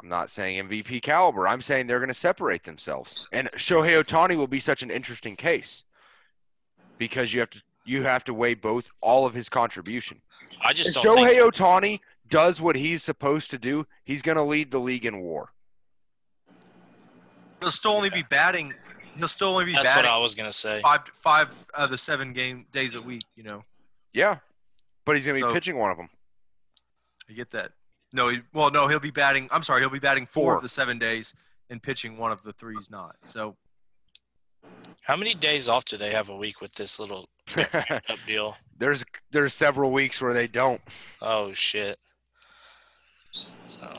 I'm 0.02 0.10
not 0.10 0.30
saying 0.30 0.70
MVP 0.70 1.02
caliber. 1.02 1.48
I'm 1.48 1.62
saying 1.62 1.88
they're 1.88 2.00
going 2.00 2.08
to 2.10 2.14
separate 2.14 2.64
themselves. 2.64 3.28
And 3.32 3.50
Shohei 3.58 4.02
Ohtani 4.02 4.36
will 4.36 4.48
be 4.48 4.60
such 4.60 4.84
an 4.84 4.92
interesting 4.92 5.36
case 5.36 5.84
because 6.98 7.34
you 7.34 7.40
have 7.40 7.50
to 7.52 7.62
you 7.86 8.04
have 8.04 8.26
to 8.26 8.34
weigh 8.34 8.54
both 8.54 8.90
all 9.02 9.26
of 9.26 9.34
his 9.34 9.48
contribution. 9.48 10.22
I 10.64 10.74
just 10.74 10.94
don't 10.94 11.06
Shohei 11.06 11.38
think 11.38 11.56
Ohtani 11.56 12.00
does 12.30 12.60
what 12.60 12.76
he's 12.76 13.02
supposed 13.02 13.50
to 13.52 13.58
do, 13.58 13.88
he's 14.04 14.22
going 14.22 14.36
to 14.36 14.44
lead 14.44 14.72
the 14.72 14.80
league 14.80 15.06
in 15.06 15.22
WAR. 15.22 15.50
He'll 17.60 17.72
still 17.72 17.92
only 17.92 18.10
be 18.10 18.24
batting. 18.24 18.74
He'll 19.18 19.28
still 19.28 19.50
only 19.50 19.66
be 19.66 19.74
that's 19.74 19.86
what 19.86 19.96
batting 19.96 20.12
I 20.12 20.18
was 20.18 20.36
going 20.36 20.50
to 20.50 20.54
say. 20.54 20.80
five 20.82 21.02
five 21.16 21.68
of 21.74 21.90
the 21.90 21.98
seven 21.98 22.34
game 22.34 22.66
days 22.72 22.94
a 22.96 23.02
week. 23.02 23.24
You 23.36 23.44
know, 23.44 23.62
Yeah, 24.14 24.38
but 25.06 25.16
he's 25.16 25.26
going 25.26 25.40
to 25.40 25.46
be 25.46 25.50
So- 25.50 25.54
pitching 25.54 25.78
one 25.78 25.92
of 25.92 25.98
them. 25.98 26.10
I 27.30 27.34
get 27.34 27.50
that. 27.52 27.72
No, 28.14 28.30
he, 28.30 28.40
well, 28.54 28.72
no, 28.72 28.88
he'll 28.88 29.00
be 29.02 29.12
batting. 29.12 29.50
I'm 29.52 29.64
sorry, 29.64 29.82
he'll 29.82 29.90
be 29.90 30.00
batting 30.00 30.26
four, 30.28 30.44
Four. 30.44 30.56
of 30.56 30.62
the 30.62 30.70
seven 30.70 30.98
days 30.98 31.36
and 31.70 31.84
pitching 31.84 32.18
one 32.18 32.32
of 32.32 32.42
the 32.44 32.54
threes 32.54 32.90
not. 32.90 33.18
So 33.20 33.58
How 35.02 35.18
many 35.18 35.34
days 35.34 35.68
off 35.68 35.84
do 35.84 35.98
they 35.98 36.12
have 36.12 36.30
a 36.30 36.36
week 36.36 36.62
with 36.62 36.74
this 36.76 37.00
little 37.02 37.28
deal? 38.28 38.56
there's 38.78 39.04
there's 39.32 39.54
several 39.54 39.92
weeks 39.92 40.22
where 40.22 40.34
they 40.34 40.48
don't. 40.48 40.80
Oh 41.22 41.52
shit. 41.52 41.98
So 43.66 43.94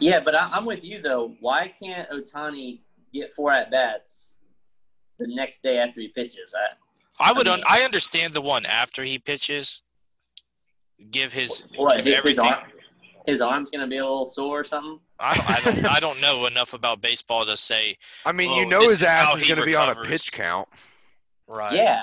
Yeah, 0.00 0.20
but 0.20 0.34
I, 0.34 0.48
I'm 0.50 0.64
with 0.66 0.82
you 0.82 1.00
though. 1.00 1.36
Why 1.40 1.72
can't 1.80 2.10
Ohtani 2.10 2.80
get 3.20 3.34
four 3.34 3.52
at 3.52 3.70
bats 3.70 4.36
the 5.18 5.26
next 5.28 5.62
day 5.62 5.78
after 5.78 6.00
he 6.00 6.08
pitches? 6.08 6.54
I, 7.20 7.30
I 7.30 7.32
would 7.32 7.48
I 7.48 7.52
un- 7.54 7.62
I 7.66 7.82
understand 7.82 8.34
the 8.34 8.40
one 8.42 8.66
after 8.66 9.02
he 9.04 9.18
pitches. 9.18 9.82
Give 11.10 11.32
his 11.32 11.62
what 11.76 11.96
give 11.96 12.04
his, 12.04 12.14
his, 12.14 12.18
everything. 12.38 12.44
arm, 12.46 12.64
his 13.26 13.40
arm's 13.42 13.70
gonna 13.70 13.86
be 13.86 13.98
a 13.98 14.02
little 14.02 14.24
sore 14.26 14.60
or 14.60 14.64
something? 14.64 14.98
I 15.20 15.34
don't, 15.34 15.50
I 15.50 15.60
don't 15.60 15.86
I 15.96 16.00
don't 16.06 16.20
know 16.20 16.46
enough 16.46 16.72
about 16.74 17.00
baseball 17.02 17.44
to 17.46 17.56
say 17.56 17.96
I 18.24 18.32
mean, 18.32 18.50
Oh, 18.50 18.60
you 18.60 18.66
know 18.66 18.82
his 18.82 18.92
is 18.92 19.00
how 19.00 19.34
ass 19.34 19.40
is 19.42 19.48
going 19.48 19.60
to 19.60 19.66
be 19.66 19.74
on 19.76 19.88
a 19.90 19.94
pitch 19.94 20.32
count. 20.32 20.68
right. 21.46 21.72
Yeah. 21.72 22.02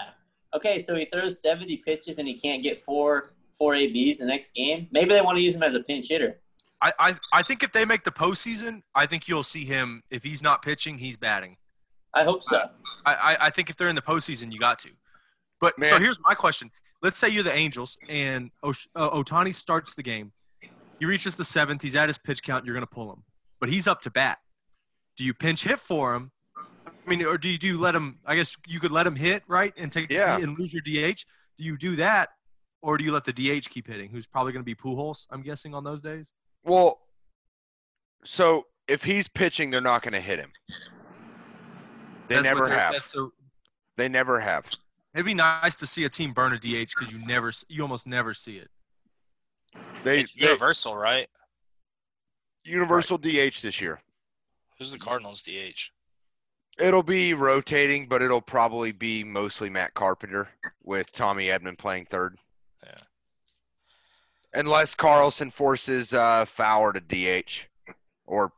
Okay, 0.55 0.78
so 0.80 0.95
he 0.95 1.05
throws 1.05 1.41
70 1.41 1.78
pitches 1.78 2.20
and 2.20 2.28
he 2.28 2.36
can't 2.38 2.61
get 2.61 2.80
four 2.80 3.34
four 3.57 3.74
ABs 3.76 4.20
the 4.20 4.26
next 4.26 4.53
game. 4.53 4.88
Maybe 4.91 5.09
they 5.09 5.22
want 5.22 5.38
to 5.38 5.43
use 5.43 5.55
him 5.55 5.64
as 5.64 5.74
a 5.76 5.80
pinch 5.82 6.09
hitter. 6.09 6.39
I, 6.84 6.92
I 7.00 7.16
I 7.32 7.42
think 7.44 7.64
if 7.64 7.72
they 7.72 7.86
make 7.86 8.04
the 8.04 8.12
postseason, 8.12 8.82
I 8.94 9.06
think 9.06 9.28
you'll 9.28 9.44
see 9.44 9.64
him. 9.64 10.04
If 10.10 10.24
he's 10.24 10.44
not 10.44 10.62
pitching, 10.62 10.98
he's 10.98 11.16
batting. 11.16 11.56
I 12.14 12.24
hope 12.24 12.44
so. 12.44 12.70
I, 13.06 13.14
I, 13.16 13.48
I 13.48 13.50
think 13.50 13.70
if 13.70 13.78
they're 13.78 13.88
in 13.88 13.96
the 13.96 14.02
postseason, 14.02 14.52
you 14.52 14.60
got 14.60 14.80
to. 14.80 14.90
But 15.62 15.74
so 15.86 15.98
here's 15.98 16.20
my 16.20 16.34
question: 16.34 16.70
Let's 17.02 17.18
say 17.18 17.30
you're 17.30 17.44
the 17.44 17.54
Angels 17.54 17.98
and 18.10 18.52
uh, 18.62 18.72
Ohtani 18.96 19.56
starts 19.56 19.96
the 19.96 20.04
game. 20.04 20.34
He 21.00 21.06
reaches 21.06 21.36
the 21.36 21.46
seventh. 21.46 21.82
He's 21.82 21.96
at 21.96 22.10
his 22.10 22.18
pitch 22.18 22.44
count. 22.44 22.66
You're 22.66 22.76
going 22.76 22.86
to 22.86 22.94
pull 22.94 23.12
him, 23.12 23.24
but 23.60 23.70
he's 23.70 23.88
up 23.88 24.02
to 24.02 24.12
bat. 24.12 24.40
Do 25.16 25.26
you 25.26 25.34
pinch 25.34 25.64
hit 25.64 25.80
for 25.80 26.16
him? 26.16 26.32
I 26.78 27.10
mean, 27.10 27.26
or 27.26 27.38
do 27.38 27.50
you, 27.50 27.58
do 27.58 27.68
you 27.68 27.78
let 27.78 27.96
him? 27.96 28.20
I 28.26 28.36
guess 28.36 28.58
you 28.68 28.80
could 28.80 28.92
let 28.92 29.08
him 29.08 29.16
hit 29.16 29.44
right 29.48 29.74
and 29.78 29.92
take 29.92 30.10
Yeah. 30.10 30.38
And 30.38 30.58
lose 30.58 30.74
your 30.74 30.82
DH. 30.82 31.24
Do 31.58 31.64
you 31.64 31.78
do 31.78 31.96
that, 31.98 32.30
or 32.82 32.98
do 32.98 33.06
you 33.06 33.12
let 33.12 33.24
the 33.24 33.34
DH 33.34 33.70
keep 33.70 33.88
hitting? 33.88 34.10
Who's 34.10 34.28
probably 34.28 34.52
going 34.52 34.64
to 34.64 34.66
be 34.66 34.76
Pujols? 34.76 35.28
I'm 35.30 35.44
guessing 35.44 35.74
on 35.74 35.84
those 35.84 36.02
days. 36.02 36.34
Well, 36.64 36.99
so 38.24 38.68
if 38.88 39.03
he's 39.03 39.28
pitching, 39.28 39.70
they're 39.70 39.82
not 39.82 40.01
going 40.01 40.14
to 40.14 40.20
hit 40.20 40.39
him. 40.39 40.51
They 42.30 42.36
That's 42.36 42.47
never 42.47 42.70
have. 42.70 42.93
That's 42.93 43.09
the, 43.11 43.30
They 43.97 44.07
never 44.07 44.39
have. 44.39 44.70
it'd 45.14 45.26
be 45.26 45.34
nice 45.34 45.76
to 45.76 45.88
see 45.88 46.05
a 46.05 46.09
team 46.09 46.32
burn 46.32 46.53
a 46.53 46.57
DH 46.57 46.93
because 46.97 47.11
you 47.11 47.20
never, 47.26 47.51
you 47.68 47.82
almost 47.82 48.07
never 48.07 48.34
see 48.34 48.57
it. 48.57 48.70
They, 50.03 50.22
It's 50.22 50.34
they 50.34 50.45
universal, 50.47 50.95
right? 50.95 51.28
universal 52.64 53.18
DH 53.18 53.61
this 53.61 53.82
year. 53.82 53.99
Who's 54.78 54.91
the 54.91 54.99
Cardinals 54.99 55.41
DH? 55.41 55.91
It'll 56.80 57.03
be 57.03 57.34
rotating, 57.34 58.07
but 58.07 58.22
it'll 58.22 58.41
probably 58.41 58.91
be 58.91 59.24
mostly 59.24 59.70
Matt 59.70 59.93
Carpenter 59.93 60.47
with 60.84 61.11
Tommy 61.11 61.47
Edman 61.47 61.78
playing 61.78 62.05
third. 62.05 62.38
Unless 64.54 64.95
Carlson 64.95 65.49
forces 65.49 66.14
uh, 66.14 66.45
Fowler 66.45 66.93
to 66.93 66.99
DH, 66.99 67.68
or 68.26 68.51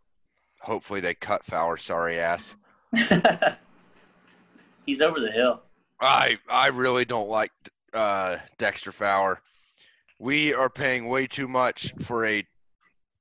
hopefully 0.59 0.99
they 0.99 1.13
cut 1.13 1.45
Fowler. 1.45 1.77
Sorry 1.77 2.19
ass. 2.19 2.53
He's 4.85 5.01
over 5.01 5.19
the 5.19 5.31
hill. 5.31 5.61
I 6.01 6.37
I 6.49 6.67
really 6.67 7.05
don't 7.05 7.29
like 7.29 7.51
uh, 7.93 8.37
Dexter 8.57 8.91
Fowler. 8.91 9.41
We 10.19 10.53
are 10.53 10.69
paying 10.69 11.07
way 11.07 11.27
too 11.27 11.47
much 11.47 11.93
for 12.01 12.25
a 12.25 12.45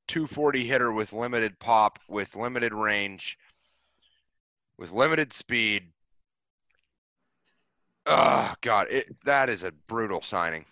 240 0.09 0.65
hitter 0.65 0.93
with 0.93 1.13
limited 1.13 1.59
pop, 1.59 1.99
with 2.09 2.37
limited 2.37 2.75
range, 2.75 3.39
with 4.79 4.93
limited 4.93 5.33
speed. 5.33 5.85
Oh 8.07 8.53
God, 8.61 8.89
it 8.91 9.17
that 9.25 9.49
is 9.49 9.63
a 9.63 9.73
brutal 9.87 10.23
signing. 10.23 10.67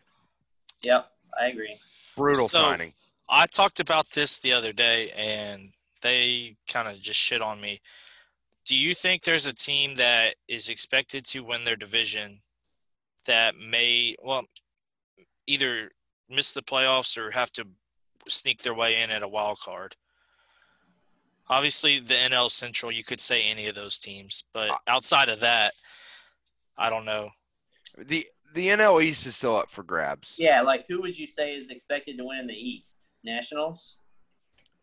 Yep, 0.83 1.11
I 1.41 1.47
agree. 1.49 1.77
Brutal 2.17 2.49
So- 2.49 2.59
signing. 2.63 2.93
I 3.29 3.47
talked 3.47 3.81
about 3.81 4.11
this 4.11 4.39
the 4.39 4.53
other 4.53 4.73
day, 4.73 5.11
and 5.13 5.73
they 6.03 6.57
kind 6.69 6.89
of 6.89 7.01
just 7.01 7.19
shit 7.19 7.41
on 7.41 7.61
me. 7.61 7.81
Do 8.67 8.77
you 8.77 8.95
think 8.95 9.23
there's 9.23 9.47
a 9.47 9.53
team 9.53 9.95
that 9.97 10.37
is 10.49 10.69
expected 10.69 11.25
to 11.27 11.41
win 11.41 11.65
their 11.65 11.77
division 11.77 12.43
that 13.25 13.57
may, 13.57 14.17
well, 14.23 14.45
either 15.47 15.93
miss 16.29 16.53
the 16.53 16.63
playoffs 16.63 17.17
or 17.17 17.31
have 17.31 17.53
to 17.53 17.67
sneak 18.29 18.63
their 18.63 18.75
way 18.75 19.01
in 19.01 19.11
at 19.11 19.23
a 19.23 19.29
wild 19.29 19.61
card? 19.61 19.97
Obviously, 21.49 21.99
the 22.01 22.15
NL 22.15 22.51
Central, 22.51 22.93
you 22.93 23.05
could 23.05 23.21
say 23.21 23.43
any 23.43 23.67
of 23.67 23.75
those 23.75 23.99
teams, 23.99 24.45
but 24.53 24.71
outside 24.87 25.29
of 25.29 25.41
that, 25.41 25.73
I 26.79 26.89
don't 26.89 27.05
know. 27.05 27.31
The 27.99 28.27
the 28.55 28.69
NL 28.69 29.03
East 29.03 29.27
is 29.27 29.37
still 29.37 29.57
up 29.57 29.71
for 29.71 29.83
grabs. 29.83 30.35
Yeah, 30.39 30.63
like 30.63 30.85
who 30.89 31.01
would 31.03 31.19
you 31.19 31.27
say 31.27 31.55
is 31.55 31.69
expected 31.69 32.17
to 32.19 32.25
win 32.25 32.39
in 32.41 32.47
the 32.47 32.55
East? 32.55 33.09
Nationals? 33.25 33.99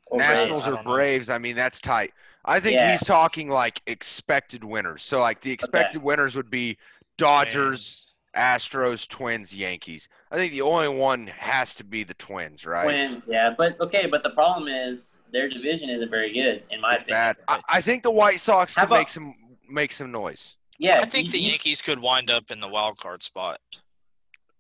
Or 0.08 0.18
Nationals 0.20 0.64
I 0.64 0.70
or 0.70 0.76
don't 0.76 0.86
know. 0.86 0.92
Braves, 0.92 1.30
I 1.30 1.38
mean 1.38 1.56
that's 1.56 1.80
tight. 1.80 2.14
I 2.46 2.60
think 2.60 2.76
Yeah. 2.76 2.92
he's 2.92 3.04
talking 3.04 3.50
like 3.50 3.82
expected 3.88 4.64
winners. 4.64 5.04
So 5.04 5.20
like 5.20 5.42
the 5.42 5.52
expected 5.52 6.02
winners 6.02 6.36
would 6.36 6.50
be 6.50 6.78
Dodgers, 7.18 8.14
Astros, 8.36 9.08
Twins, 9.08 9.54
Yankees. 9.54 10.08
I 10.32 10.36
think 10.38 10.52
the 10.54 10.62
only 10.62 10.88
one 10.88 11.28
has 11.28 11.74
to 11.76 11.84
be 11.84 12.04
the 12.04 12.14
Twins, 12.16 12.66
right? 12.66 12.86
Twins, 12.86 13.24
yeah, 13.28 13.54
but 13.58 13.80
okay, 13.82 14.08
but 14.08 14.24
the 14.24 14.30
problem 14.32 14.68
is 14.68 15.18
their 15.32 15.48
division 15.50 15.90
isn't 15.90 16.10
very 16.10 16.34
good 16.34 16.64
in 16.72 16.80
my 16.82 16.96
It's 16.96 17.04
opinion. 17.04 17.20
bad. 17.22 17.38
I, 17.48 17.62
I 17.70 17.82
think 17.82 18.04
the 18.04 18.12
White 18.12 18.40
Sox 18.40 18.74
could 18.74 18.86
about- 18.86 18.98
make 19.00 19.10
some 19.10 19.36
make 19.70 19.92
some 19.92 20.12
noise. 20.12 20.56
Yeah, 20.80 21.02
I 21.02 21.06
think 21.06 21.32
the 21.32 21.40
Yankees 21.40 21.82
could 21.82 22.00
wind 22.00 22.32
up 22.32 22.52
in 22.52 22.62
the 22.62 22.68
wild 22.68 22.98
card 22.98 23.22
spot. 23.22 23.60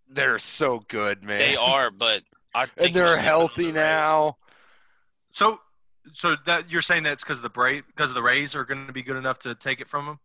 They're 0.09 0.37
so 0.37 0.83
good, 0.89 1.23
man. 1.23 1.37
They 1.37 1.55
are, 1.55 1.89
but 1.91 2.23
I 2.53 2.65
think 2.65 2.87
and 2.87 2.95
they're 2.95 3.05
just 3.05 3.21
because 3.21 3.31
of 3.31 3.39
healthy 3.39 3.71
the 3.71 3.81
now. 3.81 4.37
So, 5.31 5.59
so 6.11 6.35
that 6.45 6.69
you're 6.71 6.81
saying 6.81 7.03
that's 7.03 7.23
because 7.23 7.37
of 7.37 7.43
the 7.43 7.49
Bra 7.49 7.77
because 7.87 8.13
the 8.13 8.21
Rays 8.21 8.53
are 8.53 8.65
going 8.65 8.85
to 8.85 8.93
be 8.93 9.01
good 9.01 9.15
enough 9.15 9.39
to 9.39 9.55
take 9.55 9.79
it 9.79 9.87
from 9.87 10.05
them. 10.05 10.19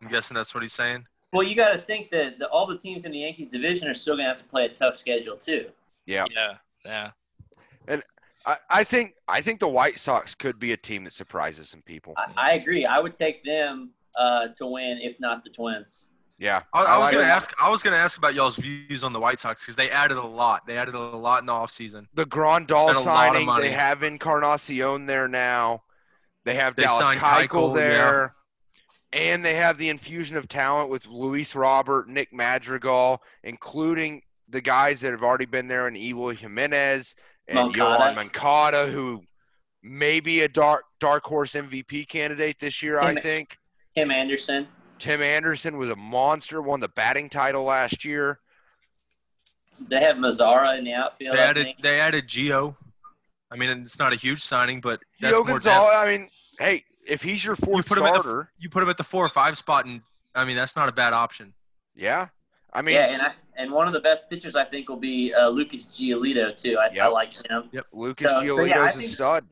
I'm 0.00 0.08
guessing 0.08 0.34
that's 0.34 0.54
what 0.54 0.62
he's 0.62 0.72
saying. 0.72 1.06
Well, 1.32 1.42
you 1.42 1.54
got 1.54 1.70
to 1.70 1.82
think 1.82 2.10
that 2.10 2.38
the, 2.38 2.48
all 2.48 2.66
the 2.66 2.78
teams 2.78 3.04
in 3.04 3.12
the 3.12 3.18
Yankees 3.18 3.50
division 3.50 3.86
are 3.86 3.94
still 3.94 4.14
going 4.14 4.24
to 4.24 4.30
have 4.30 4.38
to 4.38 4.48
play 4.48 4.64
a 4.64 4.70
tough 4.70 4.96
schedule 4.96 5.36
too. 5.36 5.66
Yeah. 6.06 6.24
Yeah, 6.34 6.54
yeah. 6.84 7.10
I, 8.46 8.56
I 8.70 8.84
think 8.84 9.14
I 9.28 9.40
think 9.40 9.60
the 9.60 9.68
White 9.68 9.98
Sox 9.98 10.34
could 10.34 10.58
be 10.58 10.72
a 10.72 10.76
team 10.76 11.04
that 11.04 11.12
surprises 11.12 11.68
some 11.68 11.82
people. 11.82 12.14
I, 12.16 12.50
I 12.50 12.52
agree. 12.54 12.86
I 12.86 12.98
would 12.98 13.14
take 13.14 13.44
them 13.44 13.90
uh, 14.16 14.48
to 14.56 14.66
win, 14.66 14.98
if 15.02 15.18
not 15.20 15.44
the 15.44 15.50
Twins. 15.50 16.06
Yeah. 16.38 16.62
I, 16.72 16.84
I 16.84 16.98
was 16.98 17.06
like 17.08 17.12
going 17.12 17.24
to 17.26 17.30
it. 17.30 17.34
ask. 17.34 17.52
I 17.62 17.70
was 17.70 17.82
going 17.82 17.94
to 17.94 18.00
ask 18.00 18.16
about 18.16 18.32
y'all's 18.34 18.56
views 18.56 19.04
on 19.04 19.12
the 19.12 19.20
White 19.20 19.38
Sox 19.38 19.62
because 19.62 19.76
they 19.76 19.90
added 19.90 20.16
a 20.16 20.26
lot. 20.26 20.66
They 20.66 20.78
added 20.78 20.94
a 20.94 20.98
lot 20.98 21.40
in 21.40 21.46
the 21.46 21.52
offseason. 21.52 22.06
the 22.14 22.24
Grandal 22.24 22.90
Spent 22.90 23.06
a 23.06 23.10
lot 23.10 23.28
of 23.28 23.34
signing. 23.34 23.46
money. 23.46 23.68
They 23.68 23.74
have 23.74 24.02
Encarnacion 24.02 25.04
there 25.04 25.28
now. 25.28 25.82
They 26.46 26.54
have 26.54 26.74
They 26.76 26.84
Dallas 26.84 27.06
Keuchel 27.16 27.46
Keuchel, 27.46 27.74
there. 27.74 28.34
And 29.12 29.44
they 29.44 29.54
have 29.56 29.76
the 29.76 29.90
infusion 29.90 30.38
of 30.38 30.48
talent 30.48 30.88
with 30.88 31.06
Luis 31.06 31.54
Robert, 31.54 32.08
Nick 32.08 32.32
Madrigal, 32.32 33.22
including 33.44 34.22
the 34.48 34.62
guys 34.62 35.00
that 35.00 35.10
have 35.10 35.22
already 35.22 35.44
been 35.44 35.68
there 35.68 35.88
and 35.88 35.96
Eloy 35.96 36.34
Jimenez 36.34 37.14
and 37.50 37.56
Moncada. 37.58 38.04
Yoan 38.04 38.14
Moncada, 38.14 38.86
who 38.86 39.22
may 39.82 40.20
be 40.20 40.40
a 40.42 40.48
dark 40.48 40.84
dark 41.00 41.24
horse 41.24 41.52
MVP 41.52 42.08
candidate 42.08 42.58
this 42.60 42.82
year, 42.82 43.00
I 43.00 43.14
think. 43.14 43.56
Tim 43.94 44.10
Anderson. 44.10 44.66
Tim 44.98 45.22
Anderson 45.22 45.76
was 45.78 45.88
a 45.88 45.96
monster, 45.96 46.60
won 46.62 46.80
the 46.80 46.88
batting 46.88 47.28
title 47.30 47.64
last 47.64 48.04
year. 48.04 48.38
They 49.88 50.00
have 50.00 50.16
Mazara 50.16 50.76
in 50.78 50.84
the 50.84 50.92
outfield. 50.92 51.34
They 51.34 51.40
I 51.40 51.46
added. 51.46 51.64
think. 51.64 51.80
They 51.80 52.00
added 52.00 52.28
Gio. 52.28 52.76
I 53.50 53.56
mean, 53.56 53.70
it's 53.70 53.98
not 53.98 54.12
a 54.12 54.16
huge 54.16 54.40
signing, 54.40 54.80
but 54.80 55.00
that's 55.20 55.38
Gio 55.38 55.46
more 55.46 55.58
Gonzalez, 55.58 55.90
depth. 55.90 56.06
I 56.06 56.10
mean, 56.18 56.28
hey, 56.58 56.84
if 57.06 57.22
he's 57.22 57.42
your 57.44 57.56
You 57.58 57.64
fourth 57.66 57.86
put 57.88 57.98
him 57.98 58.04
at 58.04 58.12
the 58.14 58.20
starter, 58.20 58.52
you 58.58 58.68
put 58.68 58.82
him 58.82 58.90
at 58.90 58.98
the 58.98 59.04
four 59.04 59.24
or 59.24 59.28
five 59.28 59.56
spot, 59.56 59.86
and 59.86 60.02
I 60.34 60.44
mean 60.44 60.56
that's 60.56 60.76
not 60.76 60.88
a 60.88 60.92
bad 60.92 61.12
option. 61.14 61.54
yeah. 61.96 62.28
I 62.72 62.82
mean, 62.82 62.94
yeah, 62.94 63.06
and 63.12 63.22
I, 63.22 63.32
and 63.56 63.72
one 63.72 63.86
of 63.86 63.92
the 63.92 64.00
best 64.00 64.30
pitchers 64.30 64.54
I 64.54 64.64
think 64.64 64.88
will 64.88 64.96
be 64.96 65.34
uh, 65.34 65.48
Lucas 65.48 65.86
Giolito 65.86 66.56
too. 66.56 66.78
I, 66.78 66.96
I 67.02 67.08
like 67.08 67.32
him. 67.48 67.64
Yep, 67.72 67.86
Lucas 67.92 68.30
So- 68.30 68.44
so, 68.58 68.64
yeah, 68.64 68.82
I 68.82 68.92
think- 68.92 69.12
stud. 69.14 69.44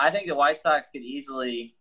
I 0.00 0.10
think 0.12 0.28
the 0.28 0.34
White 0.34 0.62
Sox 0.62 0.88
could 0.90 1.02
easily 1.02 1.74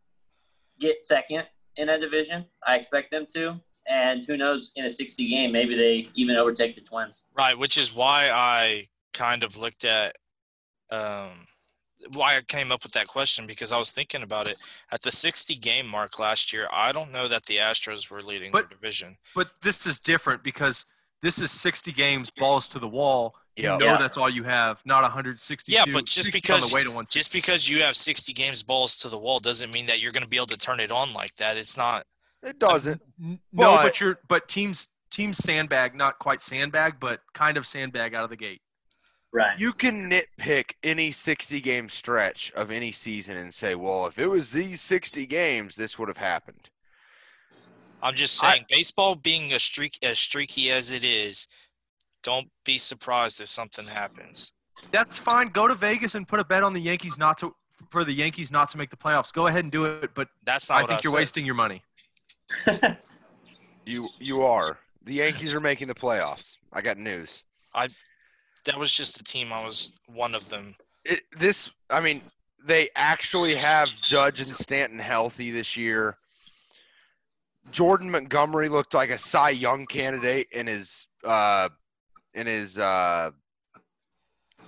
get 0.79 1.03
second 1.03 1.45
in 1.75 1.85
that 1.87 2.01
division. 2.01 2.45
I 2.65 2.75
expect 2.75 3.11
them 3.11 3.27
to. 3.35 3.59
And 3.87 4.23
who 4.25 4.35
knows, 4.37 4.71
in 4.75 4.85
a 4.85 4.89
60 4.89 5.29
game, 5.29 5.51
maybe 5.51 5.75
they 5.75 6.09
even 6.15 6.35
overtake 6.35 6.75
the 6.75 6.81
Twins. 6.81 7.23
Right, 7.37 7.57
which 7.57 7.77
is 7.77 7.93
why 7.93 8.29
I 8.31 8.85
kind 9.13 9.43
of 9.43 9.55
looked 9.55 9.85
at 9.85 10.15
um, 10.91 11.45
why 12.13 12.37
I 12.37 12.41
came 12.41 12.71
up 12.71 12.83
with 12.83 12.93
that 12.93 13.07
question 13.07 13.47
because 13.47 13.71
I 13.71 13.77
was 13.77 13.91
thinking 13.91 14.23
about 14.23 14.49
it 14.49 14.57
at 14.91 15.01
the 15.01 15.11
60 15.11 15.55
game 15.55 15.87
mark 15.87 16.19
last 16.19 16.53
year. 16.53 16.67
I 16.71 16.91
don't 16.91 17.11
know 17.11 17.27
that 17.27 17.45
the 17.45 17.57
Astros 17.57 18.09
were 18.09 18.21
leading 18.21 18.51
But- 18.51 18.69
their 18.69 18.77
division. 18.77 19.17
But 19.35 19.49
this 19.61 19.85
is 19.85 19.99
different 19.99 20.43
because 20.43 20.85
this 21.21 21.39
is 21.39 21.49
60 21.51 21.91
games, 21.91 22.29
balls 22.29 22.67
to 22.69 22.79
the 22.79 22.87
wall. 22.87 23.35
You 23.55 23.63
Yeah. 23.63 23.77
know 23.77 23.85
Yeah. 23.85 23.97
that's 23.97 24.17
all 24.17 24.29
you 24.29 24.43
have, 24.43 24.83
not 24.85 25.03
162. 25.03 25.75
Yeah, 25.75 25.85
but 25.91 26.05
just 26.05 26.31
because- 26.31 26.63
on 26.63 26.69
the 26.69 26.75
way 26.75 26.83
to 26.83 26.91
160. 26.91 27.19
Just 27.19 27.31
because 27.31 27.67
you 27.67 27.81
have 27.81 27.97
60 27.97 28.31
games 28.33 28.61
balls 28.61 28.95
to 28.97 29.09
the 29.09 29.17
wall 29.17 29.39
doesn't 29.39 29.73
mean 29.73 29.87
that 29.87 29.99
you're 29.99 30.11
going 30.11 30.21
to 30.23 30.29
be 30.29 30.37
able 30.37 30.45
to 30.47 30.57
turn 30.57 30.79
it 30.79 30.91
on 30.91 31.11
like 31.13 31.35
that. 31.37 31.57
It's 31.57 31.75
not. 31.75 32.05
It 32.43 32.59
doesn't. 32.59 33.01
N- 33.19 33.39
no, 33.51 33.71
but- 33.77 33.83
but 33.83 33.99
you're 33.99 34.19
but 34.27 34.47
teams 34.47 34.89
teams 35.09 35.37
sandbag, 35.37 35.95
not 35.95 36.19
quite 36.19 36.41
sandbag, 36.41 36.99
but 36.99 37.21
kind 37.33 37.57
of 37.57 37.65
sandbag 37.65 38.13
out 38.13 38.23
of 38.25 38.29
the 38.29 38.35
gate. 38.35 38.61
Right. 39.33 39.59
You 39.59 39.73
can 39.73 40.09
nitpick 40.09 40.71
any 40.83 41.11
60 41.11 41.59
game 41.61 41.89
stretch 41.89 42.51
of 42.55 42.71
any 42.71 42.91
season 42.91 43.37
and 43.37 43.53
say, 43.53 43.75
well, 43.75 44.07
if 44.07 44.17
it 44.19 44.27
was 44.27 44.49
these 44.51 44.81
60 44.81 45.25
games, 45.25 45.75
this 45.75 45.99
would 45.99 46.07
have 46.07 46.17
happened. 46.17 46.69
I'm 48.01 48.13
just 48.15 48.41
I- 48.43 48.51
saying, 48.53 48.65
baseball 48.69 49.15
being 49.15 49.53
a 49.53 49.59
streak 49.59 49.97
as 50.01 50.17
streaky 50.17 50.71
as 50.71 50.91
it 50.91 51.03
is, 51.03 51.47
don't 52.23 52.49
be 52.65 52.77
surprised 52.77 53.41
if 53.41 53.49
something 53.49 53.87
happens. 53.87 54.53
That's 54.91 55.17
fine. 55.17 55.47
Go 55.49 55.67
to 55.67 55.75
Vegas 55.75 56.15
and 56.15 56.27
put 56.27 56.39
a 56.39 56.45
bet 56.45 56.63
on 56.63 56.73
the 56.73 56.79
Yankees 56.81 57.17
not 57.17 57.37
to 57.39 57.55
for 57.91 58.03
the 58.03 58.13
Yankees 58.13 58.51
not 58.51 58.69
to 58.69 58.77
make 58.77 58.89
the 58.89 58.97
playoffs. 58.97 59.31
Go 59.33 59.47
ahead 59.47 59.63
and 59.63 59.71
do 59.71 59.85
it, 59.85 60.11
but 60.15 60.27
That's 60.43 60.69
not 60.69 60.77
I 60.79 60.81
what 60.81 60.89
think 60.89 61.03
you're 61.03 61.11
said. 61.11 61.17
wasting 61.17 61.45
your 61.45 61.55
money. 61.55 61.83
You 63.85 64.07
you 64.19 64.41
are. 64.43 64.77
The 65.03 65.13
Yankees 65.13 65.53
are 65.53 65.59
making 65.59 65.87
the 65.87 65.95
playoffs. 65.95 66.51
I 66.73 66.81
got 66.81 66.97
news. 66.97 67.43
That 68.67 68.77
was 68.77 68.93
just 68.93 69.19
a 69.19 69.23
team. 69.23 69.51
I 69.51 69.65
was 69.65 69.93
one 70.07 70.35
of 70.35 70.47
them. 70.49 70.75
It, 71.05 71.21
this, 71.37 71.71
I 71.89 71.99
mean, 72.01 72.21
they 72.65 72.89
actually 72.95 73.55
have 73.55 73.87
Judge 74.09 74.41
and 74.41 74.49
Stanton 74.49 74.99
healthy 74.99 75.51
this 75.51 75.75
year. 75.75 76.17
Jordan 77.71 78.11
Montgomery 78.11 78.69
looked 78.69 78.93
like 78.93 79.09
a 79.09 79.17
Cy 79.17 79.49
Young 79.51 79.85
candidate 79.85 80.47
in 80.51 80.67
his 80.67 81.07
uh, 81.23 81.69
in 82.33 82.45
his 82.45 82.77
uh, 82.77 83.31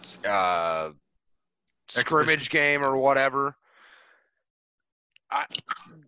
s- 0.02 0.24
uh, 0.26 0.92
scrimmage 1.88 2.50
game 2.50 2.84
or 2.84 2.98
whatever. 2.98 3.56
I, 5.32 5.46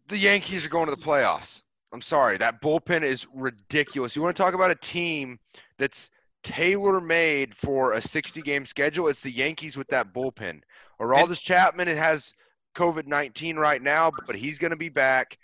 the 0.07 0.17
Yankees 0.17 0.65
are 0.65 0.69
going 0.69 0.89
to 0.89 0.95
the 0.95 1.01
playoffs. 1.01 1.61
I'm 1.93 2.01
sorry, 2.01 2.37
that 2.37 2.61
bullpen 2.61 3.03
is 3.03 3.27
ridiculous. 3.33 4.15
You 4.15 4.21
want 4.21 4.35
to 4.35 4.41
talk 4.41 4.53
about 4.53 4.71
a 4.71 4.75
team 4.75 5.37
that's 5.77 6.09
tailor 6.43 7.01
made 7.01 7.55
for 7.55 7.93
a 7.93 8.01
60 8.01 8.41
game 8.41 8.65
schedule? 8.65 9.07
It's 9.07 9.21
the 9.21 9.31
Yankees 9.31 9.77
with 9.77 9.87
that 9.89 10.13
bullpen. 10.13 10.61
Aroldis 10.99 11.41
Chapman 11.41 11.87
it 11.87 11.97
has 11.97 12.33
COVID 12.75 13.07
19 13.07 13.57
right 13.57 13.81
now, 13.81 14.11
but 14.27 14.35
he's 14.35 14.57
going 14.57 14.71
to 14.71 14.77
be 14.77 14.89
back. 14.89 15.37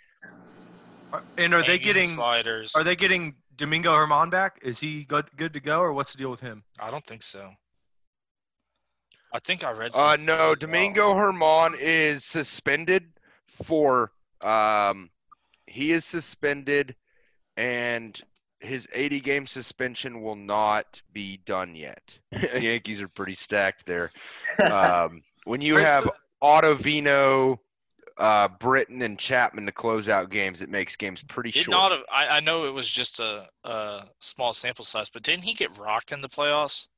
And 1.36 1.54
are 1.54 1.62
they 1.62 1.78
getting 1.78 2.08
sliders? 2.08 2.74
are 2.76 2.84
they 2.84 2.96
getting 2.96 3.34
Domingo 3.56 3.92
German 3.92 4.30
back? 4.30 4.58
Is 4.62 4.80
he 4.80 5.04
good 5.04 5.26
good 5.36 5.52
to 5.54 5.60
go, 5.60 5.80
or 5.80 5.92
what's 5.92 6.12
the 6.12 6.18
deal 6.18 6.30
with 6.30 6.40
him? 6.40 6.64
I 6.78 6.90
don't 6.90 7.04
think 7.04 7.22
so. 7.22 7.52
I 9.32 9.38
think 9.40 9.64
I 9.64 9.72
read. 9.72 9.92
Uh, 9.94 10.16
no, 10.16 10.32
as 10.32 10.38
well. 10.38 10.54
Domingo 10.54 11.14
German 11.14 11.74
is 11.80 12.24
suspended 12.24 13.04
for. 13.46 14.12
Um, 14.42 15.10
he 15.66 15.92
is 15.92 16.04
suspended, 16.04 16.94
and 17.56 18.20
his 18.60 18.88
80 18.92 19.20
game 19.20 19.46
suspension 19.46 20.20
will 20.22 20.34
not 20.36 21.00
be 21.12 21.38
done 21.46 21.74
yet. 21.74 22.18
Yankees 22.60 23.00
are 23.02 23.08
pretty 23.08 23.34
stacked 23.34 23.86
there. 23.86 24.10
Um, 24.72 25.22
when 25.44 25.60
you 25.60 25.76
have 25.76 26.02
so- 26.02 26.14
Ottavino, 26.42 27.58
uh, 28.18 28.48
Britton, 28.58 29.02
and 29.02 29.16
Chapman 29.18 29.66
to 29.66 29.72
close 29.72 30.08
out 30.08 30.30
games, 30.30 30.62
it 30.62 30.68
makes 30.68 30.96
games 30.96 31.22
pretty 31.28 31.52
Did 31.52 31.64
short. 31.64 31.72
not 31.76 31.92
have, 31.92 32.02
I, 32.12 32.26
I 32.38 32.40
know 32.40 32.66
it 32.66 32.74
was 32.74 32.88
just 32.90 33.20
a, 33.20 33.46
a 33.64 34.04
small 34.20 34.52
sample 34.52 34.84
size, 34.84 35.10
but 35.10 35.22
didn't 35.22 35.44
he 35.44 35.54
get 35.54 35.76
rocked 35.78 36.10
in 36.10 36.20
the 36.20 36.28
playoffs? 36.28 36.88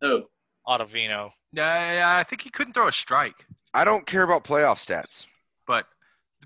Who? 0.00 0.26
Ottavino. 0.66 1.30
Yeah, 1.52 1.92
yeah, 1.94 2.16
I 2.18 2.22
think 2.22 2.42
he 2.42 2.50
couldn't 2.50 2.74
throw 2.74 2.86
a 2.88 2.92
strike. 2.92 3.46
I 3.74 3.84
don't 3.84 4.06
care 4.06 4.22
about 4.22 4.44
playoff 4.44 4.76
stats. 4.86 5.24
But 5.66 5.86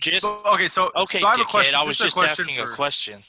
Just 0.00 0.24
but- 0.42 0.54
okay, 0.54 0.68
so 0.68 0.90
okay, 0.96 1.18
so 1.18 1.26
I 1.26 1.30
have 1.30 1.38
a 1.38 1.42
dickhead. 1.42 1.48
question. 1.50 1.78
I 1.78 1.82
was 1.84 1.96
is 1.96 2.00
a 2.00 2.04
just 2.04 2.16
question 2.16 2.46
asking 2.48 2.61
a 2.64 2.74
question. 2.74 3.20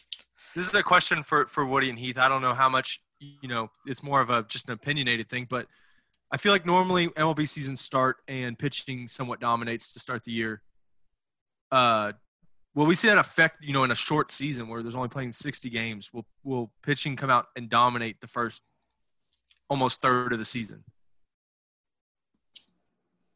This 0.58 0.68
is 0.68 0.74
a 0.74 0.82
question 0.82 1.22
for 1.22 1.46
for 1.46 1.64
Woody 1.68 1.88
and 1.88 2.00
Heath. 2.00 2.18
I 2.18 2.28
don't 2.28 2.42
know 2.42 2.56
how 2.56 2.68
much 2.68 3.00
you 3.20 3.48
know. 3.48 3.70
It's 3.86 4.02
more 4.02 4.22
of 4.22 4.32
a 4.32 4.42
just 4.42 4.68
an 4.70 4.74
opinionated 4.74 5.30
thing, 5.30 5.46
but 5.48 5.68
I 6.32 6.38
feel 6.38 6.52
like 6.52 6.66
normally 6.66 7.10
MLB 7.10 7.48
seasons 7.48 7.80
start 7.80 8.18
and 8.28 8.58
pitching 8.58 9.08
somewhat 9.08 9.40
dominates 9.40 9.94
to 9.94 10.00
start 10.00 10.24
the 10.24 10.32
year. 10.32 10.64
uh, 11.72 12.14
will 12.74 12.88
we 12.88 12.96
see 12.96 13.08
that 13.08 13.20
effect? 13.20 13.58
You 13.62 13.72
know, 13.72 13.84
in 13.84 13.92
a 13.92 13.96
short 13.96 14.32
season 14.32 14.68
where 14.68 14.82
there's 14.82 14.96
only 14.96 15.10
playing 15.10 15.32
60 15.32 15.70
games, 15.70 16.12
will 16.12 16.26
will 16.44 16.72
pitching 16.82 17.16
come 17.16 17.30
out 17.30 17.46
and 17.56 17.70
dominate 17.70 18.20
the 18.20 18.28
first 18.28 18.64
almost 19.70 20.02
third 20.02 20.34
of 20.34 20.40
the 20.40 20.46
season? 20.46 20.84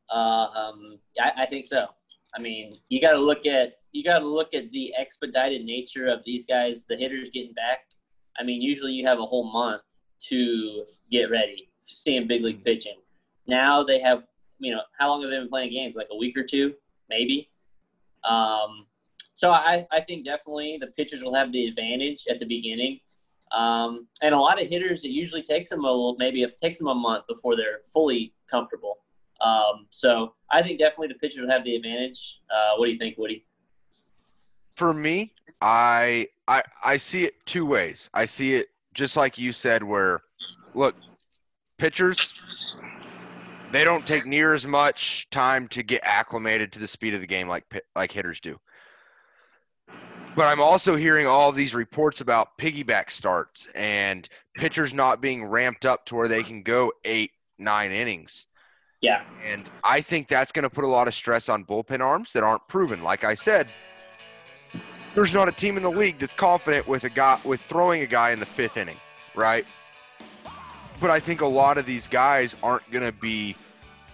Uh, 0.09 0.47
um, 0.55 0.97
I, 1.21 1.43
I 1.43 1.45
think 1.45 1.67
so. 1.67 1.85
I 2.35 2.41
mean, 2.41 2.79
you 2.89 2.99
got 2.99 3.11
to 3.11 3.19
look 3.19 3.45
at 3.45 3.73
you 3.91 4.03
got 4.03 4.19
to 4.19 4.25
look 4.25 4.53
at 4.53 4.71
the 4.71 4.93
expedited 4.97 5.65
nature 5.65 6.07
of 6.07 6.21
these 6.25 6.45
guys, 6.45 6.85
the 6.87 6.95
hitters 6.95 7.29
getting 7.29 7.53
back. 7.53 7.79
I 8.39 8.43
mean, 8.43 8.61
usually 8.61 8.93
you 8.93 9.05
have 9.05 9.19
a 9.19 9.25
whole 9.25 9.51
month 9.51 9.81
to 10.29 10.85
get 11.11 11.29
ready, 11.29 11.69
seeing 11.83 12.27
big 12.27 12.43
league 12.43 12.63
pitching. 12.63 12.97
Now 13.47 13.83
they 13.83 13.99
have, 13.99 14.23
you 14.59 14.73
know, 14.73 14.81
how 14.97 15.09
long 15.09 15.21
have 15.21 15.31
they 15.31 15.37
been 15.37 15.49
playing 15.49 15.71
games? 15.71 15.95
Like 15.95 16.07
a 16.11 16.15
week 16.15 16.37
or 16.37 16.43
two, 16.43 16.73
maybe. 17.09 17.49
Um, 18.23 18.85
so 19.33 19.51
I, 19.51 19.85
I 19.91 20.01
think 20.01 20.23
definitely 20.23 20.77
the 20.79 20.87
pitchers 20.87 21.23
will 21.23 21.33
have 21.33 21.51
the 21.51 21.65
advantage 21.67 22.25
at 22.29 22.39
the 22.39 22.45
beginning. 22.45 22.99
Um, 23.51 24.07
and 24.21 24.33
a 24.33 24.39
lot 24.39 24.61
of 24.61 24.69
hitters, 24.69 25.03
it 25.03 25.09
usually 25.09 25.43
takes 25.43 25.71
them 25.71 25.83
a 25.83 25.87
little, 25.87 26.15
maybe 26.17 26.43
it 26.43 26.57
takes 26.57 26.79
them 26.79 26.87
a 26.87 26.95
month 26.95 27.25
before 27.27 27.57
they're 27.57 27.79
fully 27.91 28.33
comfortable. 28.49 28.99
Um, 29.41 29.87
so 29.89 30.35
I 30.51 30.61
think 30.61 30.79
definitely 30.79 31.07
the 31.07 31.15
pitchers 31.15 31.41
will 31.41 31.49
have 31.49 31.65
the 31.65 31.75
advantage. 31.75 32.39
Uh, 32.49 32.77
what 32.77 32.85
do 32.85 32.93
you 32.93 32.99
think, 32.99 33.17
Woody? 33.17 33.45
For 34.81 34.95
me, 34.95 35.31
I 35.61 36.25
I 36.47 36.63
I 36.83 36.97
see 36.97 37.23
it 37.23 37.35
two 37.45 37.67
ways. 37.67 38.09
I 38.15 38.25
see 38.25 38.55
it 38.55 38.69
just 38.95 39.15
like 39.15 39.37
you 39.37 39.53
said, 39.53 39.83
where 39.83 40.23
look, 40.73 40.95
pitchers 41.77 42.33
they 43.71 43.83
don't 43.83 44.07
take 44.07 44.25
near 44.25 44.55
as 44.55 44.65
much 44.65 45.29
time 45.29 45.67
to 45.67 45.83
get 45.83 46.01
acclimated 46.03 46.71
to 46.71 46.79
the 46.79 46.87
speed 46.87 47.13
of 47.13 47.21
the 47.21 47.27
game 47.27 47.47
like 47.47 47.63
like 47.95 48.11
hitters 48.11 48.39
do. 48.39 48.59
But 50.35 50.47
I'm 50.47 50.59
also 50.59 50.95
hearing 50.95 51.27
all 51.27 51.51
these 51.51 51.75
reports 51.75 52.21
about 52.21 52.57
piggyback 52.57 53.11
starts 53.11 53.67
and 53.75 54.27
pitchers 54.55 54.95
not 54.95 55.21
being 55.21 55.45
ramped 55.45 55.85
up 55.85 56.07
to 56.07 56.15
where 56.15 56.27
they 56.27 56.41
can 56.41 56.63
go 56.63 56.91
eight, 57.05 57.33
nine 57.59 57.91
innings. 57.91 58.47
Yeah. 58.99 59.21
And 59.45 59.69
I 59.83 60.01
think 60.01 60.27
that's 60.27 60.51
going 60.51 60.63
to 60.63 60.71
put 60.71 60.85
a 60.85 60.87
lot 60.87 61.07
of 61.07 61.13
stress 61.13 61.49
on 61.49 61.65
bullpen 61.65 61.99
arms 61.99 62.33
that 62.33 62.41
aren't 62.43 62.67
proven. 62.67 63.03
Like 63.03 63.23
I 63.23 63.35
said, 63.35 63.67
there's 65.13 65.33
not 65.33 65.49
a 65.49 65.51
team 65.51 65.77
in 65.77 65.83
the 65.83 65.91
league 65.91 66.19
that's 66.19 66.33
confident 66.33 66.87
with 66.87 67.03
a 67.03 67.09
guy 67.09 67.39
with 67.43 67.61
throwing 67.61 68.01
a 68.01 68.07
guy 68.07 68.31
in 68.31 68.39
the 68.39 68.45
fifth 68.45 68.77
inning, 68.77 68.97
right? 69.35 69.65
But 70.99 71.09
I 71.09 71.19
think 71.19 71.41
a 71.41 71.47
lot 71.47 71.77
of 71.77 71.85
these 71.85 72.07
guys 72.07 72.55
aren't 72.63 72.89
going 72.91 73.03
to 73.03 73.11
be 73.11 73.55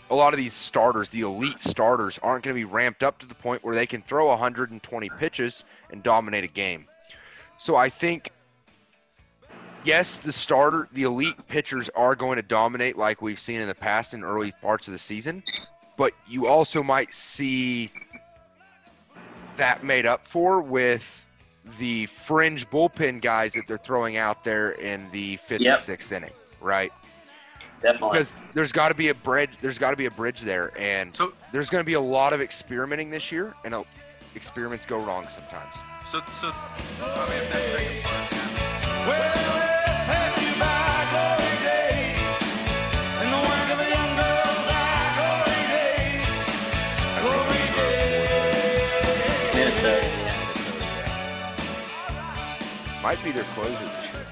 a 0.10 0.16
lot 0.16 0.34
of 0.34 0.38
these 0.38 0.54
starters, 0.54 1.10
the 1.10 1.22
elite 1.22 1.62
starters, 1.62 2.18
aren't 2.24 2.46
going 2.46 2.56
to 2.56 2.60
be 2.60 2.66
ramped 2.66 3.04
up 3.04 3.20
to 3.20 3.26
the 3.26 3.36
point 3.36 3.64
where 3.64 3.76
they 3.76 3.86
can 3.86 4.02
throw 4.04 4.28
120 4.28 5.10
pitches 5.20 5.66
and 5.92 6.02
dominate 6.02 6.46
a 6.46 6.48
game. 6.48 6.88
So 7.58 7.76
I 7.76 7.90
think, 7.90 8.32
yes, 9.84 10.18
the 10.18 10.32
starter, 10.32 10.88
the 10.94 11.04
elite 11.04 11.36
pitchers 11.50 11.90
are 11.90 12.16
going 12.16 12.38
to 12.38 12.42
dominate 12.42 12.98
like 12.98 13.22
we've 13.22 13.40
seen 13.40 13.60
in 13.60 13.68
the 13.68 13.76
past 13.76 14.14
in 14.14 14.24
early 14.24 14.54
parts 14.62 14.88
of 14.88 14.94
the 14.94 15.00
season, 15.00 15.44
but 15.98 16.14
you 16.26 16.46
also 16.46 16.82
might 16.82 17.14
see 17.14 17.92
that 19.58 19.84
made 19.84 20.06
up 20.06 20.26
for 20.28 20.62
with 20.62 21.26
the 21.80 22.06
fringe 22.06 22.70
bullpen 22.70 23.22
guys 23.22 23.54
that 23.54 23.68
they're 23.68 23.78
throwing 23.78 24.16
out 24.18 24.44
there 24.44 24.72
in 24.72 25.10
the 25.12 25.38
fifth 25.38 25.62
Yep. 25.62 25.74
and 25.74 25.82
sixth 25.82 26.12
inning, 26.12 26.32
right? 26.62 26.92
Definitely. 27.82 28.10
because 28.14 28.36
there's 28.54 28.72
got 28.72 28.88
to 28.90 28.96
be 28.96 29.10
a 29.10 29.14
bridge. 29.14 29.52
There's 29.62 29.78
got 29.78 29.92
to 29.92 29.98
be 29.98 30.06
a 30.08 30.12
bridge 30.12 30.42
there, 30.42 30.72
and 30.80 31.16
So 31.16 31.34
there's 31.52 31.70
going 31.70 31.82
to 31.82 31.86
be 31.86 31.94
a 31.94 32.02
lot 32.02 32.34
of 32.34 32.42
experimenting 32.42 33.12
this 33.12 33.32
year, 33.32 33.54
and 33.66 33.74
uh, 33.76 33.84
experiments 34.34 34.86
go 34.88 34.98
wrong 35.04 35.28
sometimes. 35.28 35.74
so 36.06 36.20
so. 36.34 36.52
I 37.04 37.30
mean, 37.30 37.44
Might 53.08 53.24
be 53.24 53.32
their 53.32 53.44
closer 53.56 53.72
this 53.72 54.14
year. 54.14 54.26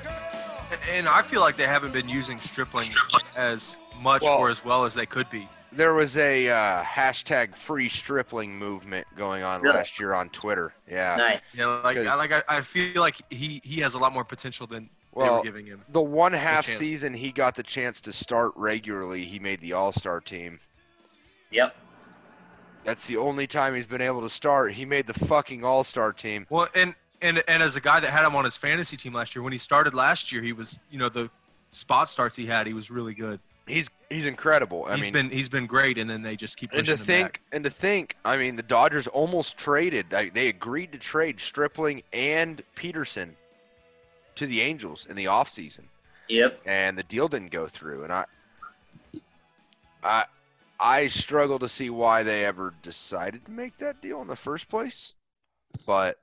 And 0.91 1.07
I 1.07 1.21
feel 1.21 1.39
like 1.39 1.55
they 1.55 1.63
haven't 1.63 1.93
been 1.93 2.09
using 2.09 2.41
Stripling 2.41 2.89
as 3.37 3.79
much 4.01 4.23
Well- 4.23 4.33
or 4.37 4.49
as 4.49 4.65
well 4.65 4.83
as 4.83 4.93
they 4.93 5.05
could 5.05 5.29
be. 5.29 5.47
There 5.71 5.93
was 5.93 6.17
a 6.17 6.49
uh, 6.49 6.83
hashtag 6.83 7.55
free 7.57 7.87
stripling 7.87 8.53
movement 8.59 9.07
going 9.15 9.43
on 9.43 9.61
Really? 9.61 9.77
last 9.77 9.97
year 9.97 10.13
on 10.13 10.27
Twitter. 10.27 10.73
Yeah. 10.91 11.15
Nice. 11.15 11.41
You 11.53 11.59
know, 11.59 11.79
like 11.85 11.95
I, 11.99 12.15
like 12.15 12.33
I, 12.33 12.41
I 12.49 12.59
feel 12.59 12.99
like 13.01 13.15
he 13.29 13.61
he 13.63 13.79
has 13.79 13.93
a 13.93 13.97
lot 13.97 14.11
more 14.11 14.25
potential 14.25 14.67
than 14.67 14.83
they 14.83 14.89
Well, 15.21 15.37
were 15.37 15.43
giving 15.43 15.65
him. 15.65 15.81
the 15.87 16.01
one 16.01 16.33
half 16.33 16.67
season 16.67 17.13
he 17.13 17.31
got 17.31 17.55
the 17.55 17.63
chance 17.63 18.01
to 18.01 18.11
start 18.11 18.51
regularly, 18.57 19.23
he 19.23 19.39
made 19.39 19.61
the 19.61 19.71
All 19.71 19.93
Star 19.93 20.19
team. 20.19 20.59
Yep. 21.51 21.73
That's 22.83 23.07
the 23.07 23.15
only 23.15 23.47
time 23.47 23.73
he's 23.73 23.85
been 23.85 24.01
able 24.01 24.21
to 24.21 24.29
start. 24.29 24.73
He 24.73 24.83
made 24.83 25.07
the 25.07 25.13
fucking 25.13 25.63
All 25.63 25.85
Star 25.85 26.11
team. 26.11 26.45
Well, 26.49 26.67
and 26.75 26.93
and 27.21 27.41
and 27.47 27.63
as 27.63 27.75
a 27.75 27.81
guy 27.81 27.99
that 27.99 28.09
had 28.09 28.25
him 28.25 28.35
on 28.35 28.43
his 28.43 28.57
fantasy 28.57 28.97
team 28.97 29.13
last 29.13 29.35
year, 29.35 29.43
when 29.43 29.53
he 29.53 29.59
started 29.59 29.93
last 29.93 30.31
year, 30.31 30.41
he 30.41 30.53
was 30.53 30.79
you 30.89 30.99
know 30.99 31.09
the 31.09 31.29
spot 31.71 32.09
starts 32.09 32.35
he 32.35 32.45
had, 32.45 32.67
he 32.67 32.73
was 32.73 32.89
really 32.91 33.13
good. 33.13 33.39
He's 33.67 33.89
he's 34.09 34.25
incredible. 34.27 34.85
I 34.87 34.95
He's 34.95 35.05
mean, 35.05 35.13
been 35.13 35.29
he's 35.31 35.49
been 35.49 35.65
great, 35.65 35.97
and 35.97 36.07
then 36.09 36.21
they 36.21 36.35
just 36.35 36.57
keep 36.57 36.71
pushing 36.71 36.91
and 36.93 36.99
to 36.99 37.03
him 37.03 37.07
think 37.07 37.31
back. 37.33 37.41
and 37.51 37.63
to 37.63 37.69
think, 37.69 38.15
I 38.23 38.37
mean, 38.37 38.55
the 38.55 38.63
Dodgers 38.63 39.07
almost 39.07 39.57
traded. 39.57 40.07
They, 40.11 40.29
they 40.29 40.49
agreed 40.49 40.91
to 40.91 40.99
trade 40.99 41.39
Stripling 41.39 42.03
and 42.13 42.61
Pederson 42.75 43.31
to 44.35 44.45
the 44.45 44.61
Angels 44.61 45.07
in 45.09 45.15
the 45.15 45.25
offseason. 45.25 45.85
Yep. 46.27 46.59
and 46.65 46.97
the 46.97 47.03
deal 47.03 47.27
didn't 47.27 47.51
go 47.51 47.67
through. 47.67 48.03
And 48.03 48.11
I, 48.11 48.25
I, 50.03 50.25
I 50.79 51.07
struggle 51.07 51.59
to 51.59 51.69
see 51.69 51.91
why 51.91 52.23
they 52.23 52.45
ever 52.45 52.73
decided 52.81 53.45
to 53.45 53.51
make 53.51 53.77
that 53.77 54.01
deal 54.01 54.21
in 54.21 54.27
the 54.27 54.35
first 54.35 54.67
place. 54.67 55.13
But 55.85 56.17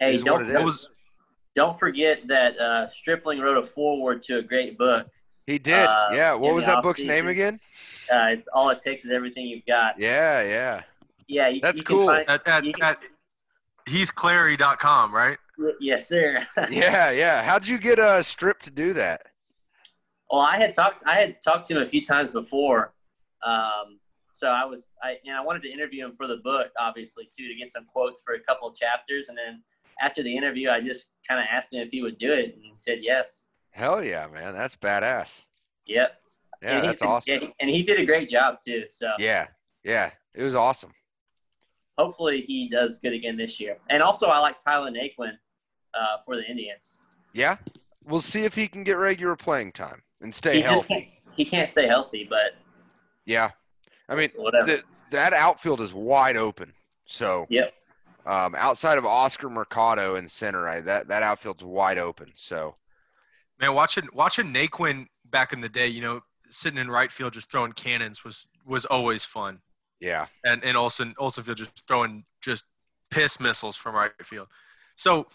Hey, 0.00 0.14
Is 0.14 0.22
don't 0.22 0.42
it 0.42 0.52
That 0.52 0.60
is. 0.60 0.64
was 0.64 0.88
don't 1.54 1.78
forget 1.78 2.26
that 2.28 2.58
uh, 2.58 2.86
Stripling 2.86 3.40
wrote 3.40 3.58
a 3.58 3.62
foreword 3.66 4.22
to 4.24 4.38
a 4.38 4.42
great 4.42 4.78
book. 4.78 5.06
he 5.46 5.58
did. 5.58 5.86
Uh, 5.86 6.08
yeah. 6.14 6.32
What 6.32 6.54
was 6.54 6.64
that 6.66 6.82
book's 6.82 7.02
name 7.04 7.28
again? 7.28 7.60
Uh, 8.10 8.26
it's 8.30 8.48
all 8.52 8.70
it 8.70 8.78
takes 8.80 9.04
is 9.04 9.10
everything 9.12 9.46
you've 9.46 9.66
got. 9.66 9.98
Yeah, 9.98 10.42
yeah. 10.42 10.82
Yeah, 11.28 11.48
you, 11.48 11.60
That's 11.60 11.78
you 11.78 11.84
cool. 11.84 12.06
Find, 12.06 12.28
at 12.28 12.46
at, 12.48 12.62
can- 12.64 12.74
at 12.82 13.04
heathclary.com, 13.88 15.14
right? 15.14 15.38
yes, 15.80 16.08
sir. 16.08 16.40
Yeah, 16.70 17.10
yeah. 17.10 17.42
How'd 17.42 17.66
you 17.66 17.78
get 17.78 17.98
a 17.98 18.24
strip 18.24 18.60
to 18.62 18.70
do 18.70 18.92
that? 18.94 19.22
Well, 20.30 20.40
I 20.40 20.56
had 20.56 20.74
talked. 20.74 21.02
I 21.06 21.16
had 21.16 21.42
talked 21.42 21.66
to 21.66 21.76
him 21.76 21.82
a 21.82 21.86
few 21.86 22.04
times 22.04 22.30
before, 22.30 22.94
um, 23.44 23.98
so 24.32 24.48
I 24.48 24.64
was. 24.64 24.88
I 25.02 25.16
and 25.26 25.36
I 25.36 25.40
wanted 25.44 25.62
to 25.64 25.70
interview 25.72 26.04
him 26.04 26.14
for 26.16 26.26
the 26.28 26.36
book, 26.38 26.68
obviously 26.78 27.28
too, 27.36 27.48
to 27.48 27.54
get 27.56 27.70
some 27.72 27.84
quotes 27.92 28.22
for 28.24 28.34
a 28.34 28.40
couple 28.40 28.68
of 28.68 28.76
chapters. 28.76 29.28
And 29.28 29.36
then 29.36 29.62
after 30.00 30.22
the 30.22 30.36
interview, 30.36 30.70
I 30.70 30.80
just 30.80 31.06
kind 31.28 31.40
of 31.40 31.46
asked 31.50 31.72
him 31.72 31.80
if 31.86 31.90
he 31.90 32.02
would 32.02 32.18
do 32.18 32.32
it, 32.32 32.54
and 32.54 32.62
he 32.62 32.72
said 32.76 32.98
yes. 33.02 33.46
Hell 33.70 34.02
yeah, 34.02 34.26
man. 34.26 34.54
That's 34.54 34.76
badass. 34.76 35.42
Yep. 35.86 36.16
Yeah, 36.62 36.70
and 36.72 36.82
he 36.82 36.86
that's 36.88 37.00
did- 37.02 37.08
awesome. 37.08 37.52
and 37.60 37.70
he 37.70 37.82
did 37.82 38.00
a 38.00 38.04
great 38.06 38.28
job 38.28 38.56
too. 38.64 38.84
So 38.90 39.08
Yeah, 39.18 39.46
yeah. 39.84 40.10
It 40.34 40.42
was 40.44 40.54
awesome. 40.54 40.92
hopefully 41.98 42.40
he 42.40 42.68
does 42.68 42.98
good 42.98 43.12
again 43.12 43.36
this 43.36 43.60
year. 43.60 43.76
And 43.90 44.02
also, 44.02 44.26
I 44.28 44.38
like 44.38 44.58
Tyler 44.62 44.90
Naquin 44.90 45.32
uh, 45.94 46.16
for 46.24 46.36
the 46.36 46.44
Indians. 46.48 47.02
Yeah. 47.34 47.56
We'll 48.04 48.20
see 48.22 48.44
if 48.44 48.54
he 48.54 48.66
can 48.68 48.84
get 48.84 48.92
regular 48.94 49.36
playing 49.36 49.72
time 49.72 50.02
and 50.22 50.34
stay 50.34 50.56
He 50.56 50.60
just 50.62 50.70
healthy. 50.72 50.88
can't, 50.94 51.36
he 51.36 51.44
can't 51.44 51.68
stay 51.70 51.86
healthy, 51.86 52.26
but 52.28 52.54
Yeah. 53.26 53.50
I 54.08 54.14
mean, 54.14 54.28
the, 54.36 54.82
that 55.10 55.32
outfield 55.32 55.80
is 55.80 55.92
wide 55.92 56.36
open. 56.36 56.72
So 57.06 57.46
Yep. 57.50 57.74
Um, 58.26 58.54
outside 58.54 58.98
of 58.98 59.06
Oscar 59.06 59.48
Mercado 59.50 60.16
and 60.16 60.30
center, 60.30 60.68
I, 60.68 60.80
that 60.82 61.08
that 61.08 61.22
outfield's 61.22 61.64
wide 61.64 61.98
open. 61.98 62.32
So 62.34 62.76
Man, 63.60 63.74
watching 63.74 64.08
watching 64.12 64.52
Naquin 64.52 65.06
back 65.24 65.52
in 65.52 65.60
the 65.60 65.68
day, 65.68 65.86
you 65.86 66.00
know, 66.00 66.22
sitting 66.48 66.78
in 66.78 66.90
right 66.90 67.12
field 67.12 67.32
just 67.34 67.50
throwing 67.50 67.72
cannons 67.72 68.24
was 68.24 68.48
was 68.64 68.84
always 68.86 69.24
fun. 69.24 69.60
yeah, 70.00 70.26
and 70.44 70.64
and 70.64 70.76
Olsen 70.76 71.14
Olsenfield 71.18 71.58
just 71.58 71.86
throwing 71.86 72.24
just 72.40 72.66
piss 73.10 73.38
missiles 73.40 73.76
from 73.76 73.94
right 73.94 74.12
field. 74.22 74.48
So 74.94 75.26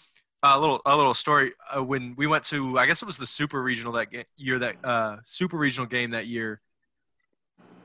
a 0.41 0.59
little 0.59 0.81
a 0.85 0.95
little 0.95 1.13
story 1.13 1.53
uh, 1.75 1.83
when 1.83 2.15
we 2.17 2.27
went 2.27 2.43
to 2.45 2.77
I 2.79 2.85
guess 2.85 3.01
it 3.01 3.05
was 3.05 3.17
the 3.17 3.27
super 3.27 3.61
regional 3.61 3.93
that 3.93 4.11
ga- 4.11 4.25
year 4.37 4.59
that 4.59 4.75
uh, 4.83 5.17
super 5.23 5.57
regional 5.57 5.87
game 5.87 6.11
that 6.11 6.27
year. 6.27 6.61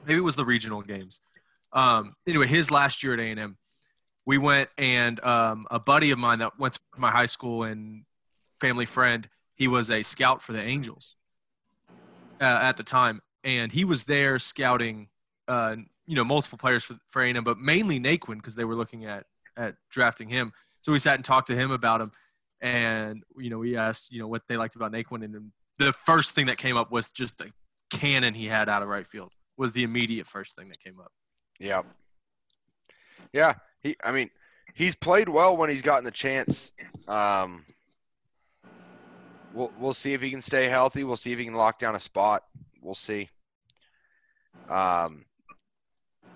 Maybe 0.07 0.19
it 0.19 0.25
was 0.25 0.37
the 0.37 0.45
regional 0.47 0.81
games. 0.83 1.21
Um, 1.73 2.15
anyway, 2.27 2.47
his 2.47 2.71
last 2.71 3.03
year 3.03 3.13
at 3.15 3.21
A 3.21 3.25
and 3.25 3.39
M, 3.39 3.57
we 4.31 4.39
went 4.39 4.71
and 4.79 5.19
um, 5.25 5.67
a 5.73 5.81
buddy 5.81 6.13
of 6.13 6.19
mine 6.21 6.39
that 6.39 6.57
went 6.57 6.75
to 6.75 6.81
my 6.97 7.11
high 7.11 7.27
school 7.27 7.65
and 7.65 8.05
family 8.61 8.87
friend. 8.87 9.29
He 9.57 9.67
was 9.67 9.91
a 9.91 10.05
scout 10.05 10.41
for 10.41 10.53
the 10.53 10.63
Angels 10.63 11.17
uh, 12.41 12.61
at 12.63 12.77
the 12.77 12.85
time, 12.85 13.23
and 13.43 13.73
he 13.73 13.85
was 13.85 14.05
there 14.05 14.39
scouting 14.39 15.09
uh, 15.49 15.75
you 16.07 16.15
know 16.15 16.23
multiple 16.23 16.59
players 16.59 16.85
for 16.85 16.97
for 17.09 17.23
A&M, 17.23 17.43
but 17.43 17.59
mainly 17.59 17.99
Naquin 17.99 18.37
because 18.37 18.55
they 18.55 18.63
were 18.65 18.77
looking 18.77 19.05
at 19.05 19.27
at 19.57 19.75
drafting 19.91 20.31
him. 20.31 20.53
So 20.81 20.93
we 20.93 21.01
sat 21.01 21.17
and 21.17 21.25
talked 21.25 21.49
to 21.49 21.57
him 21.57 21.73
about 21.73 22.01
him, 22.01 22.13
and 22.61 23.25
you 23.37 23.51
know 23.51 23.59
we 23.59 23.77
asked 23.77 24.13
you 24.13 24.21
know 24.21 24.29
what 24.29 24.43
they 24.47 24.57
liked 24.57 24.77
about 24.77 24.93
Naquin, 24.93 25.25
and 25.25 25.51
the 25.81 25.93
first 25.93 26.37
thing 26.37 26.47
that 26.47 26.57
came 26.57 26.77
up 26.77 26.93
was 26.93 27.11
just 27.11 27.39
the 27.39 27.51
cannon 27.91 28.35
he 28.35 28.47
had 28.47 28.69
out 28.69 28.81
of 28.81 28.89
right 28.89 29.09
field 29.09 29.33
was 29.57 29.73
the 29.73 29.83
immediate 29.83 30.29
first 30.29 30.55
thing 30.55 30.69
that 30.69 30.79
came 30.79 31.01
up. 31.01 31.11
Yeah. 31.59 31.83
Yeah. 33.33 33.55
He 33.83 33.97
I 34.03 34.13
mean, 34.13 34.31
he's 34.75 34.95
played 34.95 35.29
well 35.29 35.57
when 35.57 35.71
he's 35.71 35.83
gotten 35.83 36.05
the 36.05 36.11
chance. 36.11 36.73
Um 37.09 37.65
we'll 39.53 39.73
we'll 39.79 39.95
see 39.95 40.13
if 40.13 40.21
he 40.21 40.31
can 40.31 40.43
stay 40.43 40.67
healthy. 40.67 41.05
We'll 41.05 41.17
see 41.17 41.33
if 41.33 41.39
he 41.39 41.45
can 41.45 41.55
lock 41.55 41.79
down 41.79 41.97
a 41.97 42.01
spot. 42.01 42.45
We'll 42.83 42.95
see. 42.95 43.29
Um 44.69 45.25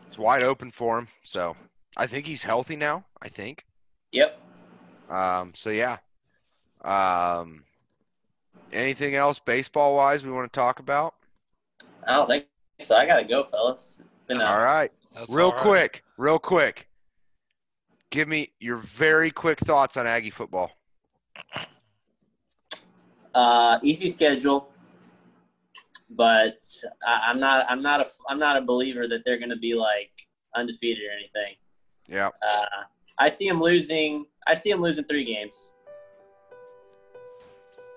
it's 0.08 0.18
wide 0.18 0.42
open 0.42 0.70
for 0.70 0.98
him. 0.98 1.08
So 1.22 1.56
I 1.96 2.06
think 2.06 2.26
he's 2.26 2.42
healthy 2.42 2.76
now, 2.76 3.04
I 3.20 3.28
think. 3.28 3.64
Yep. 4.12 4.38
Um 5.10 5.52
so 5.54 5.70
yeah. 5.70 5.98
Um 6.84 7.64
anything 8.72 9.14
else 9.14 9.38
baseball 9.38 9.94
wise 9.94 10.24
we 10.24 10.32
want 10.32 10.52
to 10.52 10.58
talk 10.58 10.80
about? 10.80 11.14
I 12.06 12.14
don't 12.14 12.26
think 12.26 12.46
so. 12.82 12.96
I 12.96 13.06
gotta 13.06 13.24
go, 13.24 13.44
fellas. 13.44 14.02
Been 14.26 14.40
All 14.40 14.60
right. 14.60 14.90
That's 15.12 15.34
real 15.34 15.46
all 15.46 15.52
right. 15.52 15.62
quick, 15.62 16.04
real 16.16 16.38
quick. 16.38 16.88
Give 18.14 18.28
me 18.28 18.52
your 18.60 18.76
very 18.76 19.32
quick 19.32 19.58
thoughts 19.58 19.96
on 19.96 20.06
Aggie 20.06 20.30
football. 20.30 20.70
Uh, 23.34 23.80
easy 23.82 24.08
schedule, 24.08 24.68
but 26.10 26.64
I, 27.04 27.22
I'm 27.26 27.40
not. 27.40 27.66
I'm 27.68 27.82
not 27.82 28.00
a. 28.02 28.06
I'm 28.28 28.38
not 28.38 28.56
a 28.56 28.60
believer 28.60 29.08
that 29.08 29.24
they're 29.24 29.38
going 29.38 29.50
to 29.50 29.56
be 29.56 29.74
like 29.74 30.12
undefeated 30.54 31.02
or 31.02 31.10
anything. 31.10 31.56
Yeah. 32.06 32.28
Uh, 32.48 32.84
I 33.18 33.30
see 33.30 33.48
them 33.48 33.60
losing. 33.60 34.26
I 34.46 34.54
see 34.54 34.70
them 34.70 34.80
losing 34.80 35.06
three 35.06 35.24
games. 35.24 35.72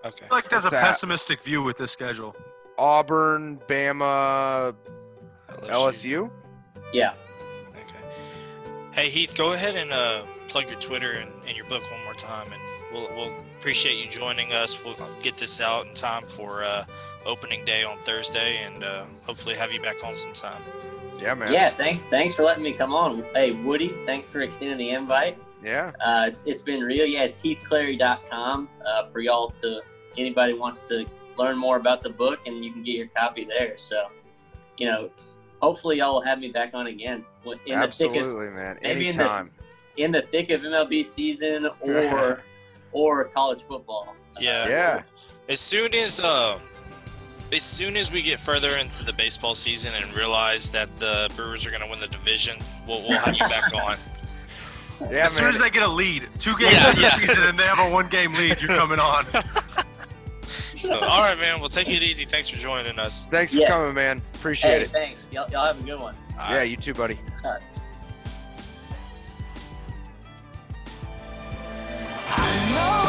Okay. 0.04 0.26
I 0.26 0.28
feel 0.30 0.36
like 0.36 0.50
there's 0.50 0.66
a 0.66 0.72
that? 0.72 0.82
pessimistic 0.82 1.44
view 1.44 1.62
with 1.62 1.78
this 1.78 1.92
schedule. 1.92 2.36
Auburn, 2.80 3.60
Bama, 3.68 4.76
LSU. 5.66 6.32
Yeah. 6.92 7.14
Okay. 8.98 9.10
Hey 9.10 9.12
Heath, 9.12 9.36
go 9.36 9.54
ahead 9.54 9.76
and 9.76 9.92
uh, 9.92 10.24
plug 10.48 10.70
your 10.70 10.80
Twitter 10.80 11.14
and, 11.14 11.32
and 11.48 11.56
your 11.56 11.66
book 11.66 11.84
one 11.92 12.04
more 12.04 12.16
time, 12.16 12.48
and 12.52 12.62
we'll 12.92 13.16
we'll 13.16 13.34
appreciate 13.60 13.98
you 13.98 14.08
joining 14.10 14.54
us. 14.54 14.84
We'll 14.84 14.96
get 15.22 15.38
this 15.38 15.62
out 15.62 15.86
in 15.86 15.94
time 15.94 16.26
for 16.26 16.64
uh, 16.64 16.84
opening 17.26 17.64
day 17.64 17.84
on 17.84 18.00
Thursday, 18.00 18.58
and 18.58 18.84
uh, 18.84 19.06
hopefully 19.24 19.56
have 19.56 19.72
you 19.72 19.82
back 19.82 20.04
on 20.04 20.16
sometime. 20.16 20.62
Yeah, 21.20 21.36
man. 21.36 21.54
Yeah. 21.54 21.70
Thanks. 21.70 22.02
Thanks 22.10 22.34
for 22.34 22.44
letting 22.44 22.64
me 22.64 22.74
come 22.74 22.94
on. 22.94 23.24
Hey, 23.34 23.52
Woody. 23.52 23.94
Thanks 24.06 24.30
for 24.30 24.42
extending 24.42 24.78
the 24.78 24.90
invite. 24.90 25.38
Yeah. 25.64 25.92
Uh, 26.04 26.26
it's, 26.28 26.44
it's 26.46 26.62
been 26.64 26.82
real. 26.82 27.06
Yeah, 27.06 27.24
it's 27.24 27.42
heathclary.com 27.42 28.70
uh, 28.86 29.10
for 29.10 29.20
y'all 29.20 29.52
to 29.52 29.82
anybody 30.18 30.54
wants 30.54 30.88
to 30.88 31.06
learn 31.38 31.58
more 31.58 31.78
about 31.78 32.02
the 32.02 32.10
book, 32.10 32.40
and 32.46 32.66
you 32.66 32.72
can 32.72 32.84
get 32.84 32.96
your 32.96 33.08
copy 33.08 33.46
there. 33.46 33.78
So, 33.78 34.08
you 34.78 34.88
know, 34.88 35.10
hopefully 35.62 35.98
y'all 35.98 36.14
will 36.14 36.22
have 36.22 36.40
me 36.40 36.52
back 36.52 36.72
on 36.74 36.88
again 36.88 37.24
in 37.46 37.80
the 37.80 37.88
thick 37.88 38.10
of 38.12 38.16
Absolutely, 38.16 38.50
man. 38.50 38.78
maybe 38.82 39.08
in 39.10 39.18
the- 39.18 39.50
in 39.98 40.12
the 40.12 40.22
thick 40.22 40.52
of 40.52 40.62
MLB 40.62 41.04
season 41.06 41.68
or 41.82 42.44
or 42.92 43.26
college 43.26 43.64
football. 43.64 44.16
Yeah. 44.40 44.68
Yeah. 44.70 45.02
As 45.50 45.60
soon 45.60 45.96
as 45.96 46.20
uh, 46.20 46.60
as 47.52 47.64
soon 47.64 47.98
as 47.98 48.12
we 48.12 48.22
get 48.22 48.40
further 48.40 48.76
into 48.78 49.04
the 49.04 49.14
baseball 49.14 49.56
season 49.56 49.94
and 49.96 50.14
realize 50.14 50.70
that 50.72 50.92
the 51.00 51.32
Brewers 51.36 51.66
are 51.66 51.72
going 51.72 51.82
to 51.82 51.90
win 51.90 52.00
the 52.00 52.08
division, 52.08 52.58
we'll, 52.88 53.02
we'll 53.08 53.18
have 53.18 53.34
you 53.36 53.48
back 53.48 53.74
on. 53.74 53.98
Yeah, 55.12 55.26
as 55.26 55.32
soon 55.32 55.48
as 55.48 55.60
they 55.60 55.70
get 55.70 55.84
a 55.84 55.90
lead, 55.92 56.28
two 56.40 56.56
games 56.58 56.74
Yeah, 56.74 56.90
into 56.90 57.02
yeah. 57.02 57.10
the 57.16 57.18
season, 57.28 57.44
and 57.44 57.58
they 57.58 57.64
have 57.64 57.80
a 57.80 57.90
one-game 57.92 58.34
lead, 58.34 58.60
you're 58.62 58.76
coming 58.76 59.00
on. 59.00 59.26
So, 60.82 61.00
all 61.00 61.22
right, 61.22 61.38
man. 61.40 61.60
We'll 61.60 61.70
take 61.70 61.90
it 61.90 62.04
easy. 62.04 62.24
Thanks 62.26 62.48
for 62.50 62.58
joining 62.58 63.00
us. 63.00 63.26
Thanks 63.26 63.52
for 63.54 63.66
coming, 63.66 63.96
man. 63.96 64.22
Appreciate 64.36 64.72
Hey, 64.80 64.82
it. 64.86 64.92
thanks. 64.92 65.26
Y'all, 65.32 65.50
y'all 65.50 65.66
have 65.66 65.80
a 65.80 65.84
good 65.84 66.00
one. 66.00 66.16
All 66.40 66.52
Yeah, 66.52 66.58
right. 66.58 66.70
you 66.70 66.78
too, 66.78 66.94
buddy. 66.94 67.18
Mm, 72.28 73.07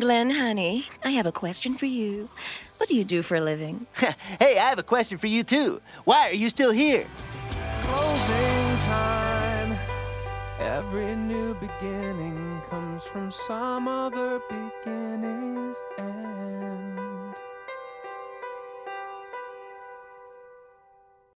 Glenn, 0.00 0.30
honey, 0.30 0.86
I 1.04 1.10
have 1.10 1.26
a 1.26 1.32
question 1.32 1.76
for 1.76 1.84
you. 1.84 2.30
What 2.78 2.88
do 2.88 2.96
you 2.96 3.04
do 3.04 3.20
for 3.20 3.36
a 3.36 3.40
living? 3.42 3.86
hey, 4.38 4.58
I 4.58 4.70
have 4.70 4.78
a 4.78 4.82
question 4.82 5.18
for 5.18 5.26
you 5.26 5.44
too. 5.44 5.82
Why 6.04 6.30
are 6.30 6.32
you 6.32 6.48
still 6.48 6.70
here? 6.70 7.04
Closing 7.82 8.78
time. 8.78 9.76
Every 10.58 11.14
new 11.16 11.52
beginning 11.54 12.62
comes 12.70 13.02
from 13.04 13.30
some 13.30 13.88
other 13.88 14.40
beginning's 14.48 15.76
end. 15.98 16.39